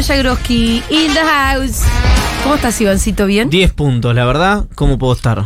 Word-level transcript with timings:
Iván 0.00 0.16
Jagroski 0.16 0.82
in 0.88 1.12
the 1.12 1.20
house. 1.20 1.82
¿Cómo 2.42 2.54
estás, 2.54 2.80
Ivancito? 2.80 3.26
¿Bien? 3.26 3.50
10 3.50 3.72
puntos, 3.74 4.14
la 4.14 4.24
verdad. 4.24 4.64
¿Cómo 4.74 4.98
puedo 4.98 5.12
estar? 5.12 5.44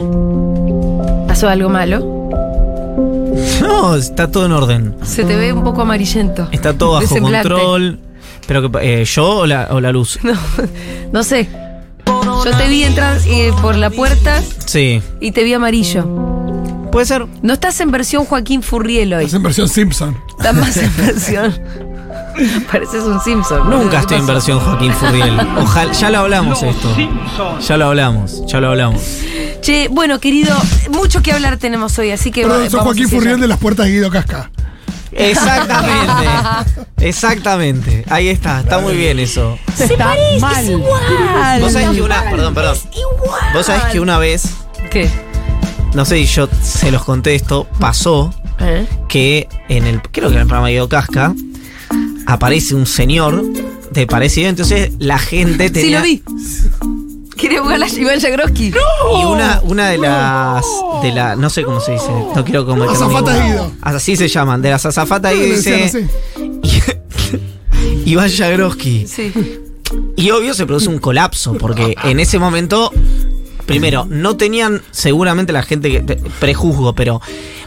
¿Pasó 1.27 1.49
algo 1.49 1.69
malo? 1.69 2.31
No, 3.61 3.97
está 3.97 4.31
todo 4.31 4.47
en 4.47 4.53
orden. 4.53 4.95
Se 5.03 5.25
te 5.25 5.35
ve 5.37 5.53
un 5.53 5.65
poco 5.65 5.83
amarillento. 5.83 6.49
Está 6.53 6.73
todo 6.79 6.93
bajo 7.01 7.19
control. 7.19 7.99
Pero 8.47 8.71
que, 8.71 9.01
eh, 9.01 9.05
¿yo 9.05 9.39
o 9.39 9.47
la, 9.47 9.69
o 9.73 9.81
la 9.81 9.91
luz? 9.91 10.19
No, 10.23 10.35
no 11.13 11.25
sé. 11.25 11.49
Yo 12.07 12.57
te 12.57 12.69
vi 12.69 12.85
entrar 12.85 13.19
eh, 13.27 13.53
por 13.61 13.75
la 13.77 13.91
puerta 13.91 14.41
Sí. 14.67 15.03
y 15.21 15.33
te 15.33 15.43
vi 15.43 15.53
amarillo. 15.53 16.07
Puede 16.93 17.07
ser. 17.07 17.27
No 17.43 17.55
estás 17.55 17.81
en 17.81 17.91
versión 17.91 18.25
Joaquín 18.25 18.63
Furriel 18.63 19.15
hoy. 19.15 19.25
Es 19.25 19.35
en 19.35 19.43
versión 19.43 19.69
Simpson. 19.69 20.17
Estás 20.39 20.55
más 20.55 20.77
en 20.77 20.97
versión. 20.99 21.53
Pareces 22.73 23.05
un 23.05 23.21
Simpson. 23.21 23.69
Nunca 23.69 23.91
¿Qué 23.91 23.97
estoy 23.97 24.19
en 24.19 24.27
versión 24.27 24.61
Joaquín 24.61 24.93
Furriel. 24.93 25.39
Ojalá, 25.59 25.93
ya 25.93 26.11
lo 26.11 26.19
hablamos 26.19 26.63
esto. 26.63 26.97
Ya 27.67 27.77
lo 27.77 27.87
hablamos, 27.87 28.47
ya 28.47 28.61
lo 28.61 28.69
hablamos. 28.69 29.03
Che, 29.61 29.89
bueno, 29.89 30.21
querido, 30.21 30.57
mucho 30.91 31.23
que 31.23 31.33
hablar 31.33 31.57
tenemos 31.57 31.99
hoy, 31.99 32.11
así 32.11 32.31
que 32.31 32.43
soy 32.43 32.51
vamos 32.51 32.73
Joaquín 32.73 33.05
hacia 33.05 33.17
allá. 33.17 33.25
Furriel 33.25 33.41
de 33.41 33.49
las 33.49 33.59
puertas 33.59 33.87
de 33.87 33.93
Guido 33.93 34.11
Casca. 34.11 34.51
Exactamente. 35.17 36.87
Exactamente. 36.99 38.05
Ahí 38.11 38.29
está, 38.29 38.61
está 38.61 38.79
muy 38.79 38.95
bien 38.97 39.19
eso. 39.19 39.59
Se 39.75 39.97
parece, 39.97 40.37
es 40.37 40.69
igual. 40.69 41.61
Vos 41.61 41.73
sabés 41.73 41.91
que 41.91 42.03
una. 42.03 42.23
Perdón, 42.31 42.55
perdón. 42.55 42.77
Igual. 42.93 43.53
Vos 43.53 43.67
sabés 43.67 43.85
que 43.85 44.01
una 44.01 44.19
vez, 44.19 44.55
¿Qué? 44.91 45.09
no 45.95 46.05
sé 46.05 46.17
si 46.17 46.27
yo 46.27 46.49
se 46.63 46.91
los 46.91 47.05
conté 47.05 47.35
esto, 47.35 47.69
pasó 47.79 48.35
¿Eh? 48.59 48.87
que 49.09 49.49
en 49.69 49.87
el. 49.87 50.03
Creo 50.03 50.29
que 50.29 50.35
en 50.35 50.43
el 50.43 50.47
programa 50.47 50.67
de 50.67 50.75
Guido 50.75 50.89
Casca 50.89 51.35
aparece 52.27 52.75
un 52.75 52.87
señor 52.87 53.43
de 53.91 54.07
parecido. 54.07 54.49
Entonces 54.49 54.93
la 54.99 55.19
gente 55.19 55.69
Sí, 55.69 55.73
tenía. 55.75 55.99
lo 56.01 56.05
vi. 56.05 56.23
¿Quiere 57.37 57.59
jugar 57.59 57.83
a 57.83 57.89
Iván 57.89 58.21
Jagroski? 58.21 58.67
Y 58.69 59.25
una, 59.25 59.61
una 59.65 59.89
de 59.91 59.99
las. 59.99 60.65
de 61.03 61.13
la. 61.13 61.37
no 61.37 61.51
sé 61.51 61.63
cómo 61.65 61.81
se 61.81 61.93
dice. 61.93 62.07
No 62.35 62.45
quiero 62.45 62.65
cometer 62.65 62.91
Azafatas 62.95 63.35
ningún- 63.35 63.51
Guido. 63.53 63.73
Así 63.83 64.17
se 64.17 64.29
llaman. 64.29 64.63
De 64.63 64.71
las 64.71 64.87
azafatas 64.87 65.33
decían 65.33 65.83
dice. 65.83 66.09
Iván 68.07 68.31
Jagroski. 68.31 69.07
Sí. 69.07 69.33
Y 70.17 70.31
obvio 70.31 70.55
se 70.55 70.67
produce 70.67 70.89
un 70.89 70.99
colapso, 70.99 71.55
porque 71.55 71.95
en 72.05 72.21
ese 72.21 72.39
momento, 72.39 72.91
primero, 73.67 74.07
no 74.09 74.37
tenían 74.37 74.83
seguramente 74.91 75.53
la 75.53 75.63
gente 75.63 75.91
que 75.91 76.17
prejuzgo, 76.41 76.95
pero 76.95 77.21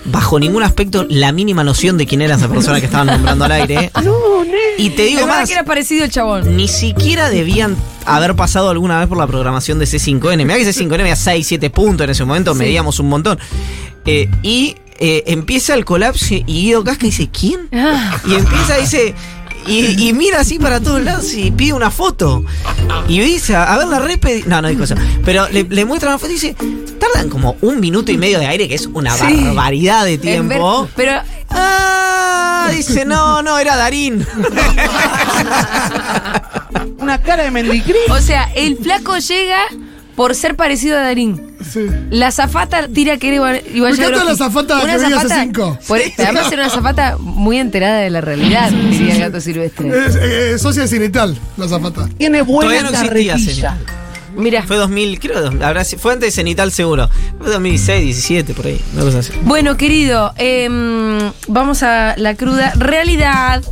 bajo 0.08 0.40
ningún 0.40 0.64
aspecto 0.64 1.06
la 1.10 1.32
mínima 1.32 1.64
noción 1.64 1.98
de 1.98 2.06
quién 2.06 2.22
era 2.22 2.36
esa 2.36 2.48
persona 2.50 2.80
que 2.80 2.86
estaban 2.86 3.08
nombrando 3.08 3.46
al 3.46 3.52
aire. 3.52 3.92
Y 4.80 4.92
te 4.92 5.04
digo 5.06 5.26
más, 5.26 5.48
que 5.48 5.54
era 5.56 5.66
parecido 5.66 6.06
el 6.06 6.12
chabón. 6.12 6.56
ni 6.56 6.68
siquiera 6.68 7.30
debían 7.30 7.76
haber 8.06 8.36
pasado 8.36 8.70
alguna 8.70 9.00
vez 9.00 9.08
por 9.08 9.18
la 9.18 9.26
programación 9.26 9.80
de 9.80 9.86
C5N. 9.86 10.38
Mirá 10.46 10.56
que 10.58 10.66
C5N 10.70 11.00
había 11.02 11.16
6, 11.16 11.46
7 11.48 11.70
puntos 11.72 12.04
en 12.06 12.12
ese 12.12 12.24
momento, 12.26 12.54
Sí. 12.54 12.60
medíamos 12.60 13.00
un 13.00 13.10
montón. 13.10 13.40
Eh, 14.06 14.30
y 14.44 14.76
eh, 15.00 15.24
empieza 15.28 15.74
el 15.74 15.84
colapso 15.84 16.34
y 16.36 16.44
Guido 16.44 16.84
Casca 16.84 17.06
dice, 17.08 17.28
¿quién? 17.30 17.68
Ah, 17.74 18.18
Y 18.28 18.36
empieza, 18.36 18.78
dice. 18.78 19.16
Y, 19.68 20.08
y 20.10 20.14
mira 20.14 20.40
así 20.40 20.60
para 20.60 20.80
todos 20.80 21.02
lados 21.04 21.34
y 21.34 21.52
pide 21.52 21.74
una 21.74 21.92
foto. 21.92 22.44
Y 23.08 23.20
dice, 23.20 23.56
a 23.56 23.78
ver 23.78 23.88
la 23.88 24.00
respe. 24.00 24.44
No, 24.48 24.62
no 24.62 24.70
dijo 24.70 24.84
eso. 24.84 24.96
Pero 25.26 25.48
le, 25.50 25.64
le 25.64 25.86
muestra 25.86 26.10
una 26.10 26.18
foto 26.18 26.32
y 26.32 26.36
dice, 26.36 26.56
tardan 27.00 27.30
como 27.30 27.58
un 27.62 27.80
minuto 27.80 28.12
y 28.12 28.18
medio 28.18 28.40
de 28.40 28.46
aire, 28.48 28.68
que 28.68 28.76
es 28.76 28.86
una 28.88 29.12
Sí. 29.16 29.44
barbaridad 29.46 30.06
de 30.06 30.18
tiempo. 30.18 30.84
ver- 30.84 30.92
pero 30.96 31.12
Ah, 31.50 32.70
dice, 32.74 33.06
no, 33.06 33.42
no, 33.42 33.58
era 33.58 33.76
Darín. 33.78 34.26
Una 37.00 37.22
cara 37.22 37.44
de 37.44 37.52
mendigrí. 37.52 37.98
O 38.10 38.20
sea, 38.20 38.50
el 38.56 38.78
flaco 38.78 39.18
llega 39.18 39.60
por 40.16 40.36
ser 40.36 40.56
parecido 40.56 40.98
a 40.98 41.02
Darín. 41.02 41.47
Sí. 41.72 41.86
La 42.10 42.32
zafata 42.32 42.88
tira 42.88 43.18
que 43.18 43.28
era 43.28 43.36
Iván, 43.38 43.56
Iván 43.74 43.92
Me 43.92 43.98
encanta 43.98 44.24
la 44.24 44.32
azafata 44.32 44.76
Una 44.84 44.98
que 44.98 45.14
hace 45.14 45.40
cinco. 45.42 45.78
por- 45.88 46.00
Además 46.18 46.52
era 46.52 46.64
una 46.64 46.70
zafata 46.72 47.18
muy 47.20 47.58
enterada 47.58 48.00
de 48.00 48.10
la 48.10 48.22
realidad, 48.22 48.72
diría 48.72 49.14
el 49.16 49.20
gato 49.22 49.42
silvestre. 49.42 49.90
Es 50.08 50.16
eh, 50.16 50.58
socia 50.60 50.84
de 50.84 50.88
Cenital, 50.88 51.38
la 51.58 51.68
zapata. 51.68 52.08
Tiene 52.18 52.42
buena 52.42 52.62
Todavía 52.72 52.82
no 52.84 53.34
existía. 53.36 53.78
Mira. 54.36 54.62
Fue 54.64 54.78
2000, 54.78 55.20
creo, 55.20 55.48
habrá 55.64 55.84
fue 55.84 56.14
antes 56.14 56.28
de 56.28 56.32
Cenital 56.32 56.72
seguro. 56.72 57.10
Fue 57.40 57.50
2016, 57.50 58.04
17, 58.06 58.54
por 58.54 58.68
ahí. 58.68 58.80
Una 58.94 59.04
cosa 59.04 59.20
así. 59.20 59.34
Bueno, 59.42 59.78
querido, 59.78 60.32
em, 60.38 61.32
vamos 61.48 61.82
a 61.82 62.14
la 62.18 62.36
cruda 62.36 62.72
realidad. 62.76 63.64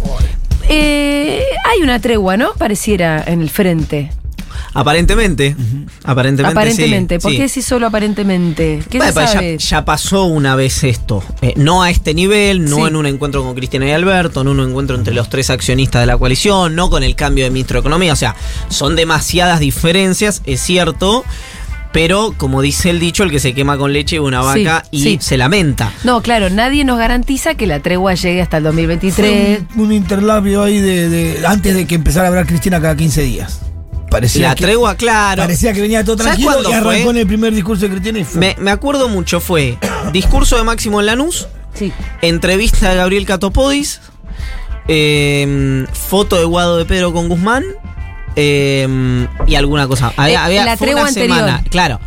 Eh, 0.67 1.43
hay 1.71 1.81
una 1.83 1.99
tregua, 1.99 2.37
¿no? 2.37 2.53
Pareciera 2.53 3.23
en 3.27 3.41
el 3.41 3.49
frente. 3.51 4.11
Aparentemente. 4.73 5.55
Aparentemente. 6.03 6.51
aparentemente. 6.59 7.15
sí, 7.15 7.21
¿Por 7.21 7.31
sí. 7.31 7.37
qué 7.37 7.49
si 7.49 7.61
solo 7.61 7.87
aparentemente? 7.87 8.83
¿Qué 8.89 8.97
Bueno, 8.97 9.13
se 9.27 9.57
ya, 9.57 9.85
pasó 9.85 10.25
una 10.25 10.55
vez 10.55 10.83
esto. 10.83 11.23
Eh, 11.41 11.53
no 11.55 11.83
a 11.83 11.89
este 11.89 12.13
nivel, 12.13 12.65
no 12.65 12.77
Sí. 12.77 12.81
en 12.83 12.95
un 12.95 13.05
encuentro 13.05 13.43
con 13.43 13.55
Cristina 13.55 13.87
y 13.87 13.91
Alberto, 13.91 14.43
no 14.43 14.51
en 14.51 14.59
un 14.59 14.69
encuentro 14.69 14.95
entre 14.95 15.13
los 15.13 15.29
tres 15.29 15.49
accionistas 15.49 16.01
de 16.01 16.05
la 16.07 16.17
coalición, 16.17 16.75
no 16.75 16.89
con 16.89 17.03
el 17.03 17.15
cambio 17.15 17.43
de 17.45 17.51
ministro 17.51 17.75
de 17.75 17.79
Economía. 17.81 18.13
O 18.13 18.17
sea, 18.17 18.35
son 18.69 18.95
demasiadas 18.95 19.59
diferencias, 19.59 20.41
es 20.45 20.61
cierto. 20.61 21.23
Pero, 21.91 22.33
como 22.35 22.61
dice 22.61 22.89
el 22.89 22.99
dicho, 22.99 23.23
el 23.23 23.31
que 23.31 23.39
se 23.39 23.53
quema 23.53 23.77
con 23.77 23.93
leche 23.93 24.19
una 24.19 24.41
Sí, 24.53 24.65
vaca 24.65 24.83
y 24.91 25.01
sí. 25.01 25.17
se 25.21 25.37
lamenta. 25.37 25.93
No, 26.03 26.21
claro, 26.21 26.49
nadie 26.49 26.83
nos 26.83 26.97
garantiza 26.99 27.55
que 27.55 27.67
la 27.67 27.79
tregua 27.79 28.15
llegue 28.15 28.41
hasta 28.41 28.57
el 28.57 28.63
2023. 28.65 29.59
Fue 29.69 29.77
un, 29.77 29.85
un 29.85 29.93
interlabio 29.93 30.61
ahí 30.63 30.81
de, 30.81 31.07
de- 31.07 31.47
antes 31.47 31.73
de 31.73 31.87
que 31.87 31.95
empezara 31.95 32.25
a 32.25 32.29
hablar 32.31 32.47
Cristina 32.47 32.81
cada 32.81 32.97
15 32.97 33.21
días. 33.21 33.61
Parecía 34.15 34.49
La 34.49 34.55
que, 34.55 34.63
tregua, 34.63 34.95
claro. 34.95 35.41
Parecía 35.43 35.73
que 35.73 35.81
venía 35.81 36.03
todo 36.03 36.17
¿Sabes 36.17 36.31
tranquilo 36.33 36.51
cuándo 36.53 36.69
y 36.69 36.73
arrancó 36.73 37.01
fue? 37.03 37.11
en 37.11 37.17
el 37.17 37.27
primer 37.27 37.53
discurso 37.53 37.85
de 37.85 37.91
Cristina 37.91 38.19
y 38.19 38.23
fue. 38.23 38.39
Me, 38.39 38.55
me 38.59 38.71
acuerdo 38.71 39.09
mucho, 39.09 39.39
fue 39.41 39.77
discurso 40.13 40.55
de 40.57 40.63
Máximo 40.63 40.99
en 41.01 41.05
Lanús, 41.07 41.47
Sí. 41.73 41.91
entrevista 42.21 42.89
de 42.91 42.95
Gabriel 42.95 43.25
Catopodis, 43.25 43.99
eh, 44.87 45.85
foto 45.93 46.37
de 46.37 46.45
Guado 46.45 46.77
de 46.77 46.85
Pedro 46.85 47.11
con 47.13 47.27
Guzmán 47.27 47.63
eh, 48.35 49.27
y 49.47 49.55
alguna 49.55 49.87
cosa. 49.87 50.13
Había, 50.17 50.35
Eh, 50.41 50.45
había- 50.45 50.65
la 50.65 50.77
fue 50.77 50.87
tregua 50.87 51.01
una 51.01 51.09
anterior. 51.09 51.37
semana, 51.37 51.63
claro. 51.69 51.99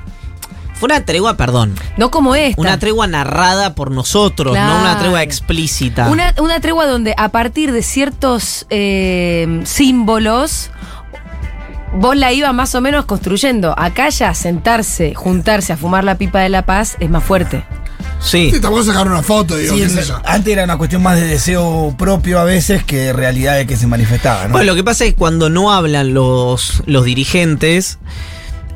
Fue 0.74 0.86
una 0.86 1.04
tregua, 1.04 1.36
perdón. 1.36 1.74
No 1.96 2.10
como 2.12 2.36
esta. 2.36 2.60
Una 2.60 2.78
tregua 2.78 3.08
narrada 3.08 3.74
por 3.74 3.90
nosotros, 3.90 4.54
no 4.56 4.80
una 4.80 4.96
tregua 5.00 5.22
explícita. 5.24 6.08
Una, 6.08 6.32
una 6.40 6.60
tregua 6.60 6.86
donde 6.86 7.14
a 7.16 7.30
partir 7.30 7.72
de 7.72 7.82
ciertos 7.82 8.64
eh, 8.70 9.60
símbolos 9.64 10.70
vos 11.94 12.16
la 12.16 12.32
ibas 12.32 12.54
más 12.54 12.74
o 12.74 12.80
menos 12.80 13.04
construyendo. 13.04 13.74
Acá 13.78 14.08
ya 14.10 14.34
sentarse, 14.34 15.14
juntarse 15.14 15.72
a 15.72 15.76
fumar 15.76 16.04
la 16.04 16.16
pipa 16.16 16.40
de 16.40 16.48
la 16.48 16.64
paz 16.66 16.96
es 17.00 17.10
más 17.10 17.24
fuerte. 17.24 17.64
Sí. 18.20 18.50
Sí, 18.52 18.60
tampoco 18.60 18.82
sacaron 18.82 19.12
una 19.12 19.22
foto, 19.22 19.56
digo, 19.56 19.74
Sí, 19.74 19.80
qué 19.82 19.88
sé 19.88 20.02
yo. 20.04 20.20
antes 20.24 20.52
era 20.52 20.64
una 20.64 20.76
cuestión 20.76 21.02
más 21.02 21.16
de 21.20 21.26
deseo 21.26 21.94
propio 21.96 22.40
a 22.40 22.44
veces 22.44 22.82
que 22.82 23.12
realidad 23.12 23.56
de 23.56 23.66
que 23.66 23.76
se 23.76 23.86
manifestaba, 23.86 24.44
¿no? 24.46 24.52
Bueno, 24.52 24.66
lo 24.66 24.74
que 24.74 24.82
pasa 24.82 25.04
es 25.04 25.10
que 25.12 25.16
cuando 25.16 25.50
no 25.50 25.72
hablan 25.72 26.14
los, 26.14 26.82
los 26.86 27.04
dirigentes, 27.04 27.98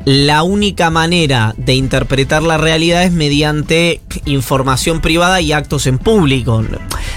la 0.05 0.43
única 0.43 0.91
manera 0.91 1.55
de 1.57 1.75
interpretar 1.75 2.43
la 2.43 2.59
realidad 2.59 3.05
es 3.05 3.13
mediante 3.13 4.01
información 4.25 5.01
privada 5.01 5.41
y 5.41 5.53
actos 5.53 5.87
en 5.87 5.99
público. 5.99 6.63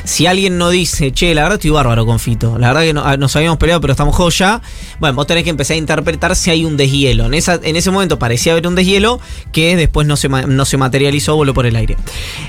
Si 0.04 0.28
alguien 0.28 0.58
no 0.60 0.70
dice, 0.70 1.12
che, 1.12 1.34
la 1.34 1.42
verdad 1.44 1.56
estoy 1.58 1.72
bárbaro 1.72 2.06
con 2.06 2.20
Fito, 2.20 2.60
la 2.60 2.68
verdad 2.68 2.82
que 2.84 2.94
no- 2.94 3.04
ah, 3.04 3.18
nos 3.18 3.36
habíamos 3.36 3.58
peleado 3.58 3.82
pero 3.82 3.92
estamos 3.94 4.16
joya, 4.16 4.62
bueno, 5.00 5.16
vos 5.16 5.26
tenés 5.26 5.44
que 5.44 5.50
empezar 5.50 5.74
a 5.76 5.78
interpretar 5.78 6.36
si 6.36 6.52
hay 6.52 6.64
un 6.64 6.78
deshielo. 6.78 7.26
En, 7.26 7.34
ese 7.34 7.92
momento 7.92 8.20
parecía 8.20 8.52
haber 8.52 8.68
un 8.68 8.76
deshielo 8.76 9.20
que 9.52 9.76
después 9.76 10.06
no 10.06 10.16
se, 10.16 10.30
ma- 10.30 10.44
no 10.44 10.66
se 10.66 10.78
materializó, 10.78 11.36
voló 11.36 11.54
por 11.56 11.66
el 11.66 11.76
aire. 11.76 11.98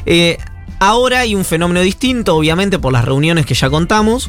Eh, 0.04 0.36
ahora 0.80 1.20
hay 1.20 1.34
un 1.34 1.46
fenómeno 1.46 1.80
distinto, 1.80 2.36
obviamente, 2.36 2.78
por 2.78 2.92
las 2.92 3.04
reuniones 3.06 3.46
que 3.46 3.54
ya 3.54 3.70
contamos 3.70 4.28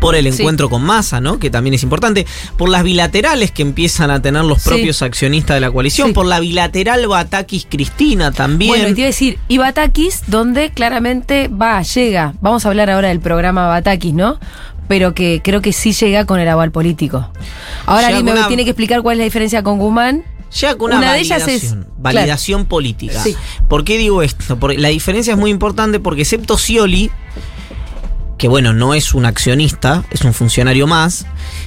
por 0.00 0.14
el 0.14 0.32
Sí. 0.32 0.42
encuentro 0.42 0.68
con 0.68 0.82
Massa, 0.82 1.20
¿no? 1.20 1.38
Que 1.38 1.50
también 1.50 1.74
es 1.74 1.82
importante, 1.82 2.26
por 2.56 2.68
las 2.68 2.82
bilaterales 2.82 3.50
que 3.50 3.62
empiezan 3.62 4.10
a 4.10 4.20
tener 4.20 4.44
los 4.44 4.62
Sí. 4.62 4.68
propios 4.68 5.02
accionistas 5.02 5.56
de 5.56 5.60
la 5.60 5.70
coalición, 5.70 6.08
Sí. 6.08 6.12
por 6.14 6.26
la 6.26 6.38
bilateral 6.40 7.06
Batakis 7.06 7.66
Cristina 7.68 8.32
también. 8.32 8.70
Bueno, 8.70 8.88
y 8.88 8.94
te 8.94 9.00
iba 9.00 9.06
a 9.06 9.10
decir, 9.10 9.38
y 9.48 9.58
Batakis, 9.58 10.22
donde 10.26 10.70
claramente 10.70 11.48
va, 11.48 11.82
llega. 11.82 12.34
Vamos 12.40 12.64
a 12.66 12.68
hablar 12.68 12.90
ahora 12.90 13.08
del 13.08 13.20
programa 13.20 13.66
Batakis, 13.68 14.12
¿no? 14.14 14.38
Pero 14.88 15.14
que 15.14 15.40
creo 15.42 15.62
que 15.62 15.72
sí 15.72 15.92
llega 15.92 16.26
con 16.26 16.38
el 16.38 16.48
aval 16.48 16.70
político. 16.70 17.28
Ahora 17.86 18.08
alguien 18.08 18.24
me 18.24 18.32
tiene 18.48 18.64
que 18.64 18.70
explicar 18.70 19.02
cuál 19.02 19.14
es 19.14 19.18
la 19.18 19.24
diferencia 19.24 19.62
con 19.62 19.78
Guzmán. 19.78 20.22
Llega 20.60 20.76
con 20.76 20.90
una, 20.92 20.98
Una 20.98 21.12
de 21.14 21.20
ellas 21.20 21.40
validación, 21.42 21.80
es- 21.80 21.86
validación 21.98 22.64
política. 22.66 23.20
Sí. 23.20 23.34
¿Por 23.68 23.82
qué 23.82 23.98
digo 23.98 24.22
esto? 24.22 24.56
Porque 24.58 24.78
la 24.78 24.88
diferencia 24.88 25.32
es 25.32 25.38
muy 25.38 25.50
importante 25.50 25.98
porque 25.98 26.22
excepto 26.22 26.56
Scioli, 26.56 27.10
que 28.38 28.48
bueno, 28.48 28.72
no 28.72 28.94
es 28.94 29.14
un 29.14 29.24
accionista, 29.24 30.04
es 30.10 30.22
un 30.22 30.34
funcionario 30.34 30.86
más, 30.86 31.26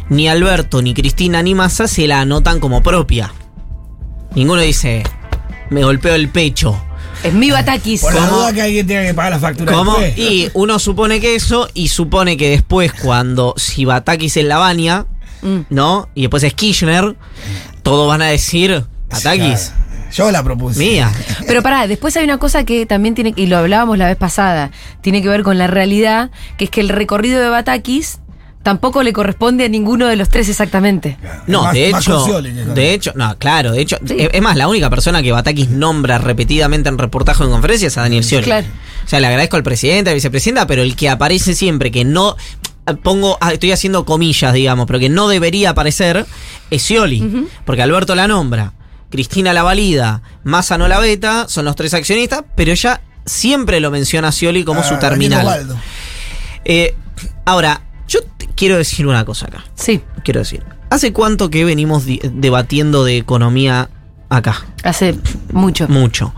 ni 0.10 0.27
Alberto, 0.27 0.81
ni 0.81 0.94
Cristina, 0.94 1.42
ni 1.42 1.56
Massa 1.56 1.88
se 1.88 2.07
la 2.07 2.21
anotan 2.21 2.60
como 2.60 2.83
propia. 2.83 3.33
Ninguno 4.36 4.62
dice, 4.62 5.04
me 5.69 5.83
golpeo 5.83 6.16
el 6.16 6.30
pecho. 6.30 6.80
Es 7.24 7.33
mi 7.33 7.51
Batakis. 7.51 8.01
Por 8.01 8.13
la 8.13 8.54
que 8.54 8.62
alguien 8.62 8.88
tenga 8.88 9.04
que 9.04 9.13
pagar 9.13 9.31
la 9.33 9.39
factura 9.39 9.74
¿Cómo? 9.74 9.98
después. 9.98 10.18
Y 10.18 10.50
uno 10.54 10.80
supone 10.80 11.19
que 11.19 11.36
eso, 11.36 11.68
y 11.74 11.89
supone 11.89 12.38
que 12.38 12.50
después, 12.50 12.94
cuando 12.94 13.54
si 13.57 13.86
Batakis 13.86 14.38
en 14.38 14.48
la 14.50 14.57
baña, 14.57 15.06
Mm. 15.42 15.60
¿no? 15.69 16.10
Y 16.15 16.22
después 16.24 16.44
es 16.44 16.54
Kirchner, 16.54 17.15
todos 17.81 18.07
van 18.10 18.22
a 18.22 18.25
decir, 18.25 18.83
Batakis, 19.10 19.72
Claro. 19.72 19.88
Yo 20.12 20.32
la 20.32 20.44
propuse. 20.44 20.80
mía. 20.80 21.12
Pero 21.48 21.62
pará, 21.62 21.88
después 21.88 22.16
hay 22.18 22.24
una 22.24 22.38
cosa 22.38 22.64
que 22.64 22.86
también 22.86 23.16
tiene, 23.16 23.34
y 23.36 23.46
lo 23.48 23.58
hablábamos 23.58 23.98
la 23.98 24.08
vez 24.08 24.18
pasada, 24.18 24.72
tiene 25.02 25.22
que 25.22 25.30
ver 25.30 25.44
con 25.44 25.58
la 25.58 25.68
realidad, 25.68 26.32
que 26.58 26.66
es 26.66 26.70
que 26.72 26.82
el 26.82 26.90
recorrido 26.90 27.42
de 27.42 27.50
Batakis 27.50 28.20
tampoco 28.64 29.04
le 29.04 29.14
corresponde 29.14 29.64
a 29.66 29.70
ninguno 29.70 30.08
de 30.08 30.16
los 30.18 30.28
tres 30.30 30.50
exactamente. 30.50 31.18
No, 31.48 31.64
Más- 31.64 31.74
de 31.74 31.90
hecho, 31.90 32.42
de 32.42 32.94
hecho, 32.94 33.14
no, 33.16 33.38
claro, 33.38 33.72
de 33.72 33.82
hecho, 33.82 33.98
Sí. 34.06 34.16
es, 34.20 34.30
es 34.34 34.42
más, 34.42 34.58
la 34.58 34.68
única 34.68 34.90
persona 34.90 35.22
que 35.24 35.32
Batakis 35.32 35.70
nombra 35.70 36.18
repetidamente 36.18 36.90
en 36.90 36.98
reportaje 36.98 37.42
o 37.44 37.46
en 37.46 37.52
conferencias 37.54 37.94
es 37.94 37.98
a 37.98 38.02
Daniel 38.02 38.24
Scioli. 38.24 38.44
Claro. 38.46 38.68
O 39.06 39.08
sea, 39.10 39.20
le 39.22 39.28
agradezco 39.28 39.56
al 39.58 39.64
presidente, 39.64 40.10
a 40.10 40.12
la 40.12 40.16
vicepresidenta, 40.16 40.68
pero 40.68 40.82
el 40.84 40.96
que 40.96 41.10
aparece 41.10 41.56
siempre, 41.56 41.90
que 41.90 42.04
no, 42.04 42.36
pongo, 43.02 43.38
ah, 43.42 43.54
estoy 43.54 43.72
haciendo 43.72 44.04
comillas, 44.06 44.54
digamos, 44.54 44.86
pero 44.88 45.00
que 45.00 45.10
no 45.10 45.28
debería 45.30 45.70
aparecer, 45.72 46.26
es 46.70 46.82
Scioli. 46.84 47.48
Porque 47.66 47.82
Alberto 47.82 48.14
la 48.14 48.28
nombra, 48.28 48.74
Cristina 49.10 49.54
la 49.54 49.64
valida, 49.64 50.22
Massa 50.44 50.78
no 50.78 50.88
la 50.88 51.00
veta, 51.00 51.48
son 51.48 51.66
los 51.66 51.76
tres 51.76 51.94
accionistas, 51.94 52.44
pero 52.56 52.72
ella 52.72 53.02
siempre 53.26 53.80
lo 53.80 53.92
menciona 53.92 54.28
a 54.30 54.32
Scioli 54.32 54.64
como 54.64 54.82
Ah, 54.82 54.84
su 54.84 54.94
Daniel 54.96 55.10
terminal. 55.32 55.78
Eh, 56.66 56.96
ahora, 57.46 57.82
yo 58.08 58.20
quiero 58.56 58.78
decir 58.78 59.08
una 59.08 59.24
cosa 59.26 59.48
acá 59.48 59.64
Sí, 59.76 60.02
quiero 60.24 60.40
decir. 60.42 60.64
¿Hace 60.90 61.14
cuánto 61.14 61.50
que 61.50 61.66
venimos 61.66 62.04
debatiendo 62.06 63.04
de 63.04 63.18
economía 63.18 63.90
acá? 64.30 64.66
hace 64.84 65.16
mucho. 65.52 65.88
Mucho. 65.88 66.34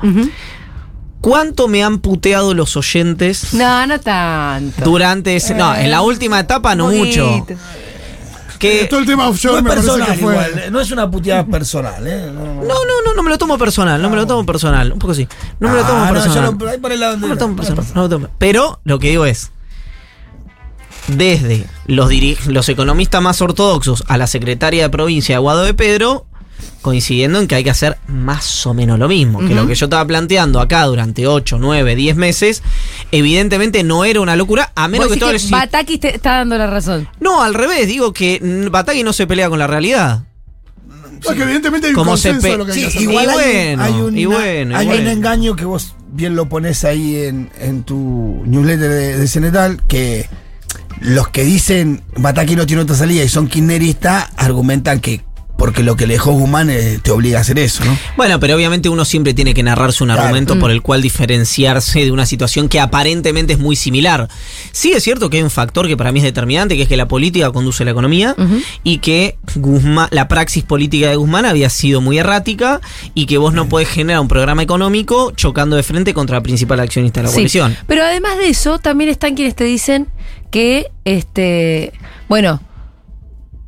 ¿Cuánto 1.21 1.67
me 1.67 1.83
han 1.83 1.99
puteado 1.99 2.53
los 2.55 2.75
oyentes 2.77 3.53
No, 3.53 3.85
no 3.85 3.99
tanto. 3.99 4.83
durante 4.83 5.35
ese... 5.35 5.53
No, 5.53 5.75
en 5.75 5.91
la 5.91 6.01
última 6.01 6.39
etapa 6.39 6.73
no 6.75 6.87
mucho. 6.89 7.45
Que, 8.61 8.85
Todo 8.85 8.99
el 8.99 9.05
tema 9.07 9.23
No 9.23 9.29
offshore 9.31 9.57
es 9.57 9.63
me 9.63 9.69
parece 9.69 9.87
personal 9.87 10.11
que 10.15 10.23
fue. 10.23 10.33
igual, 10.33 10.71
no 10.71 10.79
es 10.79 10.91
una 10.91 11.09
puteada 11.11 11.45
personal, 11.47 12.05
¿eh? 12.07 12.31
No, 12.33 12.43
no, 12.45 12.63
no, 12.63 13.01
no, 13.05 13.13
no 13.15 13.23
me 13.23 13.29
lo 13.31 13.37
tomo 13.39 13.57
personal, 13.57 13.99
no 14.01 14.09
me 14.09 14.15
lo 14.15 14.27
tomo 14.27 14.45
personal. 14.45 14.93
Un 14.93 14.99
poco 14.99 15.13
sí. 15.15 15.27
No 15.59 15.69
me 15.69 15.75
lo 15.77 15.81
tomo 15.83 15.99
Ah, 16.03 16.07
no, 16.07 16.13
personal. 16.13 16.51
yo 16.57 16.65
lo- 16.65 16.69
ahí 16.71 16.77
por 16.77 16.91
el 16.91 16.99
lado 16.99 17.15
No 17.17 17.21
de- 17.21 17.27
me 17.27 17.33
lo 17.33 17.37
tomo 17.39 17.55
personal, 17.55 17.83
no 17.95 18.01
me 18.03 18.07
lo 18.07 18.09
tomo- 18.09 18.27
Pero 18.37 18.79
lo 18.83 18.99
que 18.99 19.09
digo 19.09 19.25
es, 19.25 19.51
desde 21.07 21.65
los, 21.87 22.11
los 22.47 22.69
economistas 22.69 23.21
más 23.21 23.41
ortodoxos 23.41 24.03
a 24.07 24.17
la 24.17 24.27
secretaria 24.27 24.83
de 24.83 24.89
provincia 24.89 25.35
de 25.35 25.39
Guado 25.39 25.63
de 25.63 25.73
Pedro, 25.73 26.27
coincidiendo 26.81 27.39
en 27.39 27.47
que 27.47 27.55
hay 27.55 27.63
que 27.63 27.69
hacer 27.69 27.97
más 28.07 28.65
o 28.65 28.73
menos 28.73 28.97
lo 28.97 29.07
mismo. 29.07 29.39
Que 29.39 29.53
lo 29.53 29.67
que 29.67 29.75
yo 29.75 29.85
estaba 29.85 30.05
planteando 30.05 30.59
acá 30.59 30.83
durante 30.85 31.27
8, 31.27 31.57
9, 31.59 31.95
10 31.95 32.15
meses, 32.15 32.63
evidentemente 33.11 33.83
no 33.83 34.03
era 34.05 34.19
una 34.21 34.35
locura, 34.35 34.71
a 34.75 34.87
menos 34.87 35.07
que 35.07 35.17
todo 35.17 35.29
que 35.31 35.37
el... 35.37 35.49
Batakis 35.49 35.99
te 35.99 36.15
está 36.15 36.37
dando 36.37 36.57
la 36.57 36.67
razón. 36.67 37.07
No, 37.19 37.41
al 37.43 37.53
revés, 37.53 37.87
digo 37.87 38.13
que 38.13 38.39
Batagui 38.71 39.03
no 39.03 39.13
se 39.13 39.27
pelea 39.27 39.49
con 39.49 39.59
la 39.59 39.67
realidad. 39.67 40.23
No, 41.23 41.35
que 41.35 41.43
evidentemente 41.43 41.87
hay 41.87 41.91
un 41.93 41.95
Como 41.95 42.17
se 42.17 42.31
consenso 42.31 42.51
de 42.51 42.57
lo 42.57 42.65
que 42.65 42.71
hay 42.71 42.77
Sí, 42.77 42.81
que 42.83 42.87
hacer. 42.89 43.01
igual 43.03 43.25
Y 43.25 43.29
hay, 43.29 43.35
bueno, 43.35 43.83
hay 43.83 43.93
un, 43.93 44.17
y 44.17 44.25
bueno, 44.25 44.79
engaño 45.09 45.55
que 45.55 45.65
vos 45.65 45.93
bien 46.11 46.35
lo 46.35 46.49
pones 46.49 46.83
ahí 46.83 47.15
en, 47.17 47.51
en 47.59 47.83
tu 47.83 48.41
newsletter 48.45 48.89
de, 48.89 49.17
de 49.17 49.27
Cenetal, 49.27 49.81
que 49.87 50.27
los 50.99 51.29
que 51.29 51.43
dicen 51.43 52.01
Bataki 52.17 52.55
no 52.55 52.65
tiene 52.65 52.81
otra 52.81 52.95
salida 52.95 53.23
y 53.23 53.29
son 53.29 53.47
kirchneristas, 53.47 54.29
argumentan 54.37 54.99
que 54.99 55.21
porque 55.61 55.83
lo 55.83 55.95
que 55.95 56.07
le 56.07 56.13
dejó 56.15 56.31
Guzmán 56.31 56.71
eh, 56.71 56.97
te 57.03 57.11
obliga 57.11 57.37
a 57.37 57.41
hacer 57.41 57.59
eso, 57.59 57.85
¿no? 57.85 57.95
Bueno, 58.17 58.39
pero 58.39 58.55
obviamente 58.55 58.89
uno 58.89 59.05
siempre 59.05 59.35
tiene 59.35 59.53
que 59.53 59.61
narrarse 59.61 60.03
un 60.03 60.07
Claro. 60.07 60.23
argumento 60.23 60.55
Mm. 60.55 60.59
por 60.59 60.71
el 60.71 60.81
cual 60.81 61.03
diferenciarse 61.03 61.99
de 62.03 62.11
una 62.11 62.25
situación 62.25 62.67
que 62.67 62.79
aparentemente 62.79 63.53
es 63.53 63.59
muy 63.59 63.75
similar. 63.75 64.27
Sí 64.71 64.91
es 64.93 65.03
cierto 65.03 65.29
que 65.29 65.37
hay 65.37 65.43
un 65.43 65.51
factor 65.51 65.85
que 65.87 65.95
para 65.95 66.11
mí 66.11 66.17
es 66.17 66.23
determinante, 66.23 66.75
que 66.77 66.81
es 66.81 66.89
que 66.89 66.97
la 66.97 67.07
política 67.07 67.51
conduce 67.51 67.85
la 67.85 67.91
economía 67.91 68.35
y 68.83 68.97
que 68.97 69.37
Guzmán, 69.53 70.07
la 70.09 70.27
praxis 70.27 70.63
política 70.63 71.09
de 71.09 71.15
Guzmán 71.15 71.45
había 71.45 71.69
sido 71.69 72.01
muy 72.01 72.17
errática 72.17 72.81
y 73.13 73.27
que 73.27 73.37
vos 73.37 73.53
no 73.53 73.69
podés 73.69 73.87
generar 73.87 74.19
un 74.19 74.27
programa 74.27 74.63
económico 74.63 75.31
chocando 75.35 75.75
de 75.75 75.83
frente 75.83 76.15
contra 76.15 76.37
la 76.37 76.41
principal 76.41 76.79
accionista 76.79 77.19
de 77.19 77.25
la 77.25 77.29
Sí. 77.29 77.35
coalición. 77.35 77.77
Pero 77.85 78.01
además 78.03 78.35
de 78.39 78.49
eso, 78.49 78.79
también 78.79 79.11
están 79.11 79.35
quienes 79.35 79.53
te 79.55 79.65
dicen 79.65 80.07
que, 80.49 80.87
este, 81.05 81.93
bueno, 82.27 82.61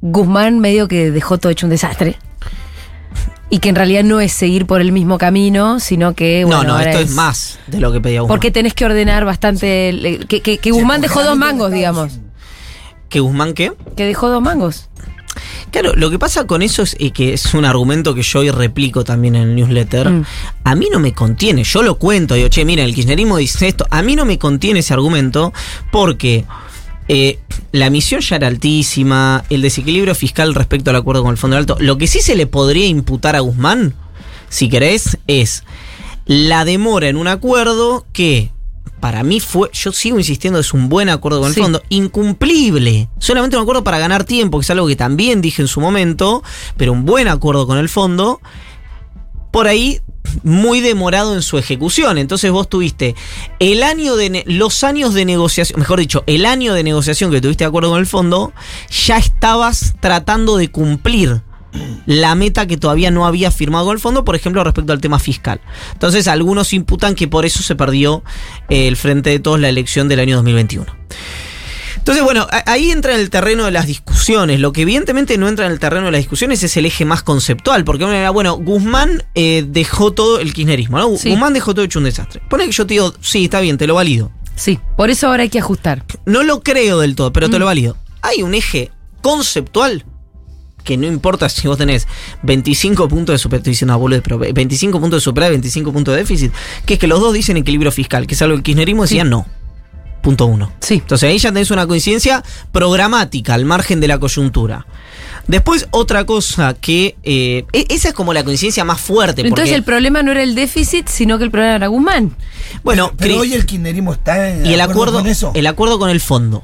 Guzmán 0.05 0.59
medio 0.59 0.89
que 0.89 1.11
dejó 1.11 1.37
todo 1.37 1.49
hecho 1.49 1.65
un 1.65 1.69
desastre. 1.69 2.17
Y 3.49 3.59
que 3.59 3.69
en 3.69 3.75
realidad 3.75 4.03
no 4.03 4.19
es 4.19 4.33
seguir 4.33 4.65
por 4.65 4.81
el 4.81 4.91
mismo 4.91 5.17
camino, 5.17 5.79
sino 5.79 6.13
que, 6.13 6.43
bueno, 6.43 6.63
no, 6.63 6.73
no, 6.73 6.79
esto 6.79 6.99
es, 6.99 7.11
más 7.11 7.59
de 7.67 7.79
lo 7.79 7.91
que 7.93 8.01
pedía 8.01 8.19
Guzmán. 8.21 8.35
Porque 8.35 8.51
tenés 8.51 8.73
que 8.73 8.83
ordenar 8.83 9.23
bastante. 9.25 9.89
el- 9.89 10.25
Que, 10.27 10.41
que- 10.41 10.57
que 10.57 10.71
Guzmán 10.71 10.99
dejó 11.01 11.23
dos 11.23 11.37
mangos, 11.37 11.71
digamos. 11.71 12.19
¿Que 13.07 13.19
Guzmán 13.21 13.53
qué? 13.53 13.71
Que 13.95 14.05
dejó 14.05 14.27
dos 14.29 14.41
mangos. 14.41 14.89
Claro, 15.71 15.93
lo 15.95 16.09
que 16.11 16.19
pasa 16.19 16.45
con 16.45 16.61
eso 16.61 16.83
es 16.83 16.95
eh, 16.99 17.11
que 17.11 17.33
es 17.33 17.53
un 17.53 17.63
argumento 17.65 18.13
que 18.13 18.21
yo 18.23 18.39
hoy 18.39 18.51
replico 18.51 19.03
también 19.03 19.35
en 19.35 19.43
el 19.43 19.55
newsletter. 19.55 20.09
Mm. 20.09 20.25
A 20.65 20.75
mí 20.75 20.89
no 20.91 20.99
me 20.99 21.13
contiene, 21.13 21.63
yo 21.63 21.81
lo 21.81 21.97
cuento, 21.97 22.33
digo, 22.35 22.49
che, 22.49 22.65
mira, 22.65 22.83
el 22.83 22.93
kirchnerismo 22.93 23.37
dice 23.37 23.67
esto. 23.69 23.87
A 23.89 24.01
mí 24.01 24.15
no 24.15 24.25
me 24.25 24.37
contiene 24.37 24.81
ese 24.81 24.93
argumento 24.93 25.53
porque 25.91 26.45
eh, 27.07 27.39
la 27.71 27.87
emisión 27.87 28.21
ya 28.21 28.35
era 28.37 28.47
altísima, 28.47 29.43
el 29.49 29.61
desequilibrio 29.61 30.15
fiscal 30.15 30.53
respecto 30.55 30.89
al 30.89 30.95
acuerdo 30.95 31.23
con 31.23 31.31
el 31.31 31.37
Fondo 31.37 31.57
Alto. 31.57 31.75
Lo 31.79 31.97
que 31.97 32.07
sí 32.07 32.19
se 32.21 32.35
le 32.35 32.47
podría 32.47 32.85
imputar 32.87 33.35
a 33.35 33.39
Guzmán, 33.41 33.93
si 34.49 34.69
querés, 34.69 35.17
es 35.27 35.63
la 36.25 36.63
demora 36.65 37.07
en 37.09 37.17
un 37.17 37.27
acuerdo 37.27 38.05
que 38.13 38.51
para 38.99 39.23
mí 39.23 39.41
fue, 39.41 39.69
yo 39.73 39.91
sigo 39.91 40.17
insistiendo, 40.17 40.59
es 40.59 40.73
un 40.73 40.87
buen 40.87 41.09
acuerdo 41.09 41.39
con 41.41 41.49
el 41.49 41.53
Sí. 41.55 41.61
fondo, 41.61 41.81
incumplible. 41.89 43.09
Solamente 43.19 43.57
un 43.57 43.63
acuerdo 43.63 43.83
para 43.83 43.99
ganar 43.99 44.23
tiempo, 44.23 44.57
que 44.59 44.63
es 44.63 44.69
algo 44.69 44.87
que 44.87 44.95
también 44.95 45.41
dije 45.41 45.61
en 45.61 45.67
su 45.67 45.81
momento, 45.81 46.41
pero 46.77 46.93
un 46.93 47.03
buen 47.03 47.27
acuerdo 47.27 47.67
con 47.67 47.77
el 47.77 47.89
fondo, 47.89 48.39
por 49.53 49.67
ahí 49.67 50.01
muy 50.41 50.81
demorado 50.81 51.35
en 51.35 51.43
su 51.43 51.59
ejecución. 51.59 52.17
Entonces 52.17 52.49
vos 52.49 52.67
tuviste 52.67 53.15
el 53.59 53.83
año 53.83 54.15
de 54.15 54.43
los 54.47 54.83
años 54.83 55.13
de 55.13 55.25
negociación, 55.25 55.79
mejor 55.79 55.99
dicho, 55.99 56.23
el 56.25 56.47
año 56.47 56.73
de 56.73 56.83
negociación 56.83 57.29
que 57.29 57.39
tuviste 57.39 57.63
de 57.63 57.67
acuerdo 57.67 57.91
con 57.91 57.99
el 57.99 58.07
fondo, 58.07 58.51
ya 58.89 59.17
estabas 59.17 59.93
tratando 59.99 60.57
de 60.57 60.71
cumplir 60.71 61.43
la 62.07 62.33
meta 62.33 62.65
que 62.65 62.77
todavía 62.77 63.11
no 63.11 63.27
había 63.27 63.51
firmado 63.51 63.85
con 63.85 63.93
el 63.93 63.99
fondo, 63.99 64.25
por 64.25 64.35
ejemplo, 64.35 64.63
respecto 64.63 64.91
al 64.91 65.01
tema 65.01 65.19
fiscal. 65.19 65.61
Entonces, 65.93 66.27
algunos 66.27 66.73
imputan 66.73 67.13
que 67.13 67.27
por 67.27 67.45
eso 67.45 67.61
se 67.61 67.75
perdió 67.75 68.23
el 68.69 68.97
frente 68.97 69.29
de 69.29 69.39
todos 69.39 69.59
la 69.59 69.69
elección 69.69 70.07
del 70.07 70.19
año 70.19 70.35
2021. 70.37 70.85
Entonces, 72.03 72.21
bueno, 72.25 72.45
ahí 72.65 72.91
entra 72.91 73.13
en 73.15 73.21
el 73.21 73.29
terreno 73.29 73.63
de 73.63 73.71
las 73.71 73.87
discusiones. 73.87 74.59
Lo 74.59 74.73
que 74.73 74.81
evidentemente 74.81 75.37
no 75.37 75.47
entra 75.47 75.67
en 75.67 75.71
el 75.71 75.79
terreno 75.79 76.07
de 76.07 76.11
las 76.11 76.19
discusiones 76.19 76.61
es 76.61 76.75
el 76.75 76.85
eje 76.85 77.05
más 77.05 77.23
conceptual, 77.23 77.85
porque 77.85 78.03
bueno, 78.33 78.57
Guzmán 78.57 79.23
eh, 79.35 79.63
dejó 79.65 80.11
todo 80.11 80.41
el 80.41 80.53
kirchnerismo, 80.53 80.97
¿no? 80.97 81.15
Sí. 81.17 81.29
Guzmán 81.29 81.53
dejó 81.53 81.73
todo 81.73 81.85
hecho 81.85 81.99
un 81.99 82.05
desastre. 82.05 82.41
Pone 82.49 82.65
que 82.65 82.73
yo 82.73 82.85
te 82.85 82.95
digo, 82.95 83.13
sí, 83.21 83.45
está 83.45 83.61
bien, 83.61 83.77
te 83.77 83.87
lo 83.87 83.95
valido. 83.95 84.31
Sí, 84.53 84.79
por 84.97 85.09
eso 85.11 85.27
ahora 85.27 85.43
hay 85.43 85.49
que 85.49 85.59
ajustar. 85.59 86.03
No 86.25 86.43
lo 86.43 86.61
creo 86.61 86.99
del 86.99 87.15
todo, 87.15 87.31
pero 87.31 87.49
te 87.49 87.55
Mm. 87.55 87.59
lo 87.59 87.65
valido. 87.67 87.97
Hay 88.21 88.43
un 88.43 88.53
eje 88.53 88.91
conceptual 89.21 90.03
que 90.83 90.97
no 90.97 91.07
importa 91.07 91.47
si 91.47 91.69
vos 91.69 91.77
tenés 91.77 92.05
25 92.43 93.07
puntos 93.07 93.33
de 93.33 93.37
superávit, 93.37 93.79
boludo, 93.97 94.21
pero 94.21 94.37
25 94.39 94.99
puntos 94.99 95.17
de 95.17 95.21
superávit, 95.23 95.53
25 95.53 95.93
puntos 95.93 96.13
de 96.13 96.19
déficit, 96.19 96.51
que 96.85 96.95
es 96.95 96.99
que 96.99 97.07
los 97.07 97.21
dos 97.21 97.33
dicen 97.33 97.55
equilibrio 97.55 97.93
fiscal, 97.93 98.27
que 98.27 98.35
es 98.35 98.41
algo 98.41 98.55
que 98.55 98.59
el 98.59 98.63
kirchnerismo 98.63 99.03
decía 99.03 99.23
Sí. 99.23 99.29
no. 99.29 99.45
Punto 100.23 100.45
uno. 100.47 100.71
Sí. 100.79 100.95
Entonces 100.95 101.29
ahí 101.29 101.37
ya 101.37 101.51
tenés 101.51 101.69
una 101.69 101.85
coincidencia 101.85 102.43
programática 102.71 103.53
al 103.53 103.65
margen 103.65 103.99
de 103.99 104.07
la 104.07 104.17
coyuntura. 104.17 104.87
Después, 105.47 105.87
otra 105.91 106.25
cosa 106.25 106.73
que. 106.73 107.17
eh, 107.23 107.65
e- 107.73 107.85
esa 107.89 108.07
es 108.07 108.13
como 108.15 108.33
la 108.33 108.43
coincidencia 108.43 108.85
más 108.85 108.99
fuerte. 109.01 109.41
Entonces 109.41 109.65
porque, 109.65 109.75
el 109.75 109.83
problema 109.83 110.23
no 110.23 110.31
era 110.31 110.41
el 110.41 110.55
déficit, 110.55 111.07
sino 111.09 111.37
que 111.37 111.43
el 111.43 111.51
problema 111.51 111.75
era 111.75 111.87
Guzmán. 111.87 112.35
bueno, 112.83 113.11
Pero 113.17 113.39
hoy 113.41 113.53
el 113.53 113.65
kirchnerismo 113.65 114.13
está 114.13 114.49
en 114.49 114.65
y 114.65 114.73
el 114.73 114.81
acuerdo, 114.81 115.19
con 115.19 115.27
eso. 115.27 115.51
el 115.53 115.67
acuerdo 115.67 115.99
con 115.99 116.09
el 116.09 116.21
fondo. 116.21 116.63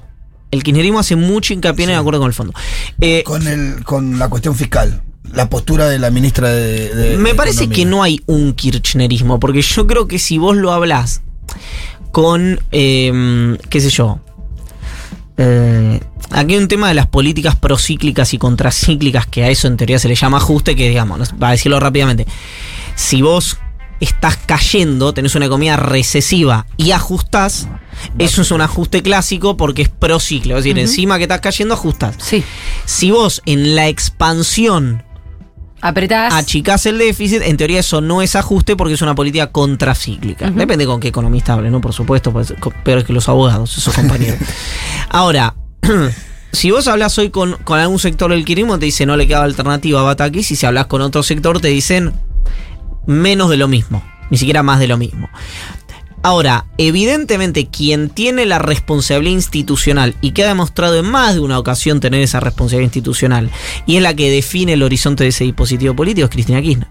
El 0.52 0.64
kirchnerismo 0.64 0.98
hace 1.00 1.16
mucho 1.18 1.54
hincapié 1.54 1.84
en 1.84 1.92
el 1.92 1.98
acuerdo 2.00 2.22
con 2.22 2.28
el 2.30 2.34
fondo. 2.34 2.54
Eh, 3.02 3.22
con, 3.26 3.46
el, 3.46 3.84
con 3.84 4.18
la 4.18 4.30
cuestión 4.30 4.56
fiscal. 4.56 5.04
La 5.34 5.50
postura 5.50 5.88
de 5.90 6.00
la 6.00 6.10
ministra 6.10 6.50
de. 6.50 6.96
de- 6.96 7.18
me 7.18 7.30
de 7.32 7.36
parece 7.36 7.66
Economía. 7.66 7.76
que 7.76 7.86
no 7.86 8.02
hay 8.04 8.22
un 8.26 8.54
kirchnerismo, 8.54 9.40
porque 9.40 9.62
yo 9.62 9.86
creo 9.86 10.08
que 10.08 10.18
si 10.18 10.38
vos 10.38 10.56
lo 10.56 10.72
hablas 10.72 11.22
con, 12.12 12.60
eh, 12.72 13.58
qué 13.70 13.82
sé 13.82 13.90
yo, 13.90 14.20
eh, 15.38 16.02
aquí 16.32 16.54
hay 16.54 16.60
un 16.60 16.68
tema 16.68 16.90
de 16.90 16.94
las 16.94 17.08
políticas 17.08 17.56
procíclicas 17.56 18.34
y 18.34 18.38
contracíclicas, 18.38 19.26
que 19.26 19.44
a 19.44 19.50
eso 19.50 19.68
en 19.68 19.78
teoría 19.78 19.98
se 19.98 20.10
le 20.10 20.16
llama 20.16 20.38
ajuste, 20.38 20.76
que 20.76 20.90
digamos, 20.90 21.30
para 21.40 21.54
decirlo 21.54 21.80
rápidamente, 21.80 22.28
si 22.96 23.22
vos 23.22 23.58
estás 24.02 24.38
cayendo, 24.38 25.14
tenés 25.14 25.36
una 25.36 25.46
economía 25.46 25.78
recesiva 25.78 26.66
y 26.78 26.92
ajustás, 26.92 27.68
eso 28.18 28.42
es 28.42 28.52
un 28.52 28.62
ajuste 28.62 29.02
clásico 29.02 29.58
porque 29.58 29.84
es 29.84 29.90
prociclo, 29.90 30.58
es 30.58 30.64
decir, 30.64 30.80
encima 30.80 31.18
que 31.18 31.24
estás 31.24 31.42
cayendo, 31.42 31.74
ajustás. 31.74 32.16
Sí. 32.20 32.44
Si 32.86 33.12
vos 33.12 33.42
en 33.46 33.76
la 33.76 33.88
expansión 33.88 35.04
Apretás. 35.82 36.34
achicás 36.34 36.86
el 36.86 36.98
déficit, 36.98 37.42
en 37.44 37.58
teoría 37.58 37.80
eso 37.80 38.02
no 38.02 38.22
es 38.22 38.36
ajuste 38.36 38.76
porque 38.76 38.94
es 38.94 39.02
una 39.02 39.16
política 39.16 39.48
contracíclica. 39.48 40.50
Depende 40.52 40.86
con 40.86 41.00
qué 41.00 41.08
economista 41.10 41.54
hable, 41.54 41.70
¿no? 41.72 41.82
Por 41.82 41.94
supuesto, 41.94 42.32
pues, 42.32 42.54
peor 42.84 43.06
que 43.06 43.14
los 43.14 43.30
abogados, 43.30 43.78
esos 43.78 43.94
compañeros. 43.94 44.40
Ahora, 45.10 45.56
Si 46.52 46.72
vos 46.72 46.88
hablas 46.88 47.18
hoy 47.20 47.30
con, 47.30 47.58
con 47.64 47.80
algún 47.80 48.00
sector 48.00 48.32
del 48.32 48.44
kirchnerismo, 48.44 48.80
te 48.80 48.86
dice 48.86 49.06
no 49.06 49.16
le 49.16 49.28
queda 49.28 49.44
alternativa 49.44 50.00
a 50.00 50.04
Batakis. 50.04 50.52
Y 50.52 50.56
si 50.56 50.66
hablas 50.66 50.88
con 50.88 51.02
otro 51.02 51.22
sector, 51.22 51.62
te 51.62 51.68
dicen 51.68 52.14
menos 53.06 53.50
de 53.50 53.58
lo 53.58 53.68
mismo. 53.68 54.04
Ni 54.30 54.38
siquiera 54.38 54.64
más 54.64 54.80
de 54.80 54.88
lo 54.88 54.98
mismo. 54.98 55.30
Ahora, 56.30 56.66
evidentemente 56.78 57.66
quien 57.66 58.08
tiene 58.10 58.46
la 58.46 58.60
responsabilidad 58.60 59.34
institucional 59.34 60.14
y 60.22 60.30
que 60.30 60.44
ha 60.44 60.48
demostrado 60.48 60.96
en 61.00 61.08
más 61.10 61.34
de 61.34 61.40
una 61.40 61.58
ocasión 61.58 62.00
tener 62.00 62.22
esa 62.22 62.40
responsabilidad 62.40 62.84
institucional 62.86 63.50
y 63.88 63.96
es 63.96 64.04
la 64.04 64.14
que 64.14 64.30
define 64.30 64.74
el 64.74 64.84
horizonte 64.84 65.24
de 65.24 65.32
ese 65.32 65.46
dispositivo 65.46 65.96
político 65.96 66.26
es 66.26 66.30
Cristina 66.32 66.62
Kirchner. 66.62 66.88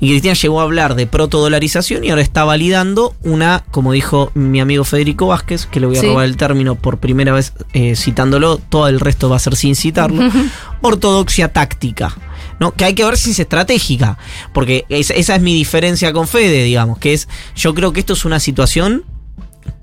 Y 0.00 0.10
Cristina 0.10 0.34
llegó 0.34 0.60
a 0.60 0.64
hablar 0.64 0.96
de 0.96 1.06
protodolarización 1.06 2.04
y 2.04 2.10
ahora 2.10 2.20
está 2.20 2.44
validando 2.44 3.14
una, 3.22 3.64
como 3.70 3.90
dijo 3.92 4.30
mi 4.34 4.60
amigo 4.60 4.84
Federico 4.84 5.28
Vázquez, 5.28 5.64
que 5.64 5.80
le 5.80 5.86
voy 5.86 5.96
a 5.96 6.00
Sí. 6.02 6.06
robar 6.08 6.26
el 6.26 6.36
término 6.36 6.74
por 6.74 6.98
primera 6.98 7.32
vez 7.32 7.54
eh, 7.72 7.96
citándolo, 7.96 8.58
todo 8.58 8.88
el 8.88 9.00
resto 9.00 9.30
va 9.30 9.36
a 9.36 9.38
ser 9.38 9.56
sin 9.56 9.76
citarlo, 9.76 10.22
ortodoxia 10.82 11.48
táctica. 11.54 12.14
¿No? 12.60 12.72
Que 12.72 12.84
hay 12.84 12.94
que 12.94 13.04
ver 13.04 13.16
si 13.16 13.30
es 13.32 13.38
estratégica. 13.38 14.18
Porque 14.52 14.84
es- 14.88 15.10
esa 15.10 15.36
es 15.36 15.42
mi 15.42 15.54
diferencia 15.54 16.12
con 16.12 16.28
Fede, 16.28 16.64
digamos. 16.64 16.98
Que 16.98 17.12
es. 17.14 17.28
Yo 17.56 17.74
creo 17.74 17.92
que 17.92 18.00
esto 18.00 18.12
es 18.14 18.24
una 18.24 18.40
situación 18.40 19.04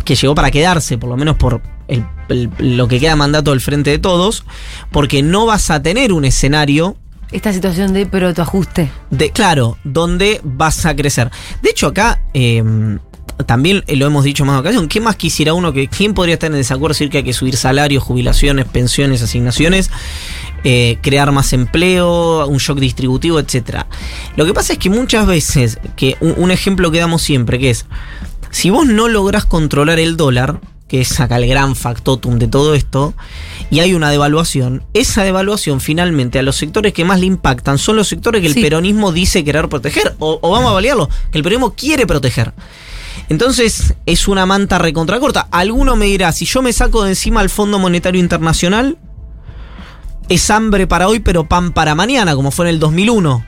que 0.06 0.16
llegó 0.16 0.36
para 0.36 0.51
quedarse, 0.51 0.98
por 0.98 1.10
lo 1.10 1.18
menos 1.18 1.36
por 1.38 1.62
el- 1.88 2.06
el- 2.30 2.50
lo 2.78 2.88
que 2.88 3.00
queda 3.00 3.12
de 3.12 3.16
mandato 3.18 3.51
del 3.51 3.62
frente 3.62 3.90
de 3.92 4.00
todos. 4.00 4.44
Porque 4.92 5.22
no 5.24 5.46
vas 5.46 5.70
a 5.70 5.82
tener 5.82 6.13
un 6.13 6.25
escenario 6.25 6.96
Esta 7.32 7.54
situación 7.54 7.94
de 7.94 8.06
protoajuste. 8.06 8.92
de, 9.10 9.30
claro, 9.32 9.78
donde 9.84 10.42
vas 10.44 10.86
a 10.86 10.96
crecer. 10.96 11.30
De 11.62 11.70
hecho, 11.70 11.88
acá. 11.88 12.22
eh, 12.34 12.63
también 13.48 13.84
lo 13.88 14.06
hemos 14.06 14.24
dicho 14.24 14.44
en 14.44 14.48
más 14.48 14.60
ocasión. 14.60 14.88
¿Qué 14.88 15.00
más 15.00 15.16
quisiera 15.16 15.56
uno 15.56 15.74
que 15.74 15.88
quién 15.88 16.13
podría 16.13 16.36
estar 16.36 16.51
en 16.51 16.58
desacuerdo 16.58 16.90
decir 16.94 17.10
que 17.10 17.20
hay 17.20 17.24
que 17.24 17.34
subir 17.34 17.56
salarios, 17.58 18.04
jubilaciones, 18.04 18.66
pensiones, 18.66 19.24
asignaciones, 19.24 19.90
eh, 20.63 20.98
crear 21.01 21.32
más 21.32 21.53
empleo, 21.53 22.46
un 22.48 22.58
shock 22.58 22.80
distributivo, 22.80 23.39
etcétera? 23.39 23.88
Lo 24.36 24.46
que 24.46 24.53
pasa 24.53 24.74
es 24.74 24.80
que 24.80 24.89
muchas 24.89 25.25
veces, 25.27 25.80
que 25.96 26.18
un, 26.20 26.36
un 26.38 26.51
ejemplo 26.51 26.91
que 26.91 27.00
damos 27.00 27.22
siempre, 27.22 27.60
que 27.60 27.70
es 27.72 27.86
si 28.51 28.70
vos 28.70 28.86
no 28.86 29.08
lográs 29.08 29.46
controlar 29.46 30.00
el 30.00 30.18
dólar, 30.18 30.60
que 30.89 31.00
es 31.00 31.20
acá 31.22 31.38
el 31.38 31.48
gran 31.48 31.77
factotum 31.77 32.38
de 32.38 32.50
todo 32.50 32.75
esto, 32.75 33.13
y 33.70 33.80
hay 33.80 33.94
una 33.94 34.10
devaluación, 34.12 34.84
esa 34.94 35.24
devaluación 35.24 35.80
finalmente 35.80 36.38
a 36.38 36.41
los 36.41 36.58
sectores 36.58 36.91
que 36.94 37.06
más 37.06 37.22
le 37.22 37.27
impactan 37.27 37.77
son 37.77 37.96
los 37.96 38.10
sectores 38.10 38.41
que 38.41 38.48
el 38.48 38.53
Sí. 38.56 38.62
peronismo 38.62 39.13
dice 39.13 39.46
querer 39.46 39.70
proteger, 39.70 40.15
o, 40.20 40.38
o 40.41 40.51
vamos 40.51 40.70
a 40.72 40.74
valorarlo, 40.74 41.08
que 41.32 41.38
el 41.38 41.44
peronismo 41.46 41.75
quiere 41.75 42.06
proteger. 42.06 42.53
Entonces 43.30 43.94
es 44.06 44.27
una 44.27 44.46
manta 44.46 44.80
recontracorta. 44.80 45.48
Alguno 45.51 45.96
me 45.96 46.08
dirá, 46.08 46.34
si 46.34 46.44
yo 46.46 46.62
me 46.62 46.74
saco 46.74 47.03
de 47.03 47.12
encima 47.12 47.39
al 47.39 47.50
Fondo 47.50 47.80
Monetario 47.80 48.20
Internacional, 48.20 48.98
es 50.33 50.50
hambre 50.50 50.88
para 50.88 51.07
hoy 51.07 51.19
pero 51.19 51.47
pan 51.47 51.71
para 51.73 51.95
mañana, 51.95 52.35
como 52.35 52.51
fue 52.51 52.65
en 52.65 52.69
el 52.75 52.79
2001. 52.79 53.45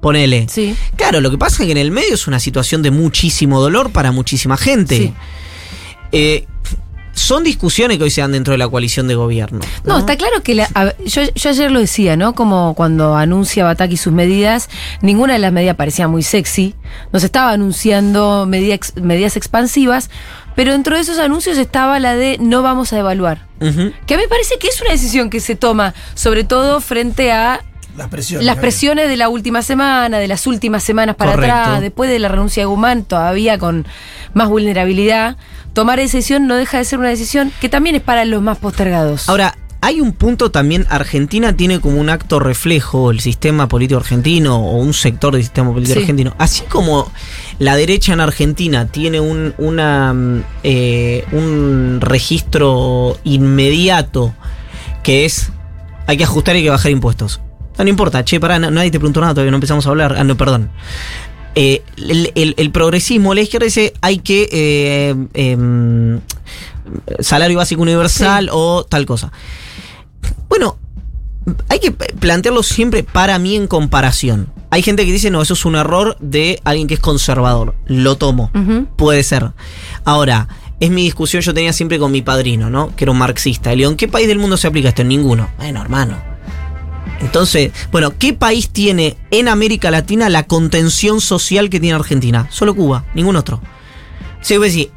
Ponele. 0.00 0.46
Sí. 0.48 0.76
Claro, 0.96 1.20
lo 1.20 1.30
que 1.30 1.38
pasa 1.38 1.62
es 1.62 1.66
que 1.66 1.72
en 1.72 1.78
el 1.78 1.90
medio 1.90 2.14
es 2.14 2.26
una 2.28 2.38
situación 2.38 2.82
de 2.82 2.90
muchísimo 2.92 3.60
dolor 3.60 3.90
para 3.90 4.12
muchísima 4.12 4.56
gente. 4.56 4.96
Sí. 4.96 5.14
Eh, 6.12 6.46
son 7.12 7.42
discusiones 7.42 7.98
que 7.98 8.04
hoy 8.04 8.10
se 8.10 8.20
dan 8.20 8.30
dentro 8.30 8.52
de 8.52 8.58
la 8.58 8.68
coalición 8.68 9.08
de 9.08 9.16
gobierno. 9.16 9.58
No, 9.84 9.98
está 9.98 10.16
claro 10.16 10.40
que 10.44 10.54
la- 10.54 10.68
a- 10.76 10.92
yo, 11.04 11.22
yo 11.34 11.50
ayer 11.50 11.68
lo 11.72 11.80
decía, 11.80 12.16
¿no? 12.16 12.32
Como 12.36 12.74
cuando 12.76 13.16
anuncia 13.16 13.64
Bataki 13.64 13.96
sus 13.96 14.12
medidas, 14.12 14.68
ninguna 15.02 15.32
de 15.32 15.40
las 15.40 15.52
medidas 15.52 15.74
parecía 15.74 16.06
muy 16.06 16.22
sexy. 16.22 16.76
Nos 17.12 17.24
estaba 17.24 17.50
anunciando 17.50 18.46
medida 18.48 18.74
ex- 18.74 18.94
medidas 19.02 19.36
expansivas, 19.36 20.10
pero 20.58 20.72
dentro 20.72 20.96
de 20.96 21.02
esos 21.02 21.20
anuncios 21.20 21.56
estaba 21.56 22.00
la 22.00 22.16
de 22.16 22.36
no 22.40 22.62
vamos 22.62 22.92
a 22.92 22.96
devaluar. 22.96 23.46
Ujú. 23.60 23.92
Que 24.06 24.14
a 24.14 24.16
mí 24.16 24.24
me 24.24 24.28
parece 24.28 24.56
que 24.58 24.66
es 24.66 24.80
una 24.80 24.90
decisión 24.90 25.30
que 25.30 25.38
se 25.38 25.54
toma, 25.54 25.94
sobre 26.14 26.42
todo 26.42 26.80
frente 26.80 27.30
a 27.30 27.60
Las 27.96 28.08
presiones. 28.08 28.44
las 28.44 28.56
presiones 28.56 29.08
de 29.08 29.16
la 29.16 29.28
última 29.28 29.62
semana, 29.62 30.18
de 30.18 30.26
las 30.26 30.48
últimas 30.48 30.82
semanas 30.82 31.14
para 31.14 31.34
Correcto. 31.34 31.54
atrás, 31.54 31.80
después 31.80 32.10
de 32.10 32.18
la 32.18 32.26
renuncia 32.26 32.60
de 32.62 32.66
Guzmán, 32.66 33.04
todavía 33.04 33.56
con 33.56 33.86
más 34.34 34.48
vulnerabilidad. 34.48 35.36
Tomar 35.74 36.00
esa 36.00 36.16
decisión 36.16 36.48
no 36.48 36.56
deja 36.56 36.78
de 36.78 36.84
ser 36.84 36.98
una 36.98 37.10
decisión 37.10 37.52
que 37.60 37.68
también 37.68 37.94
es 37.94 38.02
para 38.02 38.24
los 38.24 38.42
más 38.42 38.58
postergados. 38.58 39.28
Ahora, 39.28 39.54
hay 39.80 40.00
un 40.00 40.12
punto 40.12 40.50
también, 40.50 40.86
Argentina 40.90 41.56
tiene 41.56 41.80
como 41.80 42.00
un 42.00 42.08
acto 42.10 42.40
reflejo 42.40 43.10
el 43.10 43.20
sistema 43.20 43.68
político 43.68 44.00
argentino 44.00 44.56
o 44.56 44.76
un 44.78 44.92
sector 44.92 45.32
del 45.34 45.42
sistema 45.42 45.70
político 45.72 45.94
Sí. 45.94 46.00
argentino. 46.00 46.34
Así 46.38 46.62
como 46.68 47.10
la 47.60 47.76
derecha 47.76 48.12
en 48.12 48.20
Argentina 48.20 48.86
tiene 48.86 49.20
un, 49.20 49.54
una, 49.58 50.12
mm, 50.12 50.42
eh, 50.64 51.24
un 51.32 51.98
registro 52.00 53.18
inmediato 53.24 54.34
que 55.02 55.24
es 55.24 55.50
hay 56.06 56.16
que 56.16 56.24
ajustar 56.24 56.56
y 56.56 56.58
hay 56.58 56.64
que 56.64 56.70
bajar 56.70 56.90
impuestos. 56.90 57.40
No, 57.76 57.84
no 57.84 57.90
importa, 57.90 58.24
che, 58.24 58.40
pará, 58.40 58.58
na- 58.58 58.70
nadie 58.70 58.90
te 58.90 58.98
preguntó 58.98 59.20
nada, 59.20 59.34
todavía 59.34 59.50
no 59.52 59.58
empezamos 59.58 59.86
a 59.86 59.90
hablar. 59.90 60.16
Ah, 60.18 60.24
no, 60.24 60.36
perdón. 60.36 60.70
Eh, 61.54 61.82
el, 61.96 62.32
el- 62.34 62.54
el 62.56 62.70
progresismo, 62.72 63.34
la 63.34 63.42
izquierda 63.42 63.64
dice 63.66 63.92
hay 64.00 64.18
que 64.18 64.48
eh, 64.50 65.14
em, 65.34 66.20
salario 67.20 67.58
básico 67.58 67.82
universal 67.82 68.48
o 68.52 68.84
tal 68.84 69.06
cosa. 69.06 69.30
Bueno, 70.48 70.78
hay 71.68 71.78
que 71.80 71.92
plantearlo 71.92 72.62
siempre 72.62 73.02
para 73.02 73.38
mí 73.38 73.56
en 73.56 73.66
comparación. 73.66 74.48
Hay 74.70 74.82
gente 74.82 75.06
que 75.06 75.12
dice, 75.12 75.30
no, 75.30 75.40
eso 75.40 75.54
es 75.54 75.64
un 75.64 75.76
error 75.76 76.16
de 76.20 76.60
alguien 76.64 76.88
que 76.88 76.94
es 76.94 77.00
conservador. 77.00 77.74
Lo 77.86 78.16
tomo. 78.16 78.50
Puede 78.96 79.22
ser. 79.22 79.52
Ahora, 80.04 80.48
es 80.80 80.90
mi 80.90 81.02
discusión, 81.02 81.42
yo 81.42 81.54
tenía 81.54 81.72
siempre 81.72 81.98
con 81.98 82.12
mi 82.12 82.22
padrino, 82.22 82.70
¿no? 82.70 82.94
Que 82.94 83.04
era 83.04 83.12
un 83.12 83.18
marxista. 83.18 83.72
¿en 83.72 83.96
qué 83.96 84.08
país 84.08 84.28
del 84.28 84.38
mundo 84.38 84.56
se 84.56 84.66
aplica 84.66 84.90
esto? 84.90 85.02
En 85.02 85.08
ninguno. 85.08 85.48
Bueno, 85.56 85.80
hermano. 85.80 86.16
Entonces, 87.20 87.72
bueno, 87.90 88.12
¿qué 88.16 88.32
país 88.32 88.70
tiene 88.70 89.16
en 89.30 89.48
América 89.48 89.90
Latina 89.90 90.28
la 90.28 90.44
contención 90.44 91.20
social 91.20 91.68
que 91.68 91.80
tiene 91.80 91.96
Argentina? 91.96 92.46
Solo 92.50 92.76
Cuba, 92.76 93.04
ningún 93.14 93.36
otro. 93.36 93.60
Se 94.40 94.56
puede 94.56 94.70
decir, 94.70 94.90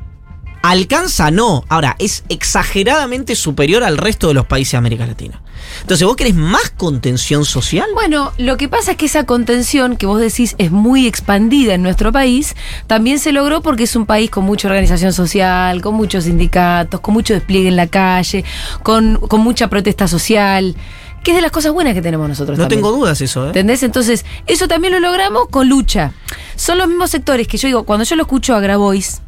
¿alcanza? 0.61 1.31
No. 1.31 1.65
Ahora, 1.69 1.95
es 1.99 2.23
exageradamente 2.29 3.35
superior 3.35 3.83
al 3.83 3.97
resto 3.97 4.27
de 4.27 4.33
los 4.33 4.45
países 4.45 4.73
de 4.73 4.77
América 4.77 5.05
Latina. 5.05 5.41
Entonces, 5.81 6.05
¿vos 6.05 6.15
querés 6.15 6.35
más 6.35 6.71
contención 6.71 7.45
social? 7.45 7.87
Bueno, 7.93 8.33
lo 8.37 8.57
que 8.57 8.67
pasa 8.67 8.91
es 8.91 8.97
que 8.97 9.05
esa 9.05 9.25
contención 9.25 9.95
que 9.95 10.05
vos 10.05 10.19
decís 10.19 10.55
es 10.57 10.71
muy 10.71 11.07
expandida 11.07 11.73
en 11.73 11.83
nuestro 11.83 12.11
país, 12.11 12.55
también 12.87 13.19
se 13.19 13.31
logró 13.31 13.61
porque 13.61 13.83
es 13.83 13.95
un 13.95 14.05
país 14.05 14.29
con 14.29 14.43
mucha 14.43 14.67
organización 14.67 15.13
social, 15.13 15.81
con 15.81 15.95
muchos 15.95 16.25
sindicatos, 16.25 16.99
con 16.99 17.13
mucho 17.13 17.33
despliegue 17.33 17.69
en 17.69 17.75
la 17.75 17.87
calle, 17.87 18.43
con, 18.83 19.15
con 19.15 19.41
mucha 19.41 19.69
protesta 19.69 20.07
social, 20.07 20.75
que 21.23 21.31
es 21.31 21.35
de 21.35 21.41
las 21.41 21.51
cosas 21.51 21.71
buenas 21.71 21.93
que 21.93 22.01
tenemos 22.01 22.27
nosotros. 22.27 22.57
No 22.57 22.63
también. 22.63 22.81
tengo 22.81 22.95
dudas 22.95 23.21
eso, 23.21 23.45
¿eh? 23.45 23.47
¿Entendés? 23.47 23.83
Entonces, 23.83 24.25
eso 24.47 24.67
también 24.67 24.93
lo 24.93 24.99
logramos 24.99 25.47
con 25.49 25.69
lucha. 25.69 26.11
Son 26.55 26.77
los 26.77 26.87
mismos 26.87 27.11
sectores 27.11 27.47
que 27.47 27.57
yo 27.57 27.67
digo, 27.67 27.83
cuando 27.83 28.03
yo 28.05 28.15
lo 28.15 28.23
escucho 28.23 28.55
a 28.55 28.59
Grabois, 28.59 29.21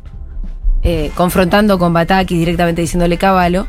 eh, 0.83 1.11
confrontando 1.15 1.79
con 1.79 1.93
Bataki, 1.93 2.37
directamente 2.37 2.81
diciéndole 2.81 3.17
caballo, 3.17 3.67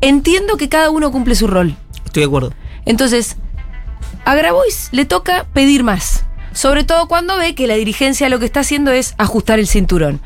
entiendo 0.00 0.56
que 0.56 0.68
cada 0.68 0.90
uno 0.90 1.10
cumple 1.10 1.34
su 1.34 1.46
rol. 1.46 1.74
Estoy 2.04 2.22
de 2.22 2.26
acuerdo. 2.26 2.52
Entonces, 2.86 3.36
a 4.24 4.34
Grabois 4.34 4.88
le 4.92 5.04
toca 5.04 5.46
pedir 5.52 5.82
más. 5.84 6.24
Sobre 6.52 6.84
todo 6.84 7.08
cuando 7.08 7.36
ve 7.36 7.56
que 7.56 7.66
la 7.66 7.74
dirigencia 7.74 8.28
lo 8.28 8.38
que 8.38 8.44
está 8.44 8.60
haciendo 8.60 8.92
es 8.92 9.14
ajustar 9.18 9.58
el 9.58 9.66
cinturón. 9.66 10.20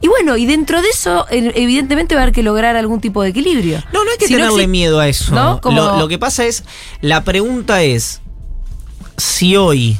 Y 0.00 0.08
bueno, 0.08 0.38
y 0.38 0.46
dentro 0.46 0.80
de 0.80 0.88
eso, 0.88 1.26
evidentemente 1.30 2.14
va 2.14 2.22
a 2.22 2.24
haber 2.24 2.34
que 2.34 2.42
lograr 2.42 2.74
algún 2.76 3.02
tipo 3.02 3.22
de 3.22 3.28
equilibrio. 3.28 3.82
No, 3.92 4.02
no 4.02 4.10
hay 4.10 4.16
que 4.16 4.26
Si 4.26 4.32
tenerle 4.34 4.66
miedo 4.66 4.98
a 4.98 5.08
eso. 5.08 5.34
¿No? 5.34 5.60
Como- 5.60 5.76
Lo, 5.76 5.98
lo 5.98 6.08
que 6.08 6.18
pasa 6.18 6.46
es, 6.46 6.64
la 7.02 7.22
pregunta 7.22 7.82
es, 7.82 8.22
si 9.18 9.56
hoy 9.56 9.98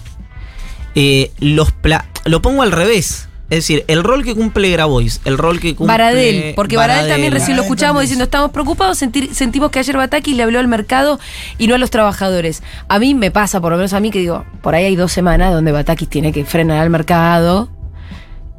eh, 0.94 1.30
los 1.38 1.70
pla- 1.72 2.06
lo 2.24 2.40
pongo 2.40 2.62
al 2.62 2.72
revés. 2.72 3.28
Es 3.54 3.61
decir, 3.61 3.84
el 3.87 4.02
rol 4.02 4.25
que 4.25 4.34
cumple 4.34 4.68
Grabois, 4.70 5.20
el 5.25 5.38
rol 5.38 5.61
que 5.61 5.76
cumple. 5.76 5.92
Baradel, 5.92 6.54
porque 6.56 6.76
Baradel, 6.76 7.08
también 7.08 7.32
recién 7.32 7.56
lo 7.56 7.62
escuchábamos 7.62 8.00
también. 8.00 8.06
diciendo, 8.08 8.25
estamos 8.25 8.50
preocupados, 8.50 9.00
sentir- 9.00 9.32
sentimos 9.32 9.70
que 9.70 9.78
ayer 9.78 9.96
Bataki 9.96 10.34
le 10.34 10.42
habló 10.42 10.58
al 10.58 10.66
mercado 10.66 11.20
y 11.56 11.68
no 11.68 11.76
a 11.76 11.78
los 11.78 11.90
trabajadores. 11.90 12.62
A 12.88 12.99
mí 12.99 13.14
me 13.14 13.30
pasa, 13.30 13.61
por 13.61 13.70
lo 13.70 13.76
menos 13.76 13.92
a 13.92 14.00
mí, 14.00 14.11
que 14.11 14.18
digo, 14.18 14.44
por 14.61 14.75
ahí 14.75 14.84
hay 14.87 14.96
dos 14.96 15.12
semanas 15.12 15.52
donde 15.52 15.70
Bataki 15.70 16.06
tiene 16.06 16.32
que 16.32 16.44
frenar 16.44 16.78
al 16.78 16.90
mercado 16.90 17.70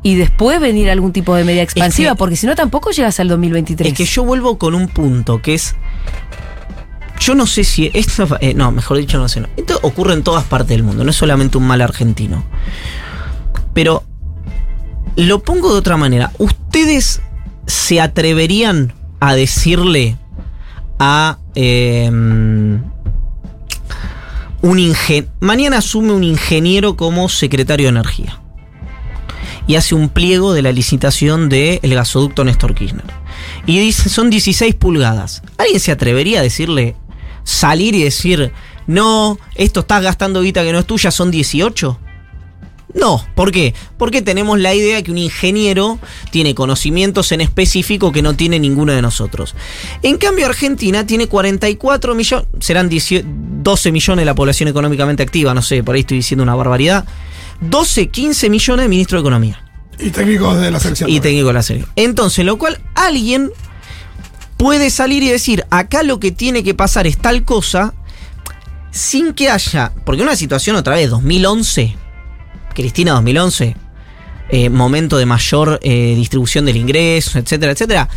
y 0.01 0.15
después 0.15 0.61
venir 0.61 0.89
algún 0.89 1.11
tipo 1.11 1.35
de 1.35 1.43
medida 1.43 1.61
expansiva, 1.63 2.11
que- 2.11 2.15
porque 2.17 2.35
si 2.37 2.47
no 2.47 2.55
tampoco 2.55 2.91
llegas 2.91 3.19
al 3.19 3.27
2023. 3.27 3.91
Es 3.91 3.97
que 3.97 4.05
yo 4.05 4.23
vuelvo 4.23 4.57
con 4.57 4.75
un 4.75 4.87
punto 4.87 5.41
que 5.41 5.55
es. 5.55 5.75
Yo 7.19 7.33
no 7.35 7.47
sé 7.47 7.63
si 7.63 7.91
esto. 7.93 8.27
eh, 8.39 8.53
no, 8.53 8.71
mejor 8.71 8.97
dicho, 8.97 9.17
no 9.17 9.27
sé. 9.27 9.41
no. 9.41 9.47
Esto 9.57 9.79
ocurre 9.83 10.13
en 10.13 10.23
todas 10.23 10.43
partes 10.45 10.69
del 10.69 10.83
mundo, 10.83 11.03
no 11.03 11.09
es 11.09 11.15
solamente 11.17 11.57
un 11.57 11.65
mal 11.67 11.81
argentino. 11.81 12.45
Pero. 13.73 14.03
Lo 15.15 15.43
pongo 15.43 15.71
de 15.71 15.79
otra 15.79 15.97
manera. 15.97 16.31
¿Ustedes 16.37 17.21
se 17.67 18.01
atreverían 18.01 18.93
a 19.19 19.35
decirle 19.35 20.17
a. 20.99 21.39
eh, 21.55 22.09
un 24.65 24.79
ingen 24.79 25.29
Mañana 25.39 25.77
asume 25.77 26.11
un 26.11 26.23
ingeniero 26.23 26.97
como 26.97 27.29
secretario 27.29 27.85
de 27.85 27.91
energía 27.91 28.39
y 29.67 29.75
hace 29.75 29.95
un 29.95 30.09
pliego 30.09 30.53
de 30.53 30.61
la 30.61 30.71
licitación 30.71 31.49
del 31.49 31.79
gasoducto 31.81 32.43
Néstor 32.43 32.75
Kirchner. 32.75 33.05
y 33.65 33.79
dice, 33.79 34.09
son 34.09 34.29
16 34.29 34.75
pulgadas. 34.75 35.41
¿Alguien 35.57 35.79
se 35.79 35.91
atrevería 35.91 36.39
a 36.39 36.43
decirle, 36.43 36.95
salir 37.43 37.95
y 37.95 38.03
decir, 38.03 38.51
no, 38.85 39.39
esto 39.55 39.79
estás 39.79 40.03
gastando 40.03 40.41
guita 40.41 40.63
que 40.63 40.71
no 40.71 40.79
es 40.79 40.85
tuya, 40.85 41.09
son 41.09 41.31
18? 41.31 41.99
No, 42.93 43.25
¿por 43.35 43.51
qué? 43.51 43.73
Porque 43.97 44.21
tenemos 44.21 44.59
la 44.59 44.73
idea 44.73 45.01
que 45.01 45.11
un 45.11 45.17
ingeniero 45.17 45.99
tiene 46.31 46.55
conocimientos 46.55 47.31
en 47.31 47.41
específico 47.41 48.11
que 48.11 48.21
no 48.21 48.35
tiene 48.35 48.59
ninguno 48.59 48.93
de 48.93 49.01
nosotros. 49.01 49.55
En 50.01 50.17
cambio, 50.17 50.45
Argentina 50.45 51.05
tiene 51.05 51.27
44 51.27 52.15
millones, 52.15 52.47
serán 52.59 52.89
12 52.89 53.91
millones 53.91 54.21
de 54.21 54.25
la 54.25 54.35
población 54.35 54.69
económicamente 54.69 55.23
activa, 55.23 55.53
no 55.53 55.61
sé, 55.61 55.83
por 55.83 55.95
ahí 55.95 56.01
estoy 56.01 56.17
diciendo 56.17 56.43
una 56.43 56.55
barbaridad. 56.55 57.05
12, 57.61 58.07
15 58.09 58.49
millones 58.49 58.83
de 58.83 58.89
ministro 58.89 59.17
de 59.17 59.21
Economía. 59.21 59.61
Y 59.97 60.09
técnicos 60.09 60.59
de 60.59 60.71
la 60.71 60.79
selección. 60.79 61.09
Y 61.09 61.19
técnicos 61.19 61.49
de 61.49 61.53
la 61.53 61.63
selección. 61.63 61.91
Entonces, 61.95 62.45
lo 62.45 62.57
cual 62.57 62.79
alguien 62.95 63.51
puede 64.57 64.89
salir 64.89 65.23
y 65.23 65.29
decir, 65.29 65.65
acá 65.69 66.03
lo 66.03 66.19
que 66.19 66.31
tiene 66.31 66.63
que 66.63 66.73
pasar 66.73 67.07
es 67.07 67.17
tal 67.17 67.43
cosa, 67.43 67.93
sin 68.91 69.33
que 69.33 69.49
haya, 69.49 69.91
porque 70.05 70.21
una 70.21 70.35
situación 70.35 70.75
otra 70.75 70.95
vez, 70.95 71.09
2011, 71.09 71.97
Cristina 72.75 73.13
2011, 73.13 73.75
eh, 74.49 74.69
momento 74.69 75.17
de 75.17 75.25
mayor 75.25 75.79
eh, 75.81 76.13
distribución 76.15 76.65
del 76.65 76.77
ingreso, 76.77 77.39
etcétera, 77.39 77.71
etcétera, 77.71 78.09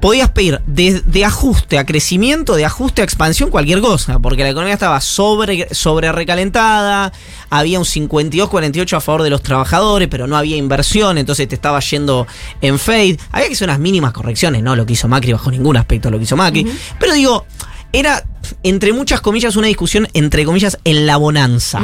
podías 0.00 0.30
pedir 0.30 0.62
de, 0.66 1.24
ajuste 1.24 1.78
a 1.78 1.84
crecimiento, 1.84 2.54
de 2.54 2.64
ajuste 2.64 3.02
a 3.02 3.04
expansión, 3.04 3.50
cualquier 3.50 3.80
cosa, 3.80 4.18
porque 4.18 4.42
la 4.42 4.50
economía 4.50 4.74
estaba 4.74 5.00
sobre, 5.00 5.74
sobre 5.74 6.12
recalentada, 6.12 7.12
había 7.50 7.78
un 7.78 7.84
52-48 7.84 8.96
a 8.96 9.00
favor 9.00 9.22
de 9.22 9.30
los 9.30 9.42
trabajadores, 9.42 10.08
pero 10.08 10.26
no 10.26 10.36
había 10.36 10.56
inversión, 10.56 11.18
entonces 11.18 11.48
te 11.48 11.54
estaba 11.54 11.80
yendo 11.80 12.26
en 12.60 12.78
fade. 12.78 13.18
Había 13.32 13.48
que 13.48 13.54
hacer 13.54 13.68
unas 13.68 13.80
mínimas 13.80 14.12
correcciones, 14.12 14.62
no 14.62 14.76
lo 14.76 14.86
que 14.86 14.92
hizo 14.92 15.08
Macri 15.08 15.32
bajo 15.32 15.50
ningún 15.50 15.76
aspecto 15.76 16.10
lo 16.10 16.18
que 16.18 16.24
hizo 16.24 16.36
Macri, 16.36 16.66
pero 17.00 17.14
digo, 17.14 17.44
era 17.92 18.24
entre 18.62 18.92
muchas 18.92 19.20
comillas 19.20 19.56
una 19.56 19.66
discusión 19.66 20.08
entre 20.12 20.44
comillas 20.44 20.78
en 20.84 21.06
la 21.06 21.16
bonanza. 21.16 21.80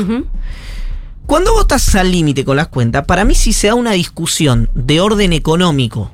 Cuando 1.32 1.54
vos 1.54 1.62
estás 1.62 1.94
al 1.94 2.12
límite 2.12 2.44
con 2.44 2.58
las 2.58 2.68
cuentas, 2.68 3.06
para 3.06 3.24
mí 3.24 3.34
si 3.34 3.54
se 3.54 3.68
da 3.68 3.74
una 3.74 3.92
discusión 3.92 4.68
de 4.74 5.00
orden 5.00 5.32
económico 5.32 6.12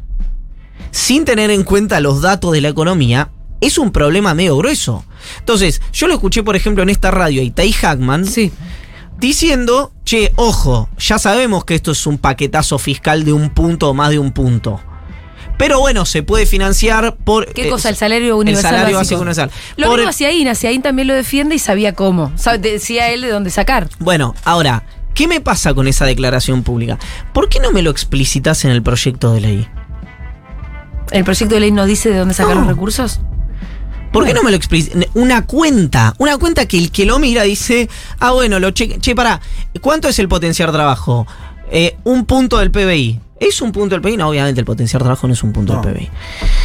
sin 0.92 1.24
tener 1.24 1.50
en 1.50 1.64
cuenta 1.64 1.98
los 1.98 2.22
datos 2.22 2.52
de 2.52 2.60
la 2.60 2.68
economía, 2.68 3.28
es 3.60 3.78
un 3.78 3.90
problema 3.90 4.34
medio 4.34 4.56
grueso. 4.56 5.04
Entonces, 5.40 5.82
yo 5.92 6.06
lo 6.06 6.14
escuché, 6.14 6.44
por 6.44 6.54
ejemplo, 6.54 6.84
en 6.84 6.88
esta 6.88 7.10
radio, 7.10 7.42
Itai 7.42 7.72
Hackman, 7.72 8.26
sí. 8.26 8.52
diciendo, 9.18 9.92
che, 10.04 10.32
ojo, 10.36 10.88
ya 10.98 11.18
sabemos 11.18 11.64
que 11.64 11.74
esto 11.74 11.90
es 11.90 12.06
un 12.06 12.18
paquetazo 12.18 12.78
fiscal 12.78 13.24
de 13.24 13.32
un 13.32 13.50
punto 13.50 13.90
o 13.90 13.94
más 13.94 14.10
de 14.10 14.20
un 14.20 14.30
punto. 14.30 14.80
Pero 15.56 15.80
bueno, 15.80 16.06
se 16.06 16.22
puede 16.22 16.46
financiar 16.46 17.16
por. 17.16 17.52
¿Qué 17.52 17.68
cosa? 17.68 17.88
El 17.88 17.96
salario 17.96 18.36
universal. 18.36 18.72
El 18.72 18.78
salario 18.78 18.96
básico, 18.96 19.20
universal. 19.20 19.50
Lo 19.76 19.90
mismo 19.90 20.08
hacía 20.08 20.30
INA, 20.30 20.52
Ain 20.62 20.82
también 20.82 21.08
lo 21.08 21.14
defiende 21.14 21.56
y 21.56 21.58
sabía 21.58 21.94
cómo. 21.96 22.32
decía 22.60 23.10
él 23.10 23.22
de 23.22 23.30
dónde 23.30 23.50
sacar. 23.50 23.88
Bueno, 23.98 24.36
ahora, 24.44 24.84
¿qué 25.18 25.26
me 25.26 25.40
pasa 25.40 25.74
con 25.74 25.88
esa 25.88 26.04
declaración 26.04 26.62
pública? 26.62 26.96
¿Por 27.32 27.48
qué 27.48 27.58
no 27.58 27.72
me 27.72 27.82
lo 27.82 27.90
explicitas 27.90 28.64
en 28.64 28.70
el 28.70 28.84
proyecto 28.84 29.32
de 29.32 29.40
ley? 29.40 29.68
¿El 31.10 31.24
proyecto 31.24 31.56
de 31.56 31.60
ley 31.60 31.72
no 31.72 31.86
dice 31.86 32.10
de 32.10 32.18
dónde 32.18 32.34
sacar 32.34 32.56
los 32.56 32.68
recursos? 32.68 33.18
¿Por 34.12 34.24
qué 34.24 34.32
no 34.32 34.44
me 34.44 34.52
lo 34.52 34.56
explicas? 34.56 34.96
Una 35.14 35.44
cuenta, 35.44 36.14
una 36.18 36.38
cuenta 36.38 36.66
que 36.66 36.78
el 36.78 36.92
que 36.92 37.04
lo 37.04 37.18
mira 37.18 37.42
dice, 37.42 37.88
ah, 38.20 38.30
bueno, 38.30 38.60
lo 38.60 38.70
che, 38.70 39.00
che, 39.00 39.16
pará, 39.16 39.40
¿cuánto 39.80 40.08
es 40.08 40.20
el 40.20 40.28
potenciar 40.28 40.70
trabajo? 40.70 41.26
Eh, 41.72 41.96
un 42.04 42.24
punto 42.24 42.58
del 42.58 42.70
PBI. 42.70 43.20
¿Es 43.40 43.60
un 43.60 43.72
punto 43.72 43.96
del 43.96 44.02
PBI? 44.02 44.18
No, 44.18 44.28
obviamente 44.28 44.60
el 44.60 44.66
potenciar 44.66 45.02
trabajo 45.02 45.26
no 45.26 45.32
es 45.32 45.42
un 45.42 45.52
punto 45.52 45.80
del 45.80 45.94
PBI. 45.94 46.10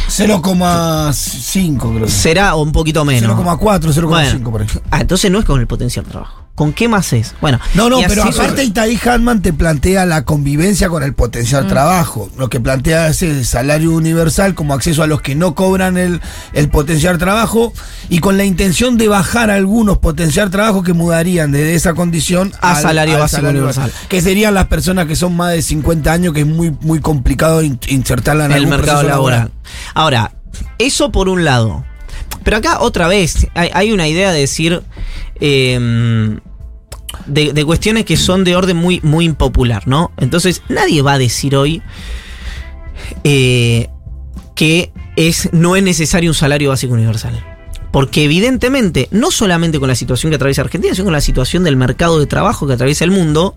0,5 0.08 1.96
creo. 1.96 2.08
Será 2.08 2.54
un 2.54 2.70
poquito 2.70 3.04
menos. 3.04 3.36
0,4, 3.36 3.80
0,5 3.80 4.50
por 4.52 4.62
ejemplo. 4.62 4.88
Ah, 4.92 5.00
entonces 5.00 5.28
no 5.28 5.40
es 5.40 5.44
con 5.44 5.58
el 5.58 5.66
potenciar 5.66 6.04
trabajo. 6.04 6.43
¿Con 6.54 6.72
qué 6.72 6.86
más 6.86 7.12
es? 7.12 7.34
Bueno. 7.40 7.58
No, 7.74 7.90
no, 7.90 7.98
pero 8.06 8.22
aparte 8.22 8.62
Itaí 8.62 8.98
Hanman 9.04 9.42
te 9.42 9.52
plantea 9.52 10.06
la 10.06 10.24
convivencia 10.24 10.88
con 10.88 11.02
el 11.02 11.12
potencial 11.12 11.64
mm. 11.64 11.68
trabajo. 11.68 12.30
Lo 12.38 12.48
que 12.48 12.60
plantea 12.60 13.08
es 13.08 13.22
el 13.22 13.44
salario 13.44 13.90
universal 13.90 14.54
como 14.54 14.72
acceso 14.72 15.02
a 15.02 15.08
los 15.08 15.20
que 15.20 15.34
no 15.34 15.56
cobran 15.56 15.96
el, 15.96 16.20
el 16.52 16.68
potencial 16.68 17.18
trabajo 17.18 17.72
y 18.08 18.20
con 18.20 18.36
la 18.36 18.44
intención 18.44 18.96
de 18.96 19.08
bajar 19.08 19.50
algunos 19.50 19.98
potencial 19.98 20.50
trabajo 20.50 20.84
que 20.84 20.92
mudarían 20.92 21.50
desde 21.50 21.74
esa 21.74 21.94
condición 21.94 22.52
a 22.60 22.80
salario 22.80 23.18
básico 23.18 23.48
universal. 23.48 23.92
Que 24.08 24.22
serían 24.22 24.54
las 24.54 24.68
personas 24.68 25.06
que 25.06 25.16
son 25.16 25.34
más 25.36 25.52
de 25.52 25.62
50 25.62 26.12
años, 26.12 26.34
que 26.34 26.40
es 26.40 26.46
muy, 26.46 26.70
muy 26.82 27.00
complicado 27.00 27.62
insertarla 27.62 28.46
en 28.46 28.52
el 28.52 28.68
mercado 28.68 29.02
laboral. 29.02 29.50
Ahora, 29.94 30.32
eso 30.78 31.10
por 31.10 31.28
un 31.28 31.44
lado. 31.44 31.84
Pero 32.44 32.58
acá 32.58 32.80
otra 32.80 33.08
vez 33.08 33.48
hay, 33.54 33.92
una 33.92 34.06
idea 34.06 34.30
de 34.30 34.40
decir 34.40 34.82
em, 35.40 36.40
de, 37.26 37.64
cuestiones 37.64 38.04
que 38.04 38.16
son 38.16 38.44
de 38.44 38.56
orden 38.56 38.76
muy, 38.76 39.00
muy 39.02 39.24
impopular, 39.24 39.86
¿no? 39.86 40.12
Entonces 40.16 40.62
nadie 40.68 41.02
va 41.02 41.14
a 41.14 41.18
decir 41.18 41.56
hoy 41.56 41.82
eh, 43.24 43.88
que 44.54 44.92
es, 45.16 45.50
no 45.52 45.76
es 45.76 45.82
necesario 45.82 46.30
un 46.30 46.34
salario 46.34 46.70
básico 46.70 46.94
universal. 46.94 47.44
Porque 47.90 48.24
evidentemente, 48.24 49.06
no 49.12 49.30
solamente 49.30 49.78
con 49.78 49.88
la 49.88 49.94
situación 49.94 50.30
que 50.30 50.34
atraviesa 50.34 50.62
Argentina, 50.62 50.92
sino 50.94 51.04
con 51.04 51.12
la 51.12 51.20
situación 51.20 51.62
del 51.62 51.76
mercado 51.76 52.18
de 52.18 52.26
trabajo 52.26 52.66
que 52.66 52.72
atraviesa 52.72 53.04
el 53.04 53.12
mundo, 53.12 53.54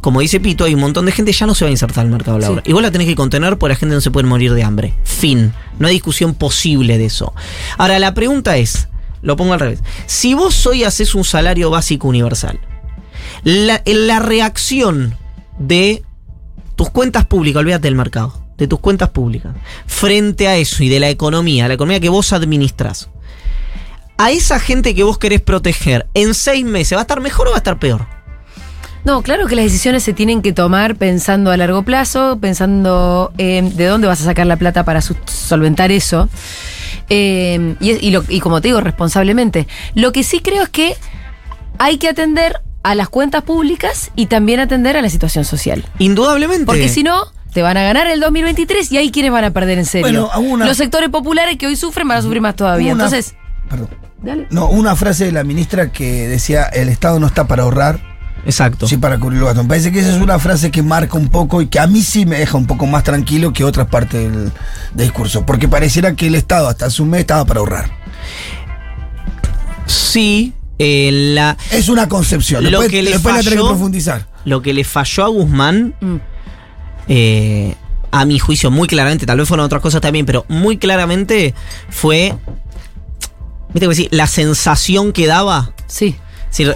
como 0.00 0.20
dice 0.20 0.40
Pito, 0.40 0.64
hay 0.64 0.72
un 0.72 0.80
montón 0.80 1.04
de 1.04 1.12
gente 1.12 1.32
ya 1.32 1.44
no 1.44 1.54
se 1.54 1.66
va 1.66 1.68
a 1.68 1.70
insertar 1.70 2.06
al 2.06 2.10
mercado 2.10 2.38
laboral. 2.38 2.64
Igual 2.66 2.82
la 2.82 2.90
tenés 2.90 3.08
que 3.08 3.14
contener 3.14 3.58
porque 3.58 3.74
la 3.74 3.76
gente 3.76 3.94
no 3.94 4.00
se 4.00 4.10
puede 4.10 4.26
morir 4.26 4.54
de 4.54 4.62
hambre. 4.62 4.94
Fin. 5.04 5.52
No 5.78 5.86
hay 5.86 5.92
discusión 5.92 6.34
posible 6.34 6.96
de 6.96 7.04
eso. 7.04 7.34
Ahora, 7.76 7.98
la 7.98 8.14
pregunta 8.14 8.56
es, 8.56 8.88
lo 9.24 9.36
pongo 9.36 9.54
al 9.54 9.60
revés. 9.60 9.80
Si 10.06 10.34
vos 10.34 10.66
hoy 10.66 10.84
haces 10.84 11.14
un 11.14 11.24
salario 11.24 11.70
básico 11.70 12.06
universal, 12.08 12.60
la, 13.42 13.82
la 13.84 14.20
reacción 14.20 15.16
de 15.58 16.04
tus 16.76 16.90
cuentas 16.90 17.26
públicas, 17.26 17.60
olvídate 17.60 17.88
del 17.88 17.96
mercado, 17.96 18.40
de 18.56 18.68
tus 18.68 18.78
cuentas 18.78 19.10
públicas, 19.10 19.54
frente 19.86 20.46
a 20.46 20.56
eso 20.56 20.84
y 20.84 20.88
de 20.88 21.00
la 21.00 21.10
economía, 21.10 21.66
la 21.66 21.74
economía 21.74 22.00
que 22.00 22.08
vos 22.08 22.32
administras, 22.32 23.08
a 24.16 24.30
esa 24.30 24.60
gente 24.60 24.94
que 24.94 25.02
vos 25.02 25.18
querés 25.18 25.40
proteger 25.40 26.06
en 26.14 26.34
seis 26.34 26.64
meses, 26.64 26.96
¿va 26.96 27.00
a 27.00 27.02
estar 27.02 27.20
mejor 27.20 27.48
o 27.48 27.50
va 27.50 27.56
a 27.56 27.58
estar 27.58 27.78
peor? 27.78 28.06
No, 29.04 29.22
claro 29.22 29.46
que 29.46 29.54
las 29.54 29.66
decisiones 29.66 30.02
se 30.02 30.14
tienen 30.14 30.40
que 30.40 30.52
tomar 30.52 30.96
pensando 30.96 31.50
a 31.50 31.56
largo 31.56 31.82
plazo, 31.82 32.38
pensando 32.40 33.32
de 33.36 33.86
dónde 33.86 34.06
vas 34.06 34.22
a 34.22 34.24
sacar 34.24 34.46
la 34.46 34.56
plata 34.56 34.84
para 34.84 35.02
solventar 35.02 35.92
eso. 35.92 36.28
Eh, 37.08 37.76
y, 37.80 38.16
y 38.28 38.40
como 38.40 38.60
te 38.60 38.68
digo, 38.68 38.80
responsablemente. 38.80 39.66
Lo 39.94 40.12
que 40.12 40.22
sí 40.22 40.40
creo 40.40 40.62
es 40.62 40.68
que 40.68 40.96
hay 41.78 41.98
que 41.98 42.08
atender 42.08 42.60
a 42.82 42.94
las 42.94 43.08
cuentas 43.08 43.42
públicas 43.42 44.10
y 44.14 44.26
también 44.26 44.60
atender 44.60 44.96
a 44.96 45.02
la 45.02 45.08
situación 45.08 45.44
social. 45.44 45.84
Indudablemente. 45.98 46.66
Porque 46.66 46.88
si 46.88 47.02
no, 47.02 47.32
te 47.52 47.62
van 47.62 47.76
a 47.76 47.82
ganar 47.82 48.06
el 48.08 48.20
2023 48.20 48.92
y 48.92 48.98
ahí 48.98 49.10
quienes 49.10 49.32
van 49.32 49.44
a 49.44 49.50
perder 49.52 49.78
en 49.78 49.86
serio. 49.86 50.30
Los 50.58 50.76
sectores 50.76 51.08
populares 51.08 51.56
que 51.56 51.66
hoy 51.66 51.76
sufren 51.76 52.06
van 52.06 52.18
a 52.18 52.22
sufrir 52.22 52.42
más 52.42 52.56
todavía. 52.56 52.92
Entonces. 52.92 53.34
Perdón. 53.68 53.88
No, 54.50 54.68
una 54.68 54.96
frase 54.96 55.26
de 55.26 55.32
la 55.32 55.44
ministra 55.44 55.92
que 55.92 56.28
decía: 56.28 56.64
el 56.64 56.88
Estado 56.88 57.18
no 57.20 57.26
está 57.26 57.46
para 57.46 57.62
ahorrar. 57.62 58.13
Exacto. 58.44 58.86
Sí, 58.86 58.96
para 58.96 59.18
cubrir 59.18 59.40
los 59.40 59.46
gastos. 59.48 59.64
Me 59.64 59.68
parece 59.68 59.92
que 59.92 60.00
esa 60.00 60.14
es 60.14 60.20
una 60.20 60.38
frase 60.38 60.70
que 60.70 60.82
marca 60.82 61.16
un 61.16 61.28
poco 61.28 61.62
y 61.62 61.66
que 61.66 61.78
a 61.78 61.86
mí 61.86 62.02
sí 62.02 62.26
me 62.26 62.38
deja 62.38 62.56
un 62.56 62.66
poco 62.66 62.86
más 62.86 63.04
tranquilo 63.04 63.52
que 63.52 63.64
otras 63.64 63.88
partes 63.88 64.30
del, 64.30 64.52
discurso. 64.94 65.46
Porque 65.46 65.68
pareciera 65.68 66.14
que 66.14 66.26
el 66.26 66.34
Estado 66.34 66.68
hasta 66.68 66.86
hace 66.86 67.02
un 67.02 67.10
mes 67.10 67.20
estaba 67.20 67.44
para 67.44 67.60
ahorrar. 67.60 67.90
Sí, 69.86 70.52
eh, 70.78 71.10
la, 71.34 71.56
es 71.70 71.88
una 71.88 72.08
concepción. 72.08 72.70
Lo 72.70 72.82
que 72.82 73.02
le 73.02 73.18
falló, 73.18 73.50
que 73.50 73.56
profundizar. 73.56 74.26
Lo 74.44 74.62
que 74.62 74.72
le 74.74 74.84
falló 74.84 75.24
a 75.24 75.28
Guzmán, 75.28 75.94
mm. 76.00 76.16
eh, 77.08 77.74
a 78.10 78.24
mi 78.24 78.38
juicio, 78.38 78.70
muy 78.70 78.88
claramente, 78.88 79.26
tal 79.26 79.38
vez 79.38 79.48
fueron 79.48 79.66
otras 79.66 79.82
cosas 79.82 80.00
también, 80.00 80.26
pero 80.26 80.44
muy 80.48 80.76
claramente 80.76 81.54
fue 81.88 82.34
¿Viste 83.74 83.88
decir? 83.88 84.08
La 84.12 84.28
sensación 84.28 85.12
que 85.12 85.26
daba. 85.26 85.72
Sí. 85.88 86.14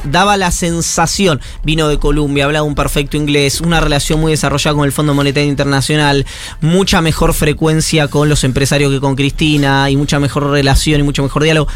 Daba 0.04 0.36
la 0.36 0.50
sensación, 0.50 1.40
vino 1.62 1.88
de 1.88 1.98
Colombia, 1.98 2.44
hablaba 2.44 2.66
un 2.66 2.74
perfecto 2.74 3.16
inglés, 3.16 3.60
una 3.60 3.80
relación 3.80 4.20
muy 4.20 4.32
desarrollada 4.32 4.76
con 4.76 4.84
el 4.84 4.92
Fondo 4.92 5.14
Monetario 5.14 5.48
Internacional, 5.48 6.26
mucha 6.60 7.00
mejor 7.00 7.34
frecuencia 7.34 8.08
con 8.08 8.28
los 8.28 8.44
empresarios 8.44 8.92
que 8.92 9.00
con 9.00 9.16
Cristina, 9.16 9.90
y 9.90 9.96
mucha 9.96 10.18
mejor 10.18 10.50
relación 10.50 11.00
y 11.00 11.02
mucho 11.02 11.22
mejor 11.22 11.42
diálogo. 11.44 11.68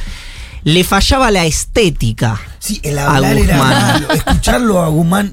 Le 0.64 0.84
fallaba 0.84 1.30
la 1.30 1.44
estética. 1.44 2.40
Sí, 2.58 2.80
el 2.84 2.98
hablar 2.98 3.36
era 3.36 4.00
Escucharlo 4.12 4.80
a 4.80 4.88
Guzmán 4.88 5.32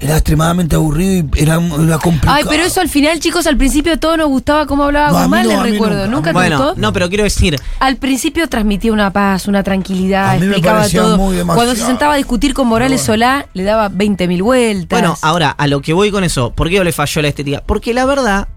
era 0.00 0.14
extremadamente 0.14 0.76
aburrido 0.76 1.28
y 1.34 1.42
era, 1.42 1.58
una 1.58 1.98
complicado. 1.98 2.36
Ay, 2.36 2.44
pero 2.48 2.64
eso 2.64 2.80
al 2.80 2.88
final, 2.88 3.18
chicos, 3.20 3.46
al 3.46 3.56
principio 3.56 3.98
todo 3.98 4.16
nos 4.16 4.28
gustaba 4.28 4.66
cómo 4.66 4.84
hablaba 4.84 5.22
Guzmán, 5.22 5.48
les 5.48 5.60
recuerdo. 5.60 6.06
Nunca, 6.08 6.30
te 6.30 6.34
bueno, 6.34 6.74
No, 6.76 6.92
pero 6.92 7.08
quiero 7.08 7.24
decir. 7.24 7.56
Al 7.80 7.96
principio 7.96 8.48
transmitía 8.48 8.92
una 8.92 9.12
paz, 9.12 9.46
una 9.48 9.62
tranquilidad, 9.62 10.36
explicaba 10.36 10.88
todo. 10.88 11.16
Cuando 11.46 11.74
se 11.74 11.84
sentaba 11.84 12.14
a 12.14 12.16
discutir 12.16 12.54
con 12.54 12.68
Morales 12.68 13.02
Solá, 13.02 13.46
le 13.54 13.62
daba 13.62 13.90
20.000 13.90 14.42
vueltas. 14.42 15.00
Bueno, 15.00 15.16
ahora, 15.22 15.50
a 15.50 15.66
lo 15.66 15.80
que 15.80 15.92
voy 15.92 16.10
con 16.10 16.24
eso, 16.24 16.52
¿por 16.52 16.68
qué 16.68 16.82
le 16.82 16.92
falló 16.92 17.22
la 17.22 17.28
estética? 17.28 17.62
Porque 17.64 17.94
la 17.94 18.04
verdad 18.04 18.48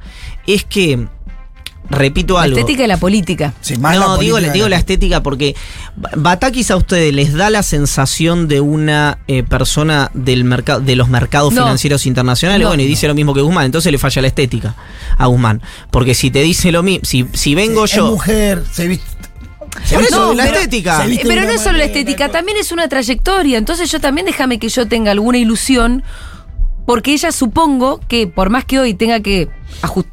es 0.46 0.64
que 0.64 1.08
repito 1.90 2.36
La 2.36 2.44
algo. 2.44 2.58
estética 2.58 2.84
y 2.84 2.88
la 2.88 2.98
política. 2.98 3.54
Sí, 3.62 3.78
más 3.78 3.96
no, 3.96 4.16
la 4.16 4.18
digo, 4.22 4.36
política 4.36 4.54
digo 4.54 4.70
la 4.70 4.78
estética 4.78 5.24
porque 5.24 5.56
Ba- 5.96 6.10
Batakis 6.16 6.70
a 6.72 6.76
ustedes 6.76 7.14
les 7.14 7.34
da 7.34 7.50
la 7.50 7.64
sensación 7.64 8.48
de 8.48 8.62
una 8.62 9.20
eh, 9.28 9.44
persona 9.44 10.12
del 10.14 10.44
mercado, 10.44 10.80
de 10.82 10.96
los 10.96 11.10
mercados 11.10 11.54
No. 11.54 11.64
financieros 11.64 12.06
internacionales. 12.06 12.64
No. 12.64 12.70
bueno, 12.70 12.84
y 12.84 12.88
dice 12.88 13.08
lo 13.08 13.16
mismo 13.16 13.34
que 13.34 13.42
Guzmán, 13.42 13.66
entonces 13.66 13.92
le 13.92 13.98
falla 13.98 14.22
la 14.22 14.28
estética 14.28 14.76
a 15.18 15.26
Guzmán. 15.28 15.62
Porque 15.92 16.14
si 16.14 16.30
te 16.32 16.42
dice 16.42 16.72
lo 16.72 16.84
mismo, 16.84 17.06
si, 17.06 17.26
si 17.34 17.56
vengo 17.56 17.86
Es 17.86 17.92
yo. 17.94 18.08
mujer, 18.08 18.64
se 18.72 18.88
viste. 18.88 19.06
Por 19.94 20.02
eso, 20.04 20.30
de 20.32 20.36
la 20.36 20.46
estética. 20.46 21.06
Pero 21.24 21.44
no 21.44 21.52
es 21.52 21.62
solo 21.62 21.78
la 21.78 21.84
estética, 21.86 22.30
también 22.30 22.58
es 22.58 22.72
una 22.72 22.88
trayectoria. 22.90 23.58
Entonces 23.60 23.92
yo 23.92 24.00
también 24.00 24.26
déjame 24.26 24.58
que 24.60 24.70
yo 24.70 24.88
tenga 24.88 25.12
alguna 25.12 25.38
ilusión, 25.38 26.04
porque 26.86 27.14
ella 27.14 27.32
supongo 27.32 28.00
que 28.08 28.28
por 28.28 28.50
más 28.50 28.66
que 28.66 28.80
hoy 28.80 28.94
tenga 28.96 29.20
que 29.20 29.50
aju- 29.84 30.06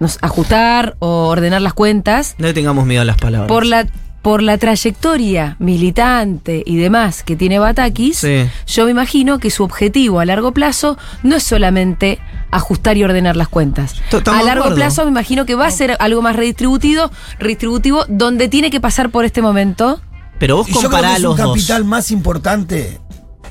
nos- 0.00 0.18
ajustar 0.22 0.96
o 0.98 1.28
ordenar 1.28 1.62
las 1.62 1.74
cuentas, 1.74 2.34
No 2.38 2.48
le 2.48 2.54
tengamos 2.54 2.84
miedo 2.86 3.02
a 3.02 3.04
las 3.04 3.16
palabras. 3.16 3.48
por 3.48 3.64
la, 3.64 3.86
por 4.22 4.42
la 4.42 4.58
trayectoria 4.58 5.56
militante 5.60 6.62
y 6.66 6.76
demás 6.76 7.22
que 7.22 7.36
tiene 7.36 7.58
Batakis, 7.58 8.18
Sí. 8.18 8.46
yo 8.66 8.84
me 8.84 8.90
imagino 8.90 9.38
que 9.38 9.50
su 9.50 9.62
objetivo 9.64 10.20
a 10.20 10.24
largo 10.24 10.52
plazo 10.52 10.98
no 11.22 11.36
es 11.36 11.42
solamente 11.42 12.18
ajustar 12.50 12.96
y 12.96 13.04
ordenar 13.04 13.36
las 13.36 13.48
cuentas. 13.48 13.94
Estamos 14.10 14.40
A 14.40 14.42
largo 14.42 14.74
plazo 14.74 15.04
me 15.04 15.10
imagino 15.10 15.46
que 15.46 15.54
va 15.54 15.66
a 15.66 15.70
ser 15.70 15.96
algo 16.00 16.20
más 16.20 16.34
redistributivo, 16.36 17.10
redistributivo, 17.38 18.04
donde 18.08 18.48
tiene 18.48 18.70
que 18.70 18.80
pasar 18.80 19.10
por 19.10 19.24
este 19.24 19.40
momento. 19.40 20.00
Pero 20.38 20.56
vos 20.56 20.68
Y 20.68 20.72
yo 20.72 20.80
creo 20.80 20.90
que 20.90 20.96
compará 20.96 21.16
es 21.16 21.22
los 21.22 21.32
un 21.32 21.36
dos. 21.44 21.54
capital 21.54 21.84
más 21.84 22.10
importante 22.10 22.98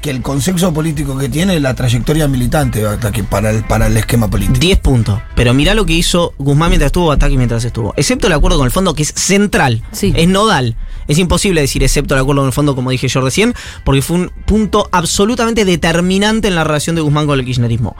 que 0.01 0.09
el 0.09 0.21
consenso 0.21 0.73
político 0.73 1.17
que 1.17 1.29
tiene 1.29 1.59
la 1.59 1.73
trayectoria 1.73 2.27
militante 2.27 2.85
hasta 2.85 3.12
que 3.12 3.23
para 3.23 3.51
el, 3.51 3.63
para 3.63 3.88
el 3.88 3.97
esquema 3.97 4.29
político. 4.29 4.59
10 4.59 4.79
puntos. 4.79 5.19
Pero 5.35 5.53
mirá 5.53 5.73
lo 5.73 5.85
que 5.85 5.93
hizo 5.93 6.33
Guzmán 6.38 6.69
mientras 6.69 6.88
estuvo, 6.88 7.07
Bataki 7.07 7.38
mientras 7.38 7.63
estuvo. 7.63 7.93
Excepto 7.97 8.27
el 8.27 8.33
acuerdo 8.33 8.57
con 8.57 8.65
el 8.65 8.71
fondo, 8.71 8.93
que 8.93 9.03
es 9.03 9.13
central. 9.15 9.83
Sí. 9.91 10.13
Es 10.15 10.27
nodal. 10.27 10.75
Es 11.07 11.17
imposible 11.17 11.62
decir 11.62 11.83
excepto 11.83 12.15
el 12.15 12.21
acuerdo 12.21 12.41
con 12.41 12.47
el 12.47 12.53
fondo, 12.53 12.75
como 12.75 12.91
dije 12.91 13.07
yo 13.07 13.21
recién, 13.21 13.53
porque 13.83 14.01
fue 14.01 14.17
un 14.17 14.31
punto 14.45 14.88
absolutamente 14.91 15.65
determinante 15.65 16.47
en 16.47 16.55
la 16.55 16.63
relación 16.63 16.95
de 16.95 17.01
Guzmán 17.01 17.27
con 17.27 17.39
el 17.39 17.45
kirchnerismo. 17.45 17.95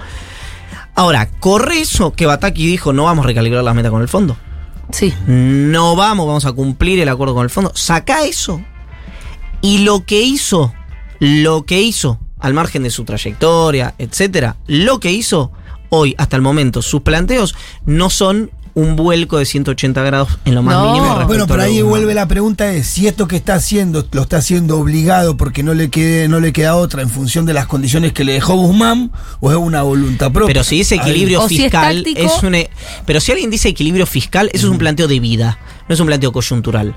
Ahora, 0.96 1.30
corre 1.40 1.80
eso 1.80 2.14
que 2.14 2.26
Bataki 2.26 2.68
dijo, 2.68 2.94
no 2.94 3.06
vamos 3.06 3.24
a 3.24 3.28
recalibrar 3.28 3.64
las 3.64 3.76
metas 3.76 3.92
con 3.92 4.02
el 4.02 4.08
fondo. 4.08 4.38
Sí. 4.92 5.14
No 5.28 5.96
vamos, 5.96 6.28
vamos 6.28 6.46
a 6.46 6.52
cumplir 6.52 7.00
el 7.00 7.10
acuerdo 7.10 7.34
con 7.34 7.44
el 7.44 7.50
fondo. 7.50 7.72
Saca 7.76 8.24
eso. 8.24 8.62
Y 9.62 9.80
lo 9.80 10.06
que 10.06 10.22
hizo, 10.22 10.74
lo 11.20 11.64
que 11.66 11.82
hizo, 11.82 12.20
al 12.40 12.54
margen 12.54 12.84
de 12.84 12.90
su 12.90 13.04
trayectoria, 13.04 13.94
etcétera, 13.98 14.56
lo 14.68 15.00
que 15.00 15.12
hizo 15.12 15.52
hoy, 15.90 16.16
hasta 16.18 16.36
el 16.36 16.42
momento, 16.42 16.82
sus 16.82 17.02
planteos 17.02 17.56
no 17.86 18.10
son 18.10 18.52
un 18.76 18.96
vuelco 18.96 19.40
de 19.40 19.46
180 19.46 20.02
grados 20.04 20.30
en 20.46 20.56
lo 20.56 20.62
más 20.64 20.76
No. 20.76 20.86
mínimo. 20.94 21.26
Bueno, 21.26 21.48
lo 21.48 21.62
ahí 21.62 21.78
de 21.78 21.84
vuelve 21.84 22.14
la 22.14 22.28
pregunta 22.28 22.72
es 22.72 22.88
si 22.88 23.08
esto 23.08 23.28
que 23.28 23.36
está 23.36 23.56
haciendo 23.56 24.08
lo 24.12 24.22
está 24.22 24.38
haciendo 24.38 24.78
obligado 24.80 25.36
porque 25.36 25.64
no 25.64 25.74
le 25.74 25.90
quede 25.90 26.30
no 26.30 26.40
le 26.40 26.54
queda 26.54 26.76
otra 26.78 27.02
en 27.02 27.10
función 27.10 27.46
de 27.46 27.54
las 27.54 27.66
condiciones 27.66 28.14
que 28.14 28.24
le 28.24 28.34
dejó 28.34 28.54
Guzmán 28.56 29.12
o 29.42 29.52
es 29.52 29.58
una 29.58 29.82
voluntad 29.82 30.32
propia. 30.32 30.54
Pero 30.54 30.64
si 30.64 30.78
dice 30.78 30.96
Ahí. 30.96 31.02
equilibrio 31.02 31.42
O 31.42 31.50
si 31.50 31.56
es 31.58 31.62
fiscal, 31.64 32.04
táctico. 32.06 32.20
es 32.22 32.44
un. 32.44 32.56
Pero 33.06 33.20
si 33.20 33.32
alguien 33.34 33.50
dice 33.50 33.68
equilibrio 33.68 34.06
fiscal, 34.06 34.50
eso 34.54 34.68
es 34.68 34.72
un 34.72 34.78
planteo 34.78 35.08
de 35.10 35.20
vida, 35.20 35.60
no 35.90 35.94
es 35.96 36.00
un 36.00 36.08
planteo 36.08 36.32
coyuntural. 36.32 36.96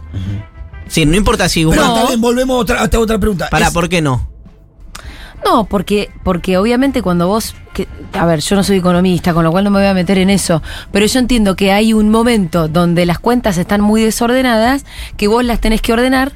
Sí, 0.89 1.07
no 1.07 1.17
importa 1.17 1.49
si 1.49 1.65
Pero 1.65 2.07
bien, 2.09 2.21
volvemos 2.21 2.57
a 2.57 2.61
otra, 2.61 2.83
hasta 2.83 2.99
otra 2.99 3.19
pregunta. 3.19 3.49
Para, 3.51 3.67
Es- 3.69 3.73
¿por 3.73 3.89
qué 3.89 4.03
no? 4.03 4.29
No, 5.45 5.65
porque, 5.65 6.09
porque 6.23 6.57
obviamente 6.57 7.03
cuando 7.03 7.27
vos, 7.27 7.57
que, 7.73 7.89
a 8.13 8.25
ver, 8.27 8.39
yo 8.41 8.55
no 8.55 8.63
soy 8.63 8.77
economista, 8.77 9.35
con 9.35 9.43
lo 9.43 9.51
cual 9.51 9.65
no 9.65 9.71
me 9.71 9.81
voy 9.81 9.89
a 9.89 9.95
meter 9.95 10.19
en 10.19 10.31
eso, 10.31 10.63
pero 10.93 11.05
yo 11.07 11.19
entiendo 11.19 11.57
que 11.57 11.73
hay 11.73 11.93
un 11.93 12.11
momento 12.11 12.69
donde 12.69 13.07
las 13.07 13.19
cuentas 13.19 13.59
están 13.59 13.81
muy 13.81 14.03
desordenadas, 14.03 14.85
que 15.17 15.27
vos 15.27 15.45
las 15.45 15.59
tenés 15.59 15.83
que 15.83 15.93
ordenar, 15.95 16.31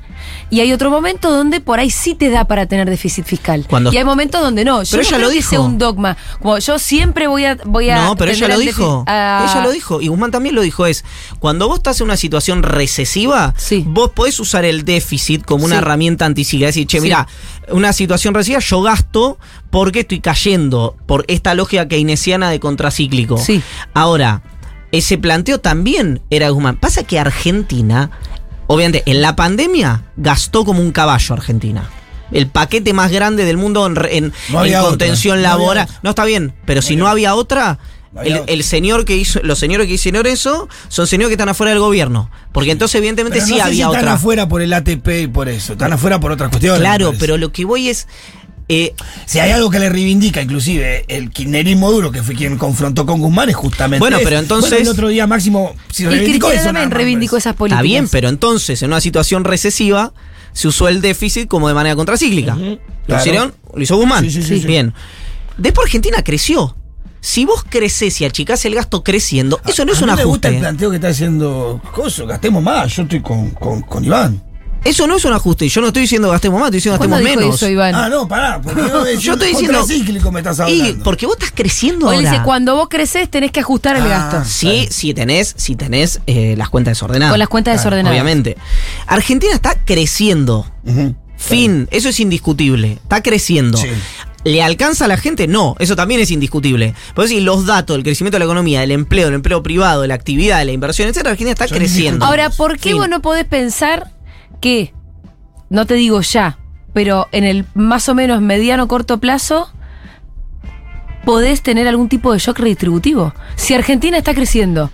y 0.50 0.60
hay 0.60 0.72
otro 0.72 0.90
momento 0.90 1.30
donde 1.30 1.60
por 1.60 1.78
ahí 1.78 1.90
sí 1.90 2.14
te 2.14 2.30
da 2.30 2.44
para 2.46 2.66
tener 2.66 2.88
déficit 2.88 3.24
fiscal. 3.24 3.66
Cuando- 3.68 3.92
y 3.92 3.96
hay 3.96 4.04
momentos 4.04 4.40
donde 4.40 4.64
no. 4.64 4.82
Yo 4.82 4.90
Pero 4.92 5.02
no 5.02 5.08
ella 5.08 5.16
creo 5.16 5.28
lo 5.28 5.34
que 5.34 5.42
sea 5.42 5.50
dijo. 5.58 5.62
un 5.64 5.78
dogma. 5.78 6.16
Como 6.40 6.58
yo 6.58 6.78
siempre 6.78 7.26
voy 7.26 7.44
a, 7.44 7.56
voy 7.64 7.90
a 7.90 8.04
No, 8.04 8.16
pero 8.16 8.30
ella 8.32 8.48
lo 8.48 8.58
dijo. 8.58 9.04
ah, 9.06 9.46
Ella 9.50 9.62
lo 9.64 9.70
dijo. 9.72 10.00
Y 10.00 10.08
Guzmán 10.08 10.30
también 10.30 10.54
lo 10.54 10.62
dijo. 10.62 10.86
Es, 10.86 11.04
cuando 11.38 11.68
vos 11.68 11.78
estás 11.78 12.00
en 12.00 12.04
una 12.06 12.16
situación 12.16 12.62
recesiva, 12.62 13.54
Sí. 13.56 13.84
vos 13.86 14.10
podés 14.10 14.38
usar 14.40 14.64
el 14.64 14.84
déficit 14.84 15.44
como 15.44 15.64
una 15.64 15.76
Sí. 15.76 15.78
herramienta 15.82 16.24
anticíclica. 16.26 16.68
Es 16.68 16.74
decir, 16.74 16.86
che, 16.86 16.98
Sí. 16.98 17.02
mira, 17.02 17.26
una 17.70 17.92
situación 17.92 18.34
recesiva, 18.34 18.60
yo 18.60 18.82
gasto 18.82 19.38
porque 19.70 20.00
estoy 20.00 20.20
cayendo 20.20 20.96
por 21.06 21.24
esta 21.28 21.54
lógica 21.54 21.88
keynesiana 21.88 22.50
de 22.50 22.60
contracíclico. 22.60 23.36
Sí. 23.38 23.62
Ahora, 23.94 24.42
ese 24.92 25.18
planteo 25.18 25.58
también 25.60 26.22
era 26.30 26.48
Guzmán. 26.50 26.76
Pasa 26.76 27.02
que 27.02 27.18
Argentina, 27.18 28.10
obviamente, 28.66 29.02
en 29.06 29.22
la 29.22 29.36
pandemia 29.36 30.02
gastó 30.16 30.64
como 30.64 30.80
un 30.80 30.92
caballo 30.92 31.34
Argentina. 31.34 31.88
El 32.32 32.48
paquete 32.48 32.92
más 32.92 33.12
grande 33.12 33.44
del 33.44 33.56
mundo 33.56 33.86
en, 33.86 33.94
re- 33.96 34.16
en- 34.16 34.32
No 34.50 34.54
en 34.54 34.56
había 34.58 34.80
otra, 34.80 34.88
contención 34.90 35.36
no 35.42 35.48
había 35.48 35.58
laboral. 35.58 35.88
No 36.02 36.10
está 36.10 36.24
bien, 36.24 36.54
pero 36.64 36.82
si 36.82 36.96
no 36.96 37.06
había 37.06 37.34
otra, 37.36 37.78
No 38.12 38.20
había 38.20 38.34
el, 38.36 38.40
otra. 38.42 38.52
el 38.54 38.64
señor 38.64 39.04
que 39.04 39.16
hizo, 39.16 39.40
los 39.44 39.58
señores 39.60 39.86
que 39.86 39.92
hicieron 39.94 40.26
eso 40.26 40.68
son 40.88 41.06
señores 41.06 41.28
que 41.28 41.34
están 41.34 41.48
afuera 41.48 41.70
del 41.70 41.78
gobierno. 41.78 42.28
Porque 42.52 42.72
entonces, 42.72 42.96
evidentemente, 42.96 43.36
pero 43.38 43.46
sí 43.46 43.52
no 43.52 43.58
sé 43.58 43.62
si 43.62 43.68
había 43.68 43.86
están 43.86 44.00
otra. 44.00 44.12
afuera 44.14 44.48
por 44.48 44.60
el 44.60 44.72
ATP 44.72 45.08
y 45.22 45.26
por 45.28 45.48
eso, 45.48 45.74
están 45.74 45.92
afuera 45.92 46.18
por 46.18 46.32
otras 46.32 46.50
cuestiones. 46.50 46.80
Claro, 46.80 47.12
pero 47.18 47.36
lo 47.36 47.52
que 47.52 47.64
voy 47.64 47.88
es. 47.90 48.08
Eh, 48.68 48.94
Si 49.26 49.38
hay 49.38 49.50
algo 49.52 49.70
que 49.70 49.78
le 49.78 49.88
reivindica, 49.88 50.42
inclusive, 50.42 51.04
el 51.08 51.30
kirchnerismo 51.30 51.90
duro, 51.92 52.10
que 52.10 52.22
fue 52.22 52.34
quien 52.34 52.58
confrontó 52.58 53.06
con 53.06 53.20
Guzmán, 53.20 53.48
es 53.48 53.56
justamente. 53.56 54.00
Bueno, 54.00 54.18
pero 54.24 54.38
entonces- 54.38 54.70
Bueno, 54.70 54.84
el 54.84 54.88
otro 54.90 55.08
día 55.08 55.26
Máximo. 55.26 55.74
Si 55.90 56.02
Y 56.04 56.06
reivindicó 56.06 56.50
eso, 56.50 56.72
nada 56.72 56.86
reivindicó 56.86 57.32
parece. 57.32 57.48
esas 57.48 57.56
políticas. 57.56 57.78
está 57.78 57.82
bien, 57.82 58.08
pero 58.08 58.28
entonces, 58.28 58.82
en 58.82 58.88
una 58.90 59.00
situación 59.00 59.44
recesiva, 59.44 60.12
se 60.52 60.68
usó 60.68 60.88
el 60.88 61.00
déficit 61.00 61.48
como 61.48 61.68
de 61.68 61.74
manera 61.74 61.94
contracíclica. 61.96 62.56
¿Lo 62.56 62.78
claro. 63.06 63.22
hicieron? 63.22 63.54
¿Lo 63.74 63.82
hizo 63.82 63.96
Guzmán? 63.96 64.24
Sí, 64.24 64.30
sí, 64.30 64.42
sí, 64.42 64.60
sí. 64.60 64.66
Bien. 64.66 64.92
Después 65.58 65.86
Argentina 65.86 66.22
creció. 66.22 66.76
Si 67.20 67.44
vos 67.44 67.64
creces 67.68 68.20
y 68.20 68.24
achicás 68.24 68.64
el 68.66 68.74
gasto 68.74 69.02
creciendo, 69.02 69.60
eso 69.66 69.84
no 69.84 69.92
es 69.92 69.98
A 70.00 70.04
un 70.04 70.10
mí 70.10 70.16
me 70.16 70.24
gusta 70.24 70.48
el 70.48 70.58
planteo 70.58 70.90
que 70.90 70.96
está 70.96 71.08
haciendo 71.08 71.80
Coso, 71.92 72.24
gastemos 72.26 72.62
más, 72.62 72.94
yo 72.94 73.02
estoy 73.02 73.20
con, 73.20 73.50
con, 73.50 73.80
con 73.82 74.04
Iván. 74.04 74.40
Eso 74.86 75.06
no 75.06 75.16
es 75.16 75.24
un 75.24 75.32
ajuste. 75.32 75.66
Y 75.66 75.68
yo 75.68 75.80
no 75.80 75.88
estoy 75.88 76.02
diciendo 76.02 76.30
gastemos 76.30 76.58
más, 76.60 76.68
estoy 76.68 76.78
diciendo 76.78 76.98
¿Cuándo 76.98 77.16
gastemos 77.16 77.38
dijo 77.38 77.40
menos. 77.46 77.56
eso, 77.62 77.68
Iván? 77.70 77.94
Ah, 77.94 78.08
no, 78.08 78.28
pará, 78.28 78.60
porque 78.62 78.80
Yo 79.20 79.32
estoy 79.34 79.48
diciendo- 79.48 79.84
cíclico 79.86 80.30
me 80.32 80.40
estás 80.40 80.58
Y 80.58 80.62
hablando. 80.80 81.04
porque 81.04 81.26
vos 81.26 81.36
estás 81.38 81.52
creciendo 81.54 82.06
ahora. 82.10 82.18
dice, 82.30 82.42
cuando 82.44 82.74
vos 82.76 82.88
creces 82.88 83.30
tenés 83.30 83.50
que 83.52 83.60
ajustar 83.60 83.96
el 83.96 84.02
Ah. 84.04 84.08
gasto. 84.08 84.44
Sí, 84.48 84.88
si 84.90 85.12
tenés, 85.14 85.54
si 85.56 85.76
tenés 85.76 86.20
eh, 86.26 86.54
las 86.56 86.68
cuentas 86.68 86.92
desordenadas. 86.92 87.32
Con 87.32 87.38
las 87.38 87.48
cuentas 87.48 87.76
desordenadas. 87.76 88.12
Obviamente. 88.12 88.56
Argentina 89.06 89.52
está 89.54 89.74
creciendo. 89.84 90.66
Fin, 91.36 91.86
eso 91.90 92.08
es 92.08 92.18
indiscutible. 92.20 92.92
Está 93.02 93.22
creciendo. 93.22 93.76
Sí. 93.78 93.88
¿Le 94.44 94.62
alcanza 94.62 95.06
a 95.06 95.08
la 95.08 95.16
gente? 95.16 95.48
No, 95.48 95.74
eso 95.80 95.96
también 95.96 96.20
es 96.20 96.30
indiscutible. 96.30 96.94
Por 97.14 97.24
decir, 97.24 97.42
los 97.42 97.66
datos 97.66 97.96
del 97.96 98.04
crecimiento 98.04 98.36
de 98.36 98.38
la 98.38 98.44
economía, 98.44 98.80
del 98.80 98.92
empleo, 98.92 99.26
del 99.26 99.34
empleo 99.34 99.60
privado, 99.62 100.06
la 100.06 100.14
actividad, 100.14 100.64
la 100.64 100.70
inversión, 100.70 101.08
etcétera, 101.08 101.32
Argentina 101.32 101.50
está 101.52 101.66
Son 101.66 101.76
creciendo. 101.76 102.24
Ahora, 102.24 102.50
¿por 102.50 102.78
qué 102.78 102.90
Fin. 102.90 102.98
vos 102.98 103.08
no 103.08 103.20
podés 103.20 103.44
pensar 103.44 104.12
que, 104.60 104.92
no 105.70 105.86
te 105.86 105.94
digo 105.94 106.20
ya, 106.20 106.58
pero 106.92 107.28
en 107.32 107.44
el 107.44 107.64
más 107.74 108.08
o 108.08 108.14
menos 108.14 108.40
mediano 108.40 108.88
corto 108.88 109.18
plazo, 109.18 109.70
podés 111.24 111.62
tener 111.62 111.88
algún 111.88 112.08
tipo 112.08 112.32
de 112.32 112.38
shock 112.38 112.58
redistributivo? 112.58 113.34
Si 113.56 113.74
Argentina 113.74 114.18
está 114.18 114.34
creciendo. 114.34 114.90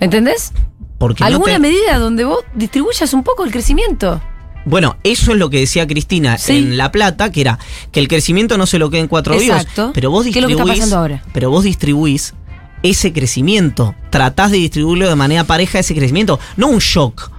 ¿Entendés? 0.00 0.52
Porque 0.98 1.22
no 1.22 1.26
¿Alguna 1.28 1.54
te- 1.54 1.58
medida 1.60 1.98
donde 1.98 2.24
vos 2.24 2.40
distribuyas 2.54 3.12
un 3.14 3.22
poco 3.22 3.44
el 3.44 3.50
crecimiento? 3.52 4.20
Bueno, 4.66 4.96
eso 5.04 5.32
es 5.32 5.38
lo 5.38 5.50
que 5.50 5.60
decía 5.60 5.86
Cristina 5.86 6.38
Sí. 6.38 6.56
en 6.56 6.76
La 6.78 6.90
Plata, 6.90 7.30
que 7.30 7.42
era 7.42 7.58
que 7.92 8.00
el 8.00 8.08
crecimiento 8.08 8.56
no 8.56 8.66
se 8.66 8.78
lo 8.78 8.88
quede 8.90 9.00
en 9.02 9.08
cuatro 9.08 9.36
vivos. 9.38 9.58
Exacto. 9.60 9.90
Pero 9.94 10.10
vos 10.10 10.24
¿Qué 10.24 10.30
es 10.30 10.36
lo 10.36 10.48
que 10.48 10.54
distribuís. 10.54 10.72
está 10.78 10.82
pasando 10.84 10.96
ahora? 11.00 11.22
Pero 11.34 11.50
vos 11.50 11.64
distribuís 11.64 12.34
ese 12.82 13.12
crecimiento. 13.12 13.94
Tratás 14.10 14.50
de 14.52 14.56
distribuirlo 14.58 15.08
de 15.08 15.16
manera 15.16 15.44
pareja 15.44 15.78
ese 15.80 15.94
crecimiento. 15.94 16.40
No 16.56 16.68
un 16.68 16.78
shock. 16.78 17.30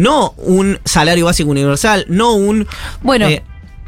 No 0.00 0.34
un 0.38 0.78
salario 0.84 1.26
básico 1.26 1.50
universal. 1.50 2.06
No 2.08 2.32
un. 2.32 2.66
Bueno, 3.02 3.28
eh, 3.28 3.42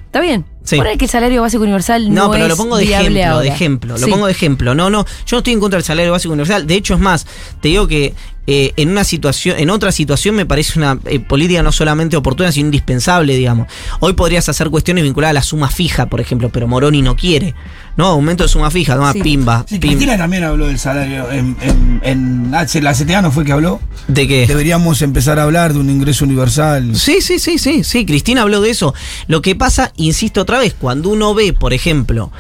está 0.07 0.20
bien. 0.20 0.44
Sí. 0.64 0.77
Por 0.77 0.87
ahí 0.87 0.96
que 0.96 1.05
el 1.07 1.11
salario 1.11 1.42
básico 1.42 1.62
universal 1.62 2.12
no, 2.12 2.27
no, 2.27 2.31
pero 2.33 2.44
es 2.44 2.48
lo 2.51 2.57
pongo 2.57 2.77
de 2.77 2.85
viable 2.87 3.07
ejemplo, 3.20 3.33
ahora. 3.35 3.42
de 3.42 3.48
ejemplo. 3.48 3.92
Lo 3.98 4.05
Sí. 4.05 4.11
pongo 4.11 4.27
de 4.27 4.33
ejemplo. 4.33 4.75
No, 4.75 4.90
no. 4.90 5.05
Yo 5.05 5.37
no 5.37 5.38
estoy 5.38 5.53
en 5.53 5.61
contra 5.61 5.77
del 5.79 5.85
salario 5.85 6.12
básico 6.12 6.33
universal. 6.33 6.66
De 6.66 6.75
hecho, 6.75 6.94
es 6.94 7.01
más, 7.01 7.27
te 7.61 7.68
digo 7.68 7.87
que 7.88 8.14
eh, 8.48 8.72
en 8.77 8.90
una 8.90 9.05
situación, 9.05 9.57
en 9.61 9.70
otra 9.70 9.92
situación 9.92 10.35
me 10.35 10.44
parece 10.44 10.77
una 10.77 10.98
eh, 11.05 11.20
política 11.20 11.62
no 11.62 11.70
solamente 11.70 12.16
oportuna, 12.16 12.51
sino 12.51 12.66
indispensable, 12.66 13.37
digamos. 13.37 13.68
Hoy 14.01 14.14
podrías 14.14 14.48
hacer 14.48 14.68
cuestiones 14.68 15.05
vinculadas 15.05 15.31
a 15.31 15.35
la 15.35 15.42
suma 15.42 15.70
fija, 15.70 16.07
por 16.07 16.20
ejemplo, 16.20 16.48
pero 16.53 16.66
Moroni 16.66 17.03
no 17.03 17.14
quiere. 17.14 17.55
¿No? 17.94 18.07
Aumento 18.07 18.42
de 18.42 18.48
suma 18.48 18.70
fija, 18.70 18.94
toma 18.96 19.12
Sí. 19.12 19.20
pimba, 19.22 19.66
Sí, 19.68 19.79
Cristina 19.79 20.16
también 20.16 20.42
habló 20.44 20.66
del 20.66 20.79
salario. 20.79 21.31
En, 21.31 21.57
en, 21.61 22.01
en 22.03 22.55
ah, 22.55 22.66
la 22.81 22.94
CTA 22.94 23.20
no 23.20 23.31
fue 23.31 23.44
que 23.44 23.53
habló. 23.53 23.81
¿De 24.09 24.27
qué? 24.27 24.46
Deberíamos 24.46 25.03
empezar 25.03 25.38
a 25.38 25.42
hablar 25.42 25.75
de 25.75 25.79
un 25.81 25.90
ingreso 25.90 26.25
universal. 26.25 26.96
Sí, 26.96 27.20
sí, 27.20 27.38
sí, 27.38 27.59
sí, 27.59 27.85
sí. 27.85 28.07
Cristina 28.07 28.42
habló 28.42 28.62
de 28.62 28.70
eso. 28.70 28.94
Lo 29.29 29.42
que 29.42 29.55
pasa, 29.55 29.92
insisto 29.96 30.40
otra 30.40 30.52
vez, 30.59 30.75
cuando 30.79 31.09
uno 31.11 31.35
ve, 31.35 31.53
por 31.53 31.73
ejemplo, 31.73 32.31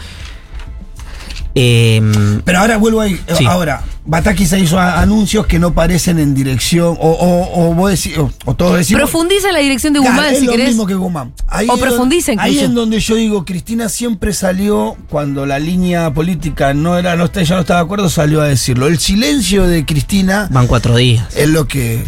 Eh, 1.54 2.00
Pero 2.46 2.60
ahora 2.60 2.78
vuelvo 2.78 3.02
ahí. 3.02 3.12
eh, 3.26 3.34
Sí. 3.36 3.44
Ahora, 3.44 3.82
Batakis 4.06 4.52
hizo 4.54 4.78
a- 4.80 5.02
anuncios 5.02 5.46
que 5.46 5.58
no 5.58 5.74
parecen 5.74 6.18
en 6.18 6.32
dirección. 6.34 6.96
O, 6.98 7.10
o, 7.10 7.68
o 7.70 7.74
vos 7.74 7.90
decís, 7.90 8.16
o, 8.16 8.30
o 8.46 8.54
todos 8.54 8.78
decimos. 8.78 9.02
Profundiza 9.02 9.48
en 9.48 9.52
la 9.52 9.60
dirección 9.60 9.92
de 9.92 10.00
Claro, 10.00 10.14
Guzmán, 10.14 10.32
es 10.32 10.40
si 10.40 10.46
lo 10.46 10.52
querés. 10.52 10.68
mismo 10.68 10.86
que 10.86 10.94
Guzmán. 10.94 11.34
Ahí 11.48 11.66
O 11.70 11.76
profundiza 11.76 12.32
Ahí 12.38 12.58
es 12.58 12.72
donde 12.72 13.00
yo 13.00 13.16
digo, 13.16 13.44
Cristina 13.44 13.90
siempre 13.90 14.32
salió, 14.32 14.96
cuando 15.10 15.44
la 15.44 15.58
línea 15.58 16.10
política 16.14 16.72
no 16.72 16.96
era, 16.96 17.16
no, 17.16 17.26
está- 17.26 17.42
ella 17.42 17.56
no 17.56 17.60
estaba 17.60 17.80
de 17.80 17.84
acuerdo, 17.84 18.08
salió 18.08 18.40
a 18.40 18.46
decirlo. 18.46 18.86
El 18.86 18.98
silencio 18.98 19.66
de 19.66 19.84
Cristina 19.84 20.48
van 20.50 20.66
cuatro 20.66 20.96
días. 20.96 21.36
es 21.36 21.50
lo 21.50 21.68
que. 21.68 22.02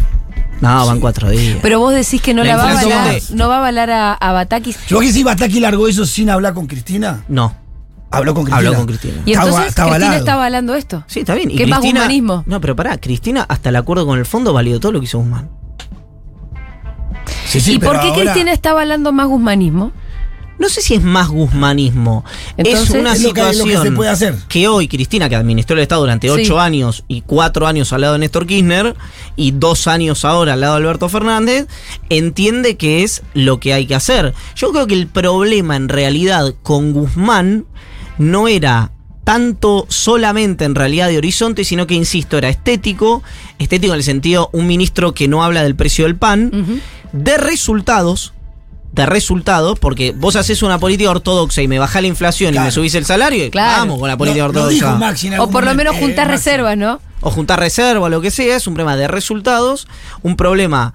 No, 0.61 0.85
van 0.85 0.99
cuatro 0.99 1.29
días. 1.29 1.57
Pero 1.61 1.79
vos 1.79 1.93
decís 1.93 2.21
que 2.21 2.33
no 2.33 2.43
La 2.43 2.55
la, 2.55 2.63
va 2.63 2.69
a 2.69 2.79
avalar, 2.79 3.15
no 3.33 3.47
va 3.49 3.55
a 3.55 3.57
avalar 3.59 3.89
a, 3.91 4.13
a 4.13 4.31
Batakis. 4.31 4.77
¿Yo 4.87 4.99
que 4.99 5.11
si 5.11 5.23
Bataki 5.23 5.59
largó 5.59 5.87
eso 5.87 6.05
sin 6.05 6.29
hablar 6.29 6.53
con 6.53 6.67
Cristina? 6.67 7.23
no. 7.27 7.63
Habló 8.11 8.33
con 8.33 8.45
Cristina. 8.45 8.67
Habló 8.69 8.77
con 8.79 8.87
Cristina. 8.87 9.13
Y 9.25 9.31
Está 9.33 9.43
entonces 9.43 9.55
ava- 9.59 9.67
está 9.67 9.81
Cristina 9.83 9.95
avalado. 10.05 10.19
está 10.19 10.33
avalando 10.35 10.75
esto. 10.75 11.03
Sí, 11.07 11.19
está 11.19 11.33
bien. 11.35 11.51
Y 11.51 11.57
¿Qué 11.57 11.63
es 11.63 11.69
más 11.69 11.79
Cristina- 11.79 12.01
humanismo? 12.01 12.43
No, 12.45 12.61
pero 12.61 12.73
pará, 12.75 12.97
Cristina 12.97 13.45
hasta 13.49 13.69
el 13.69 13.75
acuerdo 13.75 14.05
con 14.05 14.17
el 14.19 14.25
fondo 14.25 14.53
validó 14.53 14.79
todo 14.79 14.93
lo 14.93 14.99
que 15.01 15.05
hizo 15.05 15.17
Guzmán. 15.17 15.49
Sí, 17.45 17.59
sí, 17.59 17.73
¿Y 17.73 17.79
por 17.79 17.99
qué 17.99 18.07
ahora- 18.07 18.21
Cristina 18.21 18.53
está 18.53 18.71
avalando 18.71 19.11
más 19.11 19.27
guzmanismo? 19.27 19.91
No 20.57 20.69
sé 20.69 20.81
si 20.81 20.93
es 20.95 21.03
más 21.03 21.27
guzmanismo. 21.27 22.23
Entonces- 22.55 22.89
es 22.89 22.95
una 22.95 23.13
Es 23.13 23.19
que- 23.21 23.27
situación 23.27 23.67
lo 23.69 23.81
que 23.81 23.89
se 23.89 23.95
puede 23.95 24.09
hacer. 24.09 24.35
que 24.47 24.67
hoy 24.67 24.87
Cristina, 24.87 25.27
que 25.27 25.35
administró 25.35 25.75
el 25.75 25.81
Estado 25.83 26.01
durante 26.01 26.27
Sí. 26.27 26.33
ocho 26.33 26.59
años 26.59 27.03
y 27.07 27.21
cuatro 27.21 27.67
años 27.67 27.91
al 27.91 28.01
lado 28.01 28.13
de 28.13 28.19
Néstor 28.19 28.47
Kirchner 28.47 28.95
y 29.35 29.51
dos 29.51 29.87
años 29.87 30.23
ahora 30.23 30.53
al 30.53 30.61
lado 30.61 30.75
de 30.75 30.81
Alberto 30.81 31.09
Fernández, 31.09 31.67
entiende 32.09 32.77
que 32.77 33.03
es 33.03 33.21
lo 33.33 33.59
que 33.59 33.73
hay 33.73 33.85
que 33.85 33.95
hacer. 33.95 34.33
Yo 34.55 34.71
creo 34.71 34.87
que 34.87 34.93
el 34.93 35.07
problema 35.07 35.75
en 35.75 35.89
realidad 35.89 36.53
con 36.63 36.93
Guzmán 36.93 37.65
no 38.17 38.47
era 38.47 38.91
tanto 39.25 39.87
solamente 39.89 40.65
en 40.65 40.75
realidad 40.75 41.07
de 41.09 41.17
horizonte, 41.17 41.63
sino 41.65 41.87
que, 41.87 41.95
insisto, 41.95 42.37
era 42.37 42.47
estético, 42.47 43.23
estético 43.57 43.93
en 43.93 43.97
el 43.97 44.03
sentido 44.03 44.51
un 44.53 44.67
ministro 44.67 45.13
que 45.15 45.27
no 45.27 45.43
habla 45.43 45.63
del 45.63 45.75
precio 45.75 46.05
del 46.05 46.15
pan, 46.15 46.51
de 47.11 47.37
resultados, 47.37 48.34
de 48.95 49.05
resultados, 49.05 49.77
porque 49.77 50.13
vos 50.15 50.35
haces 50.37 50.63
una 50.63 50.79
política 50.79 51.09
ortodoxa 51.11 51.61
y 51.61 51.67
me 51.67 51.79
bajás 51.79 52.01
la 52.01 52.07
inflación 52.07 52.55
y 52.55 52.59
me 52.59 52.71
subís 52.71 52.95
el 52.95 53.05
salario, 53.05 53.45
y 53.45 53.49
Claro. 53.51 53.79
vamos 53.79 53.99
con 53.99 54.07
la 54.07 54.17
política 54.17 54.45
ortodoxa. 54.45 54.97
O 55.39 55.49
por 55.49 55.65
lo 55.65 55.75
menos 55.75 55.95
eh, 55.95 55.99
juntar 55.99 56.27
Maxi. 56.27 56.37
reservas, 56.49 56.77
¿no? 56.77 56.99
o 57.21 57.29
juntar 57.31 57.59
reserva 57.59 58.05
o 58.05 58.09
lo 58.09 58.21
que 58.21 58.31
sea, 58.31 58.55
es 58.55 58.67
un 58.67 58.73
problema 58.75 58.95
de 58.95 59.07
resultados, 59.07 59.87
un 60.21 60.35
problema 60.37 60.93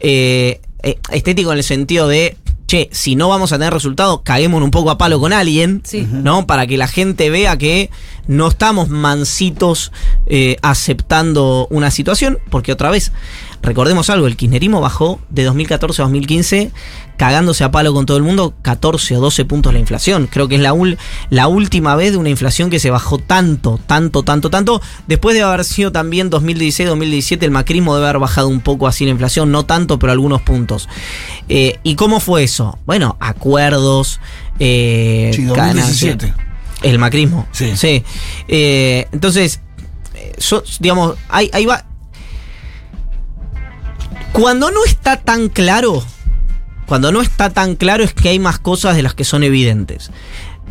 eh, 0.00 0.60
eh, 0.82 0.98
estético 1.10 1.52
en 1.52 1.58
el 1.58 1.64
sentido 1.64 2.08
de, 2.08 2.36
che, 2.66 2.88
si 2.92 3.16
no 3.16 3.28
vamos 3.28 3.52
a 3.52 3.58
tener 3.58 3.72
resultados, 3.72 4.20
caguemos 4.24 4.62
un 4.62 4.70
poco 4.70 4.90
a 4.90 4.96
palo 4.98 5.20
con 5.20 5.32
alguien, 5.32 5.82
Sí. 5.84 6.06
¿no? 6.10 6.46
Para 6.46 6.66
que 6.66 6.76
la 6.76 6.86
gente 6.88 7.30
vea 7.30 7.58
que 7.58 7.90
no 8.28 8.48
estamos 8.48 8.88
mansitos 8.88 9.92
eh, 10.26 10.56
aceptando 10.62 11.66
una 11.70 11.90
situación, 11.90 12.38
porque 12.50 12.72
otra 12.72 12.90
vez, 12.90 13.12
recordemos 13.62 14.08
algo, 14.10 14.26
el 14.26 14.36
kirchnerismo 14.36 14.80
bajó 14.80 15.20
de 15.30 15.44
2014 15.44 16.02
a 16.02 16.04
2015 16.04 16.70
cagándose 17.16 17.62
a 17.62 17.70
palo 17.70 17.92
con 17.94 18.04
todo 18.06 18.16
el 18.16 18.22
mundo 18.24 18.54
14 18.62 19.16
o 19.16 19.20
12 19.20 19.44
puntos 19.44 19.72
la 19.72 19.78
inflación. 19.78 20.26
Creo 20.30 20.48
que 20.48 20.56
es 20.56 20.60
la, 20.60 20.72
ul- 20.74 20.96
la 21.30 21.46
última 21.48 21.94
vez 21.94 22.12
de 22.12 22.18
una 22.18 22.30
inflación 22.30 22.68
que 22.70 22.80
se 22.80 22.90
bajó 22.90 23.18
tanto, 23.18 23.78
tanto, 23.86 24.22
tanto, 24.22 24.50
tanto. 24.50 24.82
Después 25.06 25.34
de 25.36 25.42
haber 25.42 25.64
sido 25.64 25.92
también 25.92 26.30
2016-2017, 26.30 27.42
el 27.42 27.50
macrismo 27.52 27.94
debe 27.94 28.08
haber 28.08 28.18
bajado 28.20 28.48
un 28.48 28.60
poco 28.60 28.88
así 28.88 29.04
la 29.04 29.12
inflación, 29.12 29.52
no 29.52 29.64
tanto, 29.64 29.98
pero 29.98 30.12
algunos 30.12 30.42
puntos. 30.42 30.88
Eh, 31.48 31.78
¿Y 31.84 31.94
cómo 31.94 32.18
fue 32.18 32.42
eso? 32.44 32.78
Bueno, 32.86 33.16
acuerdos. 33.20 34.18
Eh, 34.58 35.30
Sí, 35.34 35.44
ganancias. 35.46 36.18
2017. 36.18 36.34
El 36.82 36.98
macrismo. 36.98 37.46
Sí. 37.52 38.02
Eh, 38.48 39.06
entonces, 39.12 39.60
eh, 40.14 40.32
so- 40.38 40.64
digamos, 40.80 41.14
ahí, 41.28 41.48
ahí 41.52 41.66
va. 41.66 41.84
Cuando 44.32 44.70
no 44.70 44.84
está 44.84 45.18
tan 45.18 45.48
claro, 45.48 46.02
cuando 46.86 47.12
no 47.12 47.22
está 47.22 47.50
tan 47.50 47.76
claro 47.76 48.04
es 48.04 48.12
que 48.12 48.28
hay 48.28 48.38
más 48.38 48.58
cosas 48.58 48.96
de 48.96 49.02
las 49.02 49.14
que 49.14 49.24
son 49.24 49.44
evidentes. 49.44 50.10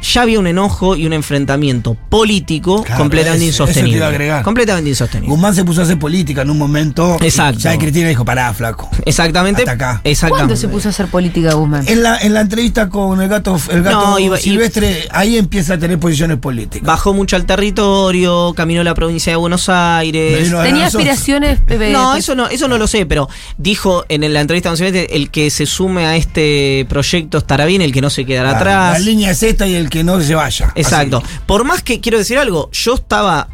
Ya 0.01 0.21
había 0.23 0.39
un 0.39 0.47
enojo 0.47 0.95
y 0.95 1.05
un 1.05 1.13
enfrentamiento 1.13 1.95
político 2.09 2.83
Claro, 2.83 3.01
completamente 3.03 3.47
eso- 3.47 3.63
eso 3.65 3.73
te 3.73 3.79
iba 3.79 3.79
a 3.79 3.87
insostenible. 3.89 4.05
agregar. 4.05 4.43
Completamente 4.43 4.89
insostenible. 4.89 5.29
Guzmán 5.33 5.53
se 5.55 5.63
puso 5.63 5.81
a 5.81 5.83
hacer 5.83 5.99
política 5.99 6.41
en 6.41 6.49
un 6.49 6.57
momento. 6.57 7.17
Exacto. 7.21 7.59
Ya 7.59 7.77
Cristina 7.77 8.09
dijo, 8.09 8.25
pará, 8.25 8.53
flaco. 8.53 8.89
Exactamente. 9.05 9.61
Hasta 9.61 9.71
acá. 9.73 10.01
Exactamente. 10.03 10.29
¿Cuándo 10.47 10.55
se 10.55 10.67
puso 10.67 10.87
a 10.89 10.91
hacer 10.91 11.07
política 11.07 11.53
Guzmán? 11.53 11.83
En 11.87 12.01
la, 12.03 12.17
en 12.19 12.33
la 12.33 12.41
entrevista 12.41 12.89
con 12.89 13.21
el 13.21 13.27
gato, 13.29 13.57
el 13.71 13.83
gato 13.83 14.01
No, 14.01 14.19
iba- 14.19 14.37
silvestre, 14.37 15.07
ahí 15.11 15.37
empieza 15.37 15.75
a 15.75 15.77
tener 15.77 15.99
posiciones 15.99 16.37
políticas. 16.37 16.85
Bajó 16.87 17.13
mucho 17.13 17.35
al 17.35 17.45
territorio, 17.45 18.53
caminó 18.55 18.83
la 18.83 18.93
provincia 18.95 19.31
de 19.31 19.37
Buenos 19.37 19.69
Aires. 19.69 20.51
¿Tenía 20.63 20.87
aspiraciones? 20.87 21.59
eh, 21.69 21.89
No, 21.91 22.15
eso 22.15 22.33
no, 22.35 22.47
eso 22.47 22.67
no 22.67 22.77
lo 22.77 22.87
sé, 22.87 23.05
pero 23.05 23.29
dijo 23.57 24.05
en 24.09 24.31
la 24.33 24.41
entrevista 24.41 24.69
con 24.69 24.77
Silvestre, 24.77 25.07
el 25.15 25.29
que 25.29 25.49
se 25.49 25.65
sume 25.65 26.05
a 26.05 26.15
este 26.15 26.85
proyecto 26.89 27.37
estará 27.37 27.65
bien, 27.65 27.81
el 27.81 27.91
que 27.91 28.01
no 28.01 28.09
se 28.09 28.25
quedará 28.25 28.51
atrás. 28.57 28.93
La 28.93 28.99
línea 28.99 29.31
es 29.31 29.43
esta 29.43 29.67
y 29.67 29.75
el 29.75 29.89
que 29.91 30.04
no 30.04 30.19
se 30.21 30.34
vaya. 30.34 30.71
Exacto. 30.75 31.21
Por 31.45 31.63
más 31.65 31.84
que 31.84 31.99
quiero 31.99 32.17
decir 32.17 32.39
algo, 32.39 32.71
yo 32.71 32.95
estaba, 32.95 33.47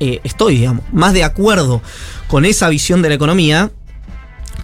eh, 0.00 0.20
estoy, 0.24 0.56
digamos, 0.56 0.84
más 0.92 1.12
de 1.12 1.24
acuerdo 1.24 1.82
con 2.28 2.46
esa 2.46 2.70
visión 2.70 3.02
de 3.02 3.10
la 3.10 3.16
economía. 3.16 3.70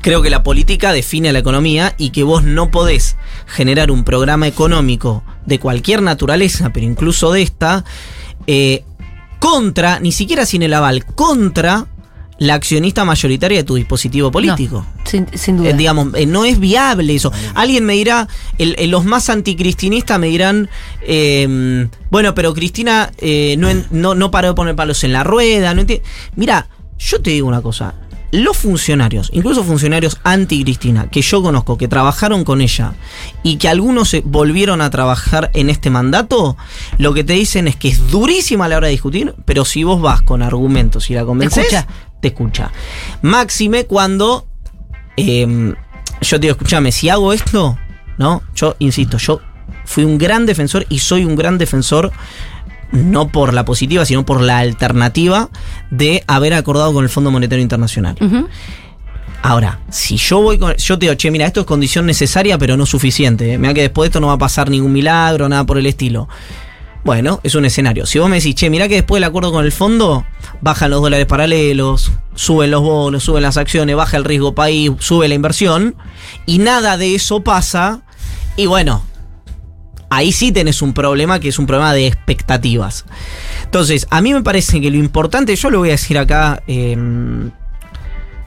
Creo 0.01 0.23
que 0.23 0.31
la 0.31 0.43
política 0.43 0.93
define 0.93 1.35
la 1.35 1.41
economía 1.41 1.95
y 1.99 2.09
que 2.11 2.23
vos 2.23 2.43
no 2.43 2.71
podés 2.71 3.17
generar 3.47 3.91
un 3.91 4.05
programa 4.05 4.47
económico 4.47 5.23
de 5.45 5.59
cualquier 5.59 6.01
naturaleza, 6.01 6.71
pero 6.73 6.87
incluso 6.87 7.33
de 7.33 7.43
esta, 7.43 7.85
eh, 8.47 8.85
contra, 9.39 10.01
ni 10.01 10.13
siquiera 10.13 10.47
sin 10.47 10.63
el 10.63 10.73
aval, 10.73 11.05
contra 11.05 11.87
la 12.41 12.55
accionista 12.55 13.05
mayoritaria 13.05 13.59
de 13.59 13.65
tu 13.65 13.75
dispositivo 13.77 14.31
político. 14.33 14.85
no, 14.97 15.07
sin, 15.11 15.27
sin 15.39 15.59
duda. 15.59 15.69
Eh, 15.71 15.75
digamos, 15.75 16.09
eh, 16.15 16.25
no 16.27 16.45
es 16.47 16.59
viable 16.59 17.15
eso. 17.15 17.31
Alguien 17.55 17.85
me 17.85 17.93
dirá, 17.93 18.27
el- 18.59 18.75
el- 18.79 18.91
los 18.91 19.05
más 19.05 19.29
anticristinistas 19.31 20.19
me 20.19 20.27
dirán, 20.29 20.69
eh, 21.03 21.87
bueno, 22.11 22.35
pero 22.35 22.55
Cristina 22.55 23.13
eh, 23.19 23.57
no, 23.59 23.69
no, 23.91 24.15
no 24.15 24.31
paró 24.31 24.49
de 24.49 24.55
poner 24.55 24.75
palos 24.75 25.05
en 25.05 25.13
la 25.13 25.23
rueda. 25.23 25.75
No 25.75 25.85
Mira, 26.35 26.67
yo 26.99 27.21
te 27.21 27.31
digo 27.31 27.47
una 27.47 27.61
cosa. 27.63 27.95
Los 28.33 28.57
funcionarios, 28.57 29.29
incluso 29.33 29.65
funcionarios 29.65 30.19
anti-Cristina, 30.23 31.09
que 31.11 31.21
yo 31.21 31.43
conozco, 31.43 31.77
que 31.77 31.89
trabajaron 31.89 32.45
con 32.45 32.61
ella 32.61 32.93
y 33.43 33.57
que 33.57 33.69
algunos 33.69 34.09
se 34.09 34.21
volvieron 34.21 34.81
a 34.81 34.89
trabajar 34.89 35.51
en 35.53 35.69
este 35.69 35.91
mandato, 35.91 36.57
lo 36.97 37.13
que 37.13 37.25
te 37.25 37.33
dicen 37.33 37.67
es 37.67 37.75
que 37.75 37.89
es 37.89 38.09
durísima 38.09 38.67
a 38.67 38.69
la 38.69 38.77
hora 38.77 38.87
de 38.87 38.93
discutir, 38.93 39.35
pero 39.45 39.65
si 39.65 39.83
vos 39.83 40.01
vas 40.01 40.23
con 40.23 40.43
argumentos 40.43 41.11
y 41.11 41.15
la 41.15 41.25
convences, 41.25 41.65
escucha. 41.65 41.89
Te 42.21 42.29
escucha. 42.29 42.71
Máxime 43.23 43.87
cuando 43.87 44.47
eh, 45.17 45.75
yo 46.21 46.37
te 46.39 46.47
digo, 46.47 46.53
escúchame, 46.53 46.93
si 46.93 47.09
hago 47.09 47.33
esto, 47.33 47.79
¿no? 48.19 48.43
Yo 48.55 48.77
insisto, 48.79 49.19
yo 49.19 49.41
fui 49.85 50.05
un 50.05 50.19
gran 50.19 50.47
defensor 50.47 50.87
y 50.89 50.99
soy 50.99 51.25
un 51.25 51.37
gran 51.37 51.59
defensor, 51.59 52.13
no 52.93 53.29
por 53.29 53.55
la 53.55 53.65
positiva, 53.65 54.05
sino 54.05 54.25
por 54.25 54.41
la 54.41 54.59
alternativa 54.59 55.49
de 55.91 56.25
haber 56.27 56.55
acordado 56.55 56.93
con 56.93 57.05
el 57.05 57.11
Fondo 57.11 57.31
Monetario 57.31 57.63
Internacional. 57.63 58.17
Ahora, 59.43 59.81
si 59.89 60.17
yo 60.17 60.43
voy 60.43 60.59
con. 60.59 60.77
Yo 60.77 60.99
te 60.99 61.07
digo, 61.07 61.15
che, 61.15 61.31
mira, 61.31 61.47
esto 61.47 61.61
es 61.61 61.67
condición 61.67 62.05
necesaria, 62.05 62.59
pero 62.59 62.77
no 62.77 62.85
suficiente. 62.85 63.55
¿eh? 63.55 63.59
Mira 63.59 63.73
que 63.73 63.81
después 63.83 64.07
de 64.07 64.09
esto 64.09 64.21
no 64.21 64.27
va 64.27 64.35
a 64.35 64.39
pasar 64.39 64.69
ningún 64.69 64.93
milagro, 64.93 65.49
nada 65.49 65.65
por 65.65 65.79
el 65.79 65.87
estilo. 65.87 66.29
Bueno, 67.03 67.41
es 67.43 67.55
un 67.55 67.65
escenario. 67.65 68.05
Si 68.05 68.19
vos 68.19 68.29
me 68.29 68.37
decís, 68.37 68.55
che, 68.55 68.69
mirá 68.69 68.87
que 68.87 68.97
después 68.97 69.21
del 69.21 69.29
acuerdo 69.29 69.53
con 69.53 69.65
el 69.65 69.73
fondo, 69.73 70.25
bajan 70.61 70.91
los 70.91 71.01
dólares 71.01 71.27
paralelos, 71.27 72.13
suben 72.35 72.71
los 72.71 72.83
bonos, 72.83 73.25
suben 73.25 73.43
las 73.43 73.57
acciones, 73.57 73.97
baja 73.97 74.17
el 74.17 74.25
riesgo 74.25 74.55
país, 74.55 74.91
sube 74.99 75.27
la 75.29 75.35
inversión, 75.35 75.97
y 76.45 76.59
nada 76.59 76.99
de 76.99 77.15
eso 77.15 77.43
pasa, 77.43 78.03
y 78.57 78.67
bueno, 78.67 79.03
ahí 80.11 80.31
sí 80.33 80.53
tenés 80.53 80.83
un 80.83 80.93
problema 80.93 81.41
que 81.41 81.49
es 81.49 81.59
un 81.59 81.67
problema 81.67 81.95
de 81.95 82.07
expectativas. 82.07 83.07
Entonces, 83.65 84.07
a 84.11 84.21
mí 84.21 84.35
me 84.35 84.43
parece 84.43 84.81
que 84.81 84.91
lo 84.91 84.99
importante, 84.99 85.57
yo 85.57 85.71
lo 85.71 85.79
voy 85.79 85.89
a 85.89 85.93
decir 85.93 86.19
acá, 86.19 86.63
eh, 86.67 86.97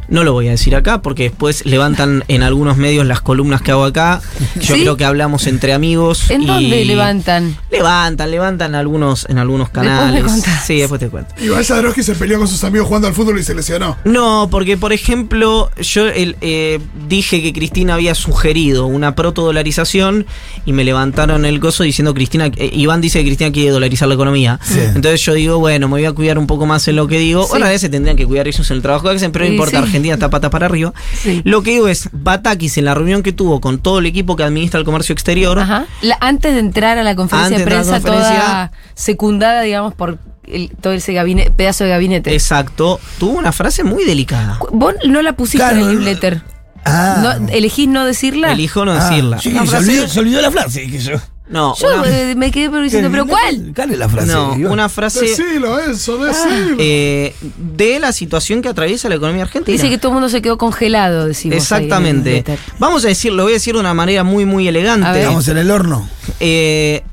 no 0.08 0.24
lo 0.24 0.34
voy 0.34 0.48
a 0.48 0.52
decir 0.52 0.76
acá 0.76 1.02
porque 1.02 1.24
después 1.24 1.66
levantan 1.66 2.24
en 2.28 2.44
algunos 2.44 2.78
medios 2.78 3.06
las 3.06 3.22
columnas 3.22 3.62
que 3.62 3.72
hago 3.72 3.86
acá. 3.86 4.22
Yo 4.56 4.76
¿Sí? 4.76 4.82
creo 4.82 4.98
que 4.98 5.06
hablamos 5.06 5.48
entre 5.48 5.74
amigos. 5.74 6.30
¿En 6.30 6.44
y- 6.44 6.46
dónde 6.48 6.86
levantan? 6.86 7.56
Levantan, 7.72 8.32
levantan 8.32 8.76
algunos, 8.76 9.26
en 9.30 9.38
algunos 9.38 9.68
Después 9.68 9.86
me 9.86 9.92
canales. 9.92 10.24
contás. 10.24 10.66
Sí, 10.66 10.78
después 10.78 11.00
te 11.00 11.10
cuento. 11.10 11.34
Igual 11.42 11.64
Jadrowski 11.66 12.04
se 12.04 12.16
peleó 12.16 12.38
con 12.40 12.48
sus 12.48 12.64
amigos 12.64 12.88
jugando 12.88 13.08
al 13.08 13.14
fútbol 13.14 13.40
y 13.40 13.44
se 13.44 13.54
lesionó. 13.56 13.98
No, 14.06 14.48
porque 14.52 14.78
por 14.78 14.94
ejemplo, 14.94 15.70
yo 15.82 16.08
el, 16.08 16.36
eh, 16.42 16.80
dije 17.08 17.42
que 17.42 17.54
Cristina 17.54 17.94
había 17.96 18.16
sugerido 18.16 18.86
una 18.86 19.16
protodolarización 19.16 20.26
y 20.66 20.74
me 20.74 20.84
levantaron 20.84 21.46
el 21.46 21.60
gozo 21.60 21.84
diciendo 21.84 22.14
Cristina, 22.14 22.48
eh, 22.48 22.70
Iván 22.74 23.02
dice 23.02 23.20
que 23.20 23.26
Cristina 23.26 23.52
quiere 23.52 23.72
dolarizar 23.72 24.08
la 24.08 24.16
economía. 24.16 24.60
Entonces 24.96 25.22
yo 25.22 25.34
digo, 25.34 25.60
bueno, 25.60 25.88
me 25.88 25.94
voy 25.94 26.06
a 26.06 26.12
cuidar 26.12 26.38
un 26.38 26.48
poco 26.48 26.66
más 26.66 26.88
en 26.88 26.96
lo 26.96 27.08
que 27.08 27.20
digo. 27.20 27.44
Sí. 27.44 27.50
Bueno, 27.52 27.66
a 27.66 27.70
veces 27.70 27.90
tendrían 27.92 28.18
que 28.18 28.26
cuidar 28.26 28.48
ellos 28.48 28.70
en 28.70 28.76
el 28.78 28.82
trabajo 28.82 29.10
que 29.10 29.16
hacen, 29.16 29.32
pero 29.32 29.46
no 29.46 29.50
Sí, 29.50 29.56
importa. 29.56 29.80
Sí. 29.94 29.98
Argentina 29.98 30.14
está 30.16 30.30
patas 30.30 30.50
para 30.52 30.66
arriba. 30.66 30.94
Sí. 31.22 31.42
Lo 31.46 31.62
que 31.64 31.72
digo 31.72 31.88
es, 31.88 32.10
Batakis 32.12 32.78
en 32.78 32.86
la 32.86 32.94
reunión 32.94 33.24
que 33.24 33.32
tuvo 33.34 33.62
con 33.62 33.80
todo 33.80 34.00
el 34.00 34.06
equipo 34.06 34.36
que 34.36 34.44
administra 34.44 34.80
el 34.80 34.86
comercio 34.86 35.14
exterior, 35.14 35.60
Ajá. 35.60 35.86
La- 36.02 36.18
antes 36.22 36.54
de 36.54 36.60
entrar 36.60 36.98
a 36.98 37.04
la 37.04 37.16
conferencia 37.16 37.56
Antes 37.58 37.66
de 37.66 37.72
prensa, 37.72 37.92
conferencia- 38.02 38.40
toda 38.40 38.72
secundada, 38.96 39.62
digamos, 39.62 39.94
por 39.94 40.20
el- 40.48 40.70
todo 40.82 40.94
ese 40.94 41.14
gabinete, 41.14 41.52
pedazo 41.52 41.84
de 41.86 41.90
gabinete. 41.92 42.34
exacto, 42.34 43.00
tuvo 43.18 43.38
una 43.38 43.52
frase 43.52 43.84
muy 43.84 44.04
delicada. 44.06 44.60
Vos 44.72 44.94
no 45.08 45.22
la 45.22 45.34
pusiste 45.34 45.58
Claro, 45.60 45.78
en 45.78 45.82
el 45.84 45.94
newsletter. 45.96 46.42
Ah. 46.86 47.38
No, 47.40 47.48
¿Elegís 47.50 47.88
no 47.88 48.06
decirla? 48.06 48.52
Elijo 48.52 48.84
no 48.84 48.92
Ah, 48.92 49.10
decirla. 49.10 49.40
sí, 49.40 49.52
se, 49.52 49.60
frase- 49.66 49.78
olvidó, 49.78 50.08
se 50.10 50.20
olvidó 50.20 50.42
la 50.42 50.52
frase. 50.52 50.86
Que 50.90 51.00
yo, 51.00 51.14
no, 51.50 51.76
Yo 51.76 51.88
una, 52.00 52.08
eh, 52.08 52.36
me 52.36 52.52
quedé 52.52 52.70
pero 52.70 52.82
diciendo, 52.84 53.10
¿pero 53.12 53.28
cuál? 53.28 53.74
¿Cuál 53.76 53.92
es 53.92 53.98
la 53.98 54.08
frase? 54.08 54.32
no, 54.32 54.54
una 54.54 54.88
frase 54.88 55.22
Decilo 55.22 55.78
eso, 55.78 56.18
decilo. 56.18 56.78
eh, 56.80 57.36
de 57.58 58.00
la 58.00 58.14
situación 58.14 58.62
que 58.62 58.70
atraviesa 58.70 59.10
la 59.10 59.16
economía 59.16 59.44
argentina. 59.44 59.74
Dice 59.76 59.90
que 59.90 59.98
todo 59.98 60.12
el 60.12 60.14
mundo 60.14 60.30
se 60.30 60.42
quedó 60.42 60.58
congelado, 60.58 61.28
decimos. 61.28 61.58
Exactamente. 61.58 62.46
Vamos 62.80 63.04
a 63.04 63.10
decirlo, 63.10 63.38
lo 63.38 63.44
voy 63.44 63.52
a 63.54 63.56
decir 63.56 63.74
de 63.74 63.82
una 63.82 63.94
manera 63.94 64.24
muy, 64.24 64.46
muy 64.46 64.68
elegante. 64.68 65.20
Estamos 65.20 65.48
en 65.50 65.58
el 65.58 65.70
horno. 65.70 66.08
Eh, 66.40 67.04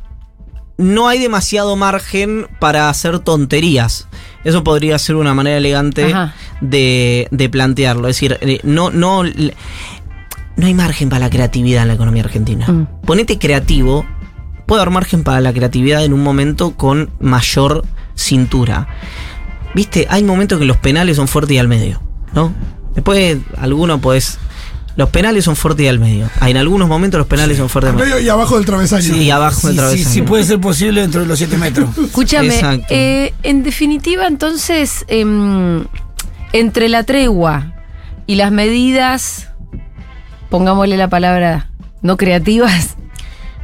no 0.78 1.08
hay 1.08 1.18
demasiado 1.18 1.76
margen 1.76 2.46
para 2.60 2.88
hacer 2.88 3.18
tonterías. 3.18 4.06
Eso 4.44 4.64
podría 4.64 4.98
ser 4.98 5.16
una 5.16 5.34
manera 5.34 5.58
elegante 5.58 6.14
de, 6.60 7.28
de 7.30 7.48
plantearlo. 7.50 8.08
Es 8.08 8.16
decir, 8.16 8.38
eh, 8.40 8.60
no, 8.62 8.90
no, 8.90 9.24
no 9.24 10.66
hay 10.66 10.72
margen 10.74 11.10
para 11.10 11.20
la 11.26 11.30
creatividad 11.30 11.82
en 11.82 11.88
la 11.88 11.94
economía 11.94 12.22
argentina. 12.22 12.66
Mm. 12.66 12.86
Ponete 13.04 13.38
creativo. 13.38 14.06
Puede 14.70 14.82
haber 14.82 14.92
margen 14.94 15.24
para 15.24 15.40
la 15.40 15.52
creatividad 15.52 16.04
en 16.04 16.12
un 16.12 16.22
momento 16.22 16.76
con 16.76 17.10
mayor 17.18 17.84
cintura. 18.14 18.86
Viste, 19.74 20.06
hay 20.08 20.22
momentos 20.22 20.60
que 20.60 20.64
los 20.64 20.76
penales 20.76 21.16
son 21.16 21.26
fuertes 21.26 21.56
y 21.56 21.58
al 21.58 21.66
medio, 21.66 22.00
¿no? 22.34 22.52
Después, 22.94 23.38
alguno 23.58 24.00
podés. 24.00 24.38
Los 24.94 25.08
penales 25.10 25.44
son 25.44 25.56
fuertes 25.56 25.86
y 25.86 25.88
al 25.88 25.98
medio. 25.98 26.30
Ah, 26.38 26.50
En 26.50 26.56
algunos 26.56 26.88
momentos 26.88 27.18
los 27.18 27.26
penales 27.26 27.56
son 27.58 27.68
fuertes 27.68 27.92
Al 27.92 27.98
y 27.98 28.00
al 28.02 28.04
medio. 28.04 28.14
medio 28.14 28.26
y 28.26 28.30
abajo 28.30 28.54
del 28.58 28.64
travesaño. 28.64 29.16
Y 29.16 29.28
abajo 29.32 29.66
del 29.66 29.70
Sí, 29.70 29.70
sí, 29.70 29.76
travesaño. 29.76 30.14
sí 30.14 30.22
puede 30.22 30.44
ser 30.44 30.60
posible 30.60 31.00
dentro 31.00 31.20
de 31.22 31.26
los 31.26 31.36
7 31.38 31.56
metros. 31.58 31.88
Escúchame, 32.04 32.60
eh, 32.90 33.34
en 33.42 33.64
definitiva, 33.64 34.28
entonces, 34.28 35.04
em, 35.08 35.84
entre 36.52 36.88
la 36.88 37.02
tregua 37.02 37.72
y 38.28 38.36
las 38.36 38.52
medidas, 38.52 39.48
pongámosle 40.48 40.96
la 40.96 41.08
palabra 41.08 41.70
no 42.02 42.16
creativas, 42.16 42.94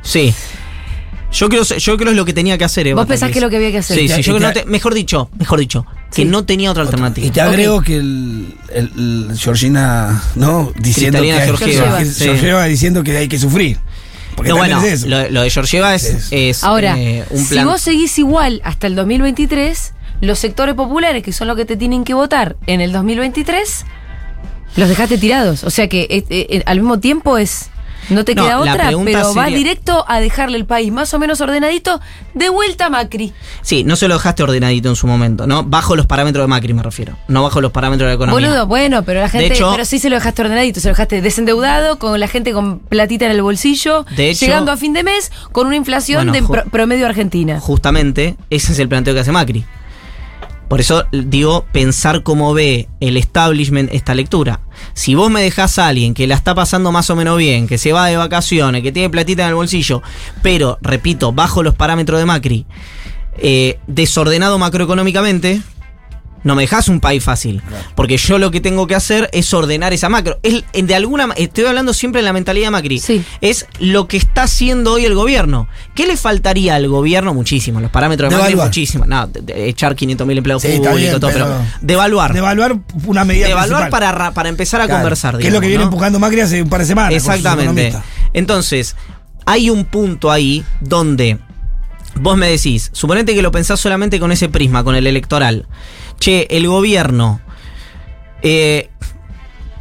Sí. 0.03 0.35
Yo 1.33 1.49
creo, 1.49 1.65
yo 1.65 1.97
creo 1.97 2.11
es 2.11 2.17
lo 2.17 2.25
que 2.25 2.33
tenía 2.33 2.57
que 2.57 2.65
hacer, 2.65 2.87
Eva. 2.87 3.03
vos 3.03 3.09
pensás 3.09 3.31
que 3.31 3.39
es 3.39 3.43
lo 3.43 3.51
que 3.51 3.57
había 3.57 3.71
que 3.71 3.79
hacer. 3.79 3.99
Sí, 3.99 4.09
sí, 4.09 4.23
yo 4.23 4.37
creo 4.37 4.53
te- 4.53 4.65
mejor 4.65 4.95
dicho, 4.95 5.29
mejor 5.39 5.59
dicho, 5.59 5.85
que 6.11 6.23
Sí. 6.23 6.25
no 6.25 6.45
tenía 6.45 6.71
otra 6.71 6.83
alternativa. 6.85 7.27
Y 7.27 7.31
te 7.31 7.41
agrego 7.41 7.83
que 7.83 7.97
el, 7.97 8.55
el- 8.73 8.93
el 9.31 9.37
Georgina, 9.39 10.23
¿no? 10.37 10.73
Diciendo 10.79 11.19
Cristalina 11.19 11.37
que 11.37 11.43
hay- 11.43 11.47
Georgieva. 11.49 12.05
Georgieva 12.05 12.65
diciendo 12.67 13.03
que 13.03 13.17
hay 13.17 13.29
que 13.29 13.39
sufrir. 13.39 13.79
Porque 14.37 14.51
No, 14.51 14.57
bueno, 14.59 14.81
es 14.83 14.93
eso. 14.93 15.09
lo, 15.09 15.29
lo 15.31 15.43
de 15.43 15.51
Georgieva 15.51 15.95
es, 15.95 16.05
Es- 16.05 16.29
es, 16.31 16.65
Ahora, 16.65 16.99
eh, 16.99 17.25
un 17.31 17.45
si 17.45 17.63
vos 17.65 17.81
seguís 17.81 18.19
igual 18.19 18.61
hasta 18.65 18.87
el 18.87 18.95
2023, 18.95 19.95
los 20.21 20.39
sectores 20.39 20.75
populares, 20.75 21.23
que 21.23 21.33
son 21.33 21.49
los 21.49 21.57
que 21.57 21.65
te 21.65 21.77
tienen 21.77 22.05
que 22.05 22.15
votar 22.15 22.57
en 22.67 22.81
el 22.81 22.93
2023, 22.93 23.85
los 24.77 24.89
dejaste 24.89 25.19
tirados. 25.19 25.65
O 25.65 25.71
sea 25.71 25.89
que 25.89 26.03
eh, 26.11 26.25
eh, 26.31 26.63
al 26.67 26.79
mismo 26.81 26.99
tiempo 27.01 27.37
es. 27.39 27.71
No 28.11 28.25
te 28.25 28.35
No, 28.35 28.45
queda 28.45 28.61
otra, 28.61 28.91
pero 29.05 29.35
va 29.35 29.45
sería- 29.45 29.57
directo 29.59 30.05
a 30.09 30.21
dejarle 30.21 30.57
el 30.59 30.65
país 30.67 30.93
más 30.93 31.13
o 31.15 31.19
menos 31.19 31.41
ordenadito 31.41 32.01
de 32.35 32.49
vuelta 32.49 32.87
a 32.87 32.91
Macri. 32.91 33.33
Sí, 33.63 33.85
no 33.85 33.97
se 33.97 34.09
lo 34.09 34.15
dejaste 34.15 34.43
ordenadito 34.43 34.89
en 34.89 34.97
su 34.97 35.07
momento, 35.07 35.47
¿no? 35.47 35.65
Bajo 35.65 35.97
los 35.97 36.07
parámetros 36.07 36.45
de 36.45 36.49
Macri 36.49 36.73
me 36.75 36.83
refiero. 36.83 37.17
No 37.29 37.43
bajo 37.43 37.61
los 37.61 37.73
parámetros 37.73 38.07
de 38.07 38.13
la 38.13 38.15
economía. 38.15 38.49
Boludo, 38.49 38.67
bueno, 38.67 39.03
pero 39.05 39.21
la 39.21 39.29
gente, 39.29 39.55
hecho- 39.55 39.71
pero 39.73 39.85
sí 39.85 39.99
se 39.99 40.09
lo 40.11 40.17
dejaste 40.17 40.43
ordenadito, 40.43 40.81
se 40.81 40.89
lo 40.89 40.93
dejaste 40.93 41.21
desendeudado, 41.21 41.99
con 41.99 42.19
la 42.21 42.29
gente 42.29 42.53
con 42.53 42.79
platita 42.79 43.25
en 43.27 43.33
el 43.33 43.43
bolsillo, 43.43 44.05
De 44.17 44.31
hecho- 44.31 44.47
llegando 44.47 44.73
a 44.73 44.77
fin 44.77 44.93
de 44.93 45.03
mes 45.03 45.33
con 45.53 45.67
una 45.67 45.77
inflación 45.77 46.31
Bueno, 46.31 46.49
de 46.55 46.63
promedio 46.71 47.07
argentina. 47.07 47.61
Justamente, 47.61 48.37
ese 48.51 48.73
es 48.73 48.79
el 48.79 48.89
planteo 48.89 49.15
que 49.15 49.21
hace 49.21 49.33
Macri. 49.33 49.65
Por 50.69 50.81
eso 50.81 51.05
digo, 51.13 51.65
pensar 51.73 52.23
cómo 52.23 52.53
ve 52.53 52.89
el 53.01 53.17
establishment 53.17 53.93
esta 53.93 54.15
lectura. 54.15 54.61
Si 54.95 55.15
vos 55.15 55.31
me 55.31 55.43
dejás 55.43 55.79
a 55.79 55.89
alguien 55.89 56.13
que 56.13 56.27
la 56.27 56.35
está 56.35 56.55
pasando 56.55 56.91
más 56.91 57.09
o 57.11 57.17
menos 57.17 57.39
bien, 57.39 57.69
que 57.69 57.79
se 57.79 57.93
va 57.93 58.07
de 58.07 58.17
vacaciones, 58.17 58.83
que 58.83 58.93
tiene 58.93 59.11
platita 59.11 59.43
en 59.45 59.51
el 59.51 59.55
bolsillo, 59.55 60.03
pero, 60.43 60.79
repito, 60.81 61.33
bajo 61.33 61.63
los 61.63 61.75
parámetros 61.75 62.19
de 62.19 62.27
Macri, 62.27 62.67
eh, 63.39 63.79
desordenado 63.87 64.59
macroeconómicamente, 64.59 65.63
no 66.47 66.55
me 66.55 66.63
dejas 66.63 66.89
un 66.89 67.01
país 67.01 67.25
fácil. 67.25 67.61
Porque 67.97 68.17
yo 68.17 68.39
lo 68.39 68.51
que 68.53 68.61
tengo 68.61 68.87
que 68.87 68.95
hacer 68.95 69.29
es 69.33 69.53
ordenar 69.53 69.93
esa 69.93 70.09
macro. 70.09 70.39
Es, 70.45 70.63
de 70.73 70.95
alguna 70.95 71.29
Estoy 71.37 71.65
hablando 71.65 71.93
siempre 71.93 72.21
en 72.21 72.25
la 72.25 72.33
mentalidad 72.33 72.69
de 72.69 72.71
Macri. 72.71 73.01
Sí. 73.01 73.25
Es 73.41 73.67
lo 73.81 74.07
que 74.07 74.17
está 74.17 74.45
haciendo 74.45 74.93
hoy 74.93 75.05
el 75.05 75.15
gobierno. 75.15 75.67
¿Qué 75.97 76.07
le 76.07 76.17
faltaría 76.17 76.77
al 76.77 76.87
gobierno? 76.89 77.35
Muchísimo. 77.35 77.81
Los 77.81 77.91
parámetros 77.91 78.31
de 78.31 78.37
Macri, 78.37 78.55
muchísimo. 78.55 79.05
No, 79.07 79.27
de- 79.27 79.41
de 79.41 79.69
echar 79.69 79.97
500.000 79.97 80.39
empleados 80.39 80.63
Sí, 80.63 80.69
públicos, 80.69 80.97
bien, 80.97 81.19
todo, 81.21 81.31
pero, 81.33 81.47
pero- 81.47 81.59
devaluar. 81.81 82.33
Devaluar 82.33 82.77
una 83.07 83.25
medida 83.25 83.49
Devaluar 83.49 83.91
para, 83.91 84.13
ra- 84.13 84.31
para 84.31 84.49
empezar 84.49 84.81
a 84.81 84.85
Claro, 84.87 85.01
conversar. 85.01 85.39
Que 85.39 85.49
es 85.49 85.53
lo 85.53 85.61
que 85.61 85.67
viene 85.67 85.83
¿no? 85.83 85.89
empujando 85.91 86.19
Macri 86.21 86.41
hace 86.43 86.63
un 86.63 86.69
par 86.69 86.81
de 86.81 86.87
semanas. 86.87 87.13
Exactamente. 87.13 87.93
Entonces, 88.35 88.95
hay 89.47 89.69
un 89.71 89.85
punto 89.85 90.31
ahí 90.31 90.65
donde 90.81 91.39
vos 92.21 92.37
me 92.37 92.49
decís, 92.49 92.91
suponete 92.93 93.35
que 93.35 93.43
lo 93.43 93.51
pensás 93.51 93.79
solamente 93.81 94.19
con 94.21 94.33
ese 94.33 94.49
prisma, 94.49 94.85
con 94.85 94.95
el 94.95 95.07
electoral. 95.07 95.67
Che, 96.19 96.47
el 96.51 96.67
gobierno 96.67 97.41
eh, 98.43 98.91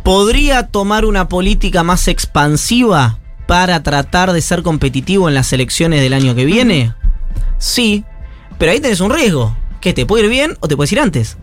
podría 0.03 0.67
tomar 0.67 1.05
una 1.05 1.27
política 1.27 1.83
más 1.83 2.07
expansiva 2.07 3.19
para 3.47 3.83
tratar 3.83 4.33
de 4.33 4.41
ser 4.41 4.63
competitivo 4.63 5.29
en 5.29 5.35
las 5.35 5.53
elecciones 5.53 6.01
del 6.01 6.13
año 6.13 6.35
que 6.35 6.45
viene. 6.45 6.93
Sí, 7.57 8.03
pero 8.57 8.71
ahí 8.71 8.79
tenés 8.79 8.99
un 8.99 9.11
riesgo. 9.11 9.55
Que 9.81 9.93
te 9.93 10.05
puede 10.05 10.23
ir 10.23 10.29
bien 10.29 10.57
o 10.61 10.67
te 10.67 10.75
puedes 10.75 10.91
ir 10.91 10.99
antes. 10.99 11.37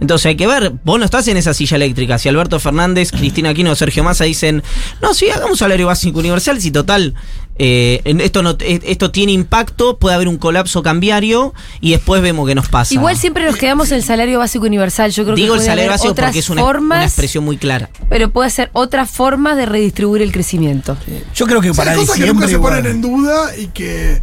Entonces 0.00 0.26
hay 0.26 0.36
que 0.36 0.46
ver, 0.46 0.72
vos 0.82 0.98
no 0.98 1.04
estás 1.04 1.28
en 1.28 1.36
esa 1.36 1.54
silla 1.54 1.76
eléctrica. 1.76 2.18
Si 2.18 2.28
Alberto 2.28 2.58
Fernández, 2.58 3.12
Cristina 3.12 3.50
Aquino 3.50 3.74
Sergio 3.74 4.02
Massa 4.02 4.24
dicen, 4.24 4.62
no, 5.00 5.14
sí, 5.14 5.30
hagamos 5.30 5.58
salario 5.58 5.86
básico 5.86 6.18
universal, 6.18 6.60
si 6.60 6.70
total, 6.70 7.14
eh, 7.56 8.02
esto, 8.04 8.42
no, 8.42 8.56
eh, 8.60 8.80
esto 8.84 9.10
tiene 9.10 9.32
impacto, 9.32 9.98
puede 9.98 10.14
haber 10.16 10.28
un 10.28 10.38
colapso 10.38 10.82
cambiario 10.82 11.54
y 11.80 11.92
después 11.92 12.20
vemos 12.20 12.48
qué 12.48 12.54
nos 12.54 12.68
pasa. 12.68 12.94
Igual 12.94 13.16
siempre 13.16 13.44
nos 13.44 13.56
quedamos 13.56 13.90
en 13.90 13.98
el 13.98 14.02
salario 14.02 14.38
básico 14.38 14.66
universal. 14.66 15.12
Yo 15.12 15.24
creo 15.24 15.36
Digo 15.36 15.54
que 15.54 15.58
el 15.58 15.58
puede 15.58 15.66
salario 15.66 15.90
básico 15.90 16.14
porque 16.14 16.38
es 16.38 16.50
una, 16.50 16.62
formas, 16.62 16.96
una 16.98 17.04
expresión 17.04 17.44
muy 17.44 17.56
clara. 17.56 17.90
pero 18.08 18.30
puede 18.30 18.50
ser 18.50 18.70
otras 18.72 19.10
formas 19.10 19.56
de 19.56 19.66
redistribuir 19.66 20.22
el 20.22 20.32
crecimiento. 20.32 20.96
Yo 21.34 21.46
creo 21.46 21.60
que 21.60 21.70
O 21.70 21.74
sea, 21.74 21.84
para 21.84 21.92
hay 21.92 21.98
cosas 21.98 22.16
que 22.16 22.26
nunca 22.26 22.46
diciembre. 22.46 22.72
se 22.72 22.80
ponen 22.80 22.86
en 22.86 23.00
duda 23.00 23.56
y 23.56 23.66
que 23.68 24.22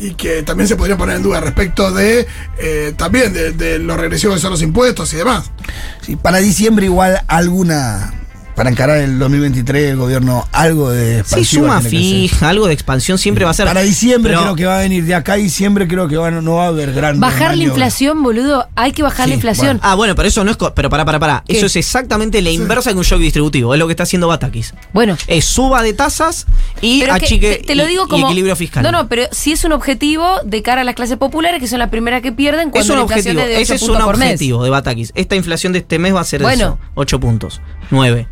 y 0.00 0.14
que 0.14 0.44
también 0.44 0.68
se 0.68 0.76
podría 0.76 0.96
poner 0.96 1.16
en 1.16 1.24
duda 1.24 1.40
respecto 1.40 1.90
de 1.90 2.24
eh, 2.58 2.94
también 2.96 3.32
de, 3.32 3.50
de 3.50 3.80
lo 3.80 3.96
regresivos 3.96 4.36
que 4.36 4.40
son 4.40 4.52
los 4.52 4.62
impuestos 4.62 5.12
y 5.12 5.16
demás. 5.16 5.50
Sí, 6.02 6.14
para 6.16 6.38
diciembre 6.38 6.86
igual 6.86 7.20
alguna. 7.26 8.14
Para 8.58 8.70
encarar 8.70 8.98
el 8.98 9.20
2023 9.20 9.90
el 9.92 9.96
gobierno 9.96 10.46
algo 10.50 10.90
de 10.90 11.14
Sí, 11.14 11.20
expansiva 11.20 11.62
suma 11.62 11.80
que 11.82 11.88
fija, 11.90 12.48
algo 12.48 12.66
de 12.66 12.74
expansión 12.74 13.16
siempre 13.16 13.44
va 13.44 13.52
a 13.52 13.54
ser. 13.54 13.66
Para 13.66 13.82
diciembre 13.82 14.32
Pero- 14.32 14.42
creo 14.42 14.56
que 14.56 14.66
va 14.66 14.78
a 14.78 14.80
venir. 14.80 15.04
De 15.04 15.14
acá 15.14 15.34
a 15.34 15.36
diciembre 15.36 15.86
creo 15.86 16.08
que 16.08 16.16
va- 16.16 16.32
no 16.32 16.56
va 16.56 16.64
a 16.64 16.66
haber 16.66 16.92
gran. 16.92 17.20
Bajar 17.20 17.56
la 17.56 17.62
inflación, 17.62 18.20
boludo, 18.22 18.66
hay 18.74 18.90
que 18.90 19.04
bajar 19.04 19.26
Sí, 19.26 19.30
la 19.30 19.34
inflación. 19.36 19.78
Ah, 19.80 19.94
bueno, 19.94 20.16
pero 20.16 20.26
eso 20.26 20.42
no 20.42 20.50
es. 20.50 20.56
Pero 20.74 20.90
para, 20.90 21.04
para, 21.04 21.20
para. 21.20 21.44
¿Qué? 21.46 21.56
Eso 21.56 21.66
es 21.66 21.76
exactamente 21.76 22.42
la 22.42 22.50
inversa 22.50 22.90
de 22.90 22.96
un 22.96 23.04
shock 23.04 23.20
distributivo. 23.20 23.72
Es 23.74 23.78
lo 23.78 23.86
que 23.86 23.92
está 23.92 24.02
haciendo 24.02 24.26
Batakis. 24.26 24.74
Bueno, 24.92 25.16
Es 25.28 25.44
suba 25.44 25.82
de 25.84 25.92
tasas 25.92 26.46
y 26.80 27.00
pero 27.00 27.14
es 27.14 27.20
que 27.20 27.26
achique 27.26 27.56
te, 27.58 27.64
te 27.64 27.74
lo 27.76 27.86
digo 27.86 28.06
y 28.06 28.08
como 28.08 28.26
equilibrio 28.26 28.56
fiscal. 28.56 28.82
No, 28.82 28.90
no, 28.90 29.08
pero 29.08 29.22
si 29.30 29.52
es 29.52 29.62
un 29.64 29.70
objetivo 29.70 30.26
de 30.44 30.62
cara 30.62 30.80
a 30.80 30.84
las 30.84 30.96
clases 30.96 31.16
populares 31.16 31.60
que 31.60 31.68
son 31.68 31.78
las 31.78 31.90
primeras 31.90 32.22
que 32.22 32.32
pierden 32.32 32.68
es 32.68 32.72
cuando 32.72 32.92
un 32.94 32.98
la 32.98 33.04
objetivo. 33.04 33.40
es 33.40 33.46
de 33.46 33.52
8 33.54 33.62
Ese 33.62 33.74
es 33.76 33.82
un 33.82 33.94
mes. 33.98 34.02
objetivo 34.04 34.64
de 34.64 34.70
Batakis. 34.70 35.12
Esta 35.14 35.36
inflación 35.36 35.72
de 35.72 35.78
este 35.78 36.00
mes 36.00 36.12
va 36.12 36.22
a 36.22 36.24
ser 36.24 36.42
Bueno. 36.42 36.64
eso. 36.64 36.78
8 36.96 37.20
puntos. 37.20 37.60
9. 37.92 38.26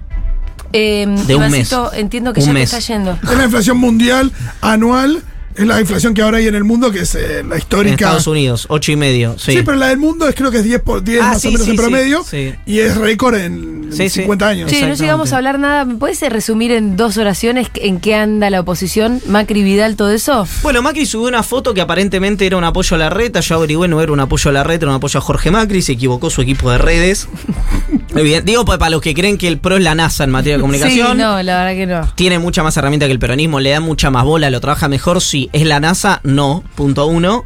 Eh, 0.76 1.06
De 1.26 1.34
un 1.34 1.42
Ivancito, 1.44 1.90
mes. 1.92 2.00
entiendo 2.00 2.32
que 2.32 2.40
Un 2.40 2.46
ya 2.46 2.52
mes. 2.52 2.70
te 2.70 2.76
está 2.78 2.92
yendo. 2.94 3.18
Es 3.22 3.36
la 3.38 3.44
inflación 3.44 3.78
mundial 3.78 4.32
anual, 4.60 5.22
es 5.54 5.66
la 5.66 5.80
inflación 5.80 6.12
que 6.12 6.20
ahora 6.20 6.36
hay 6.36 6.48
en 6.48 6.54
el 6.54 6.64
mundo, 6.64 6.90
que 6.90 7.00
es 7.00 7.14
eh, 7.14 7.42
la 7.42 7.54
En 7.54 7.58
histórica. 7.58 7.94
Estados 7.94 8.26
Unidos, 8.26 8.66
8 8.68 8.92
y 8.92 8.96
medio. 8.96 9.36
Sí. 9.38 9.52
Sí. 9.52 9.62
pero 9.64 9.78
la 9.78 9.88
del 9.88 9.96
mundo 9.98 10.28
es 10.28 10.34
creo 10.34 10.50
que 10.50 10.58
es 10.58 10.64
10 10.64 10.82
por 10.82 11.02
10 11.02 11.22
Ah, 11.22 11.28
más 11.28 11.40
sí, 11.40 11.48
o 11.48 11.52
menos 11.52 11.64
sí, 11.64 11.70
en 11.70 11.76
sí, 11.78 11.82
promedio 11.82 12.24
sí. 12.28 12.54
y 12.66 12.78
es 12.80 12.94
récord 12.96 13.36
en 13.36 13.76
Sí, 13.90 14.08
sí. 14.10 14.20
50 14.20 14.48
años. 14.48 14.70
Che, 14.70 14.84
no 14.86 14.94
llegamos 14.94 15.32
a 15.32 15.36
hablar 15.36 15.58
nada. 15.60 15.84
¿Me 15.86 15.94
puedes 15.94 16.20
eh, 16.22 16.28
resumir 16.28 16.72
en 16.72 16.96
dos 16.96 17.16
oraciones 17.18 17.68
en 17.76 18.00
qué 18.00 18.16
anda 18.16 18.50
la 18.50 18.60
oposición? 18.60 19.22
Macri, 19.28 19.62
Vidal, 19.62 19.94
todo 19.96 20.10
eso. 20.10 20.46
Bueno, 20.62 20.82
Macri 20.82 21.06
subió 21.06 21.28
una 21.28 21.42
foto 21.44 21.72
que 21.72 21.80
aparentemente 21.80 22.44
era 22.46 22.56
un 22.56 22.64
apoyo 22.64 22.96
a 22.96 22.98
la 22.98 23.08
reta. 23.10 23.38
Yo 23.40 23.54
averigüé, 23.54 23.86
no 23.88 24.02
era 24.02 24.12
un 24.12 24.18
apoyo 24.20 24.50
a 24.50 24.52
la 24.52 24.64
reta, 24.64 24.84
era 24.84 24.90
un 24.90 24.96
apoyo 24.96 25.18
a 25.18 25.20
Jorge 25.22 25.50
Macri. 25.52 25.80
Se 25.82 25.92
equivocó 25.92 26.28
su 26.30 26.42
equipo 26.42 26.70
de 26.70 26.78
redes. 26.78 27.28
Evident- 28.14 28.44
Digo, 28.44 28.64
pues, 28.64 28.78
para 28.78 28.90
los 28.90 29.00
que 29.00 29.14
creen 29.14 29.36
que 29.38 29.48
el 29.48 29.58
PRO 29.58 29.76
es 29.76 29.82
la 29.82 29.94
NASA 29.94 30.24
en 30.24 30.30
materia 30.30 30.56
de 30.56 30.60
comunicación. 30.62 31.12
Sí, 31.12 31.18
no, 31.18 31.42
la 31.42 31.64
verdad 31.64 31.72
que 31.74 31.86
no. 31.86 32.12
Tiene 32.14 32.38
mucha 32.38 32.62
más 32.62 32.76
herramienta 32.76 33.06
que 33.06 33.12
el 33.12 33.18
peronismo, 33.18 33.60
le 33.60 33.70
da 33.70 33.80
mucha 33.80 34.10
más 34.10 34.24
bola, 34.24 34.48
lo 34.50 34.60
trabaja 34.60 34.88
mejor. 34.88 35.20
Sí, 35.20 35.50
es 35.52 35.66
la 35.66 35.80
NASA, 35.80 36.20
no. 36.22 36.62
Punto 36.74 37.06
uno. 37.06 37.44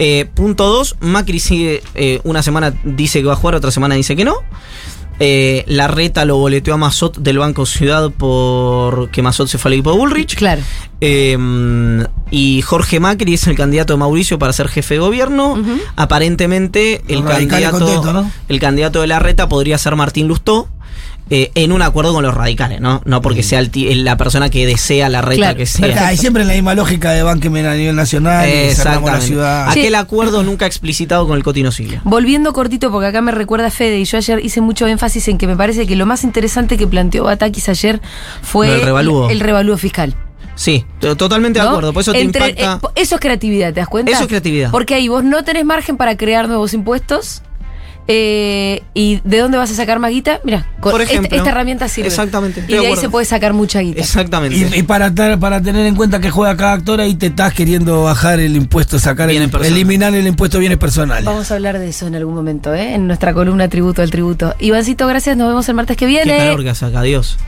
Eh, 0.00 0.26
punto 0.32 0.68
dos, 0.68 0.96
Macri 1.00 1.40
sigue, 1.40 1.82
eh, 1.96 2.20
una 2.22 2.42
semana 2.44 2.72
dice 2.84 3.18
que 3.20 3.26
va 3.26 3.32
a 3.32 3.36
jugar, 3.36 3.56
otra 3.56 3.72
semana 3.72 3.96
dice 3.96 4.14
que 4.14 4.24
no. 4.24 4.36
Eh, 5.20 5.64
la 5.66 5.88
reta 5.88 6.24
lo 6.24 6.36
boleteó 6.36 6.74
a 6.74 6.76
Mazot 6.76 7.18
del 7.18 7.38
Banco 7.38 7.66
Ciudad 7.66 8.10
porque 8.16 9.20
Mazot 9.22 9.48
se 9.48 9.58
fue 9.58 9.70
al 9.70 9.72
equipo 9.74 9.92
de 9.92 9.98
Bullrich. 9.98 10.36
Claro. 10.36 10.62
Eh, 11.00 11.36
y 12.30 12.62
Jorge 12.62 13.00
Macri 13.00 13.34
es 13.34 13.46
el 13.46 13.56
candidato 13.56 13.94
de 13.94 13.98
Mauricio 13.98 14.38
para 14.38 14.52
ser 14.52 14.68
jefe 14.68 14.94
de 14.94 15.00
gobierno. 15.00 15.56
Aparentemente, 15.96 17.02
el 17.08 17.24
candidato, 17.24 18.26
el 18.48 18.60
candidato 18.60 19.00
de 19.00 19.06
la 19.06 19.18
reta 19.18 19.48
podría 19.48 19.78
ser 19.78 19.96
Martín 19.96 20.28
Lustó. 20.28 20.68
Eh, 21.30 21.50
en 21.54 21.72
un 21.72 21.82
acuerdo 21.82 22.12
con 22.12 22.22
los 22.24 22.34
radicales, 22.34 22.80
¿no? 22.80 23.02
No 23.04 23.20
porque 23.22 23.42
sea 23.42 23.58
el 23.58 23.70
ti- 23.70 23.94
la 23.96 24.16
persona 24.16 24.48
que 24.50 24.66
desea 24.66 25.08
la 25.08 25.20
reta 25.20 25.36
Claro. 25.40 25.56
que 25.56 25.66
sea. 25.66 26.06
hay 26.08 26.16
siempre 26.16 26.44
la 26.44 26.54
misma 26.54 26.74
lógica 26.74 27.10
de 27.12 27.22
banquemen 27.22 27.66
a 27.66 27.74
nivel 27.74 27.94
nacional 27.96 28.48
y 28.48 28.50
cerramos 28.74 29.10
la 29.10 29.16
Exactamente. 29.18 29.26
ciudad. 29.26 29.68
Aquel 29.68 29.88
Sí. 29.88 29.94
acuerdo 29.94 30.42
nunca 30.42 30.66
explicitado 30.66 31.26
con 31.26 31.36
el 31.36 31.44
Cotino 31.44 31.70
Sigla. 31.72 32.00
Volviendo 32.04 32.52
cortito, 32.52 32.90
porque 32.90 33.08
acá 33.08 33.20
me 33.20 33.32
recuerda 33.32 33.70
Fede, 33.70 33.98
y 33.98 34.04
yo 34.04 34.16
ayer 34.18 34.44
hice 34.44 34.60
mucho 34.60 34.86
énfasis 34.86 35.28
en 35.28 35.38
que 35.38 35.46
me 35.46 35.56
parece 35.56 35.86
que 35.86 35.96
lo 35.96 36.06
más 36.06 36.24
interesante 36.24 36.76
que 36.76 36.86
planteó 36.86 37.24
Batakis 37.24 37.68
ayer 37.68 38.00
fue 38.42 38.68
del 38.70 38.82
revalúo. 38.82 39.30
el 39.30 39.40
revalúo 39.40 39.76
fiscal. 39.76 40.14
Sí, 40.54 40.84
to- 40.98 41.16
totalmente 41.16 41.60
de 41.60 41.64
¿no? 41.64 41.70
acuerdo. 41.70 41.92
Por 41.92 42.02
eso 42.02 42.10
te 42.12 42.20
impacta. 42.20 42.80
eh, 42.82 42.88
eso 42.96 43.14
es 43.14 43.20
creatividad, 43.20 43.72
¿te 43.72 43.80
das 43.80 43.88
cuenta? 43.88 44.10
Eso 44.10 44.22
es 44.22 44.28
creatividad. 44.28 44.70
Porque 44.72 44.94
ahí 44.94 45.06
vos 45.06 45.22
no 45.22 45.44
tenés 45.44 45.64
margen 45.64 45.96
para 45.96 46.16
crear 46.16 46.48
nuevos 46.48 46.74
impuestos. 46.74 47.42
Eh, 48.10 48.82
¿Y 48.94 49.20
de 49.22 49.38
dónde 49.38 49.58
vas 49.58 49.70
a 49.70 49.74
sacar 49.74 49.98
más 49.98 50.10
guita? 50.10 50.40
Mira, 50.42 50.66
con 50.80 50.92
Por 50.92 51.02
esta- 51.02 51.12
ejemplo. 51.12 51.36
esta, 51.36 51.50
herramienta 51.50 51.88
sirve. 51.88 52.08
Exactamente, 52.08 52.64
Y 52.66 52.72
de 52.72 52.80
de 52.80 52.86
ahí 52.86 52.96
se 52.96 53.10
puede 53.10 53.26
sacar 53.26 53.52
mucha 53.52 53.80
guita. 53.80 54.00
Exactamente. 54.00 54.56
Y, 54.56 54.80
y 54.80 54.82
para, 54.82 55.14
tar- 55.14 55.38
para 55.38 55.60
tener 55.60 55.84
en 55.84 55.94
cuenta 55.94 56.18
que 56.18 56.30
juega 56.30 56.56
cada 56.56 56.72
actor, 56.72 57.00
ahí 57.02 57.14
te 57.14 57.26
estás 57.26 57.52
queriendo 57.52 58.04
bajar 58.04 58.40
el 58.40 58.56
impuesto, 58.56 58.98
sacar 58.98 59.28
el, 59.30 59.50
eliminar 59.62 60.14
el 60.14 60.26
impuesto 60.26 60.56
de 60.56 60.60
bienes 60.60 60.78
personales. 60.78 61.26
Vamos 61.26 61.50
a 61.50 61.54
hablar 61.56 61.78
de 61.78 61.88
eso 61.90 62.06
en 62.06 62.14
algún 62.14 62.34
momento, 62.34 62.74
¿eh? 62.74 62.94
En 62.94 63.06
nuestra 63.06 63.34
columna 63.34 63.68
Tributo 63.68 64.00
al 64.00 64.10
Tributo. 64.10 64.54
Ivancito, 64.58 65.06
gracias. 65.06 65.36
Nos 65.36 65.48
vemos 65.48 65.68
el 65.68 65.74
martes 65.74 65.96
que 65.98 66.06
Qué 66.06 66.10
viene. 66.10 66.38
calor 66.38 66.62
que 66.62 66.70
hace 66.70 66.86
acá, 66.86 67.02
Dios. 67.02 67.36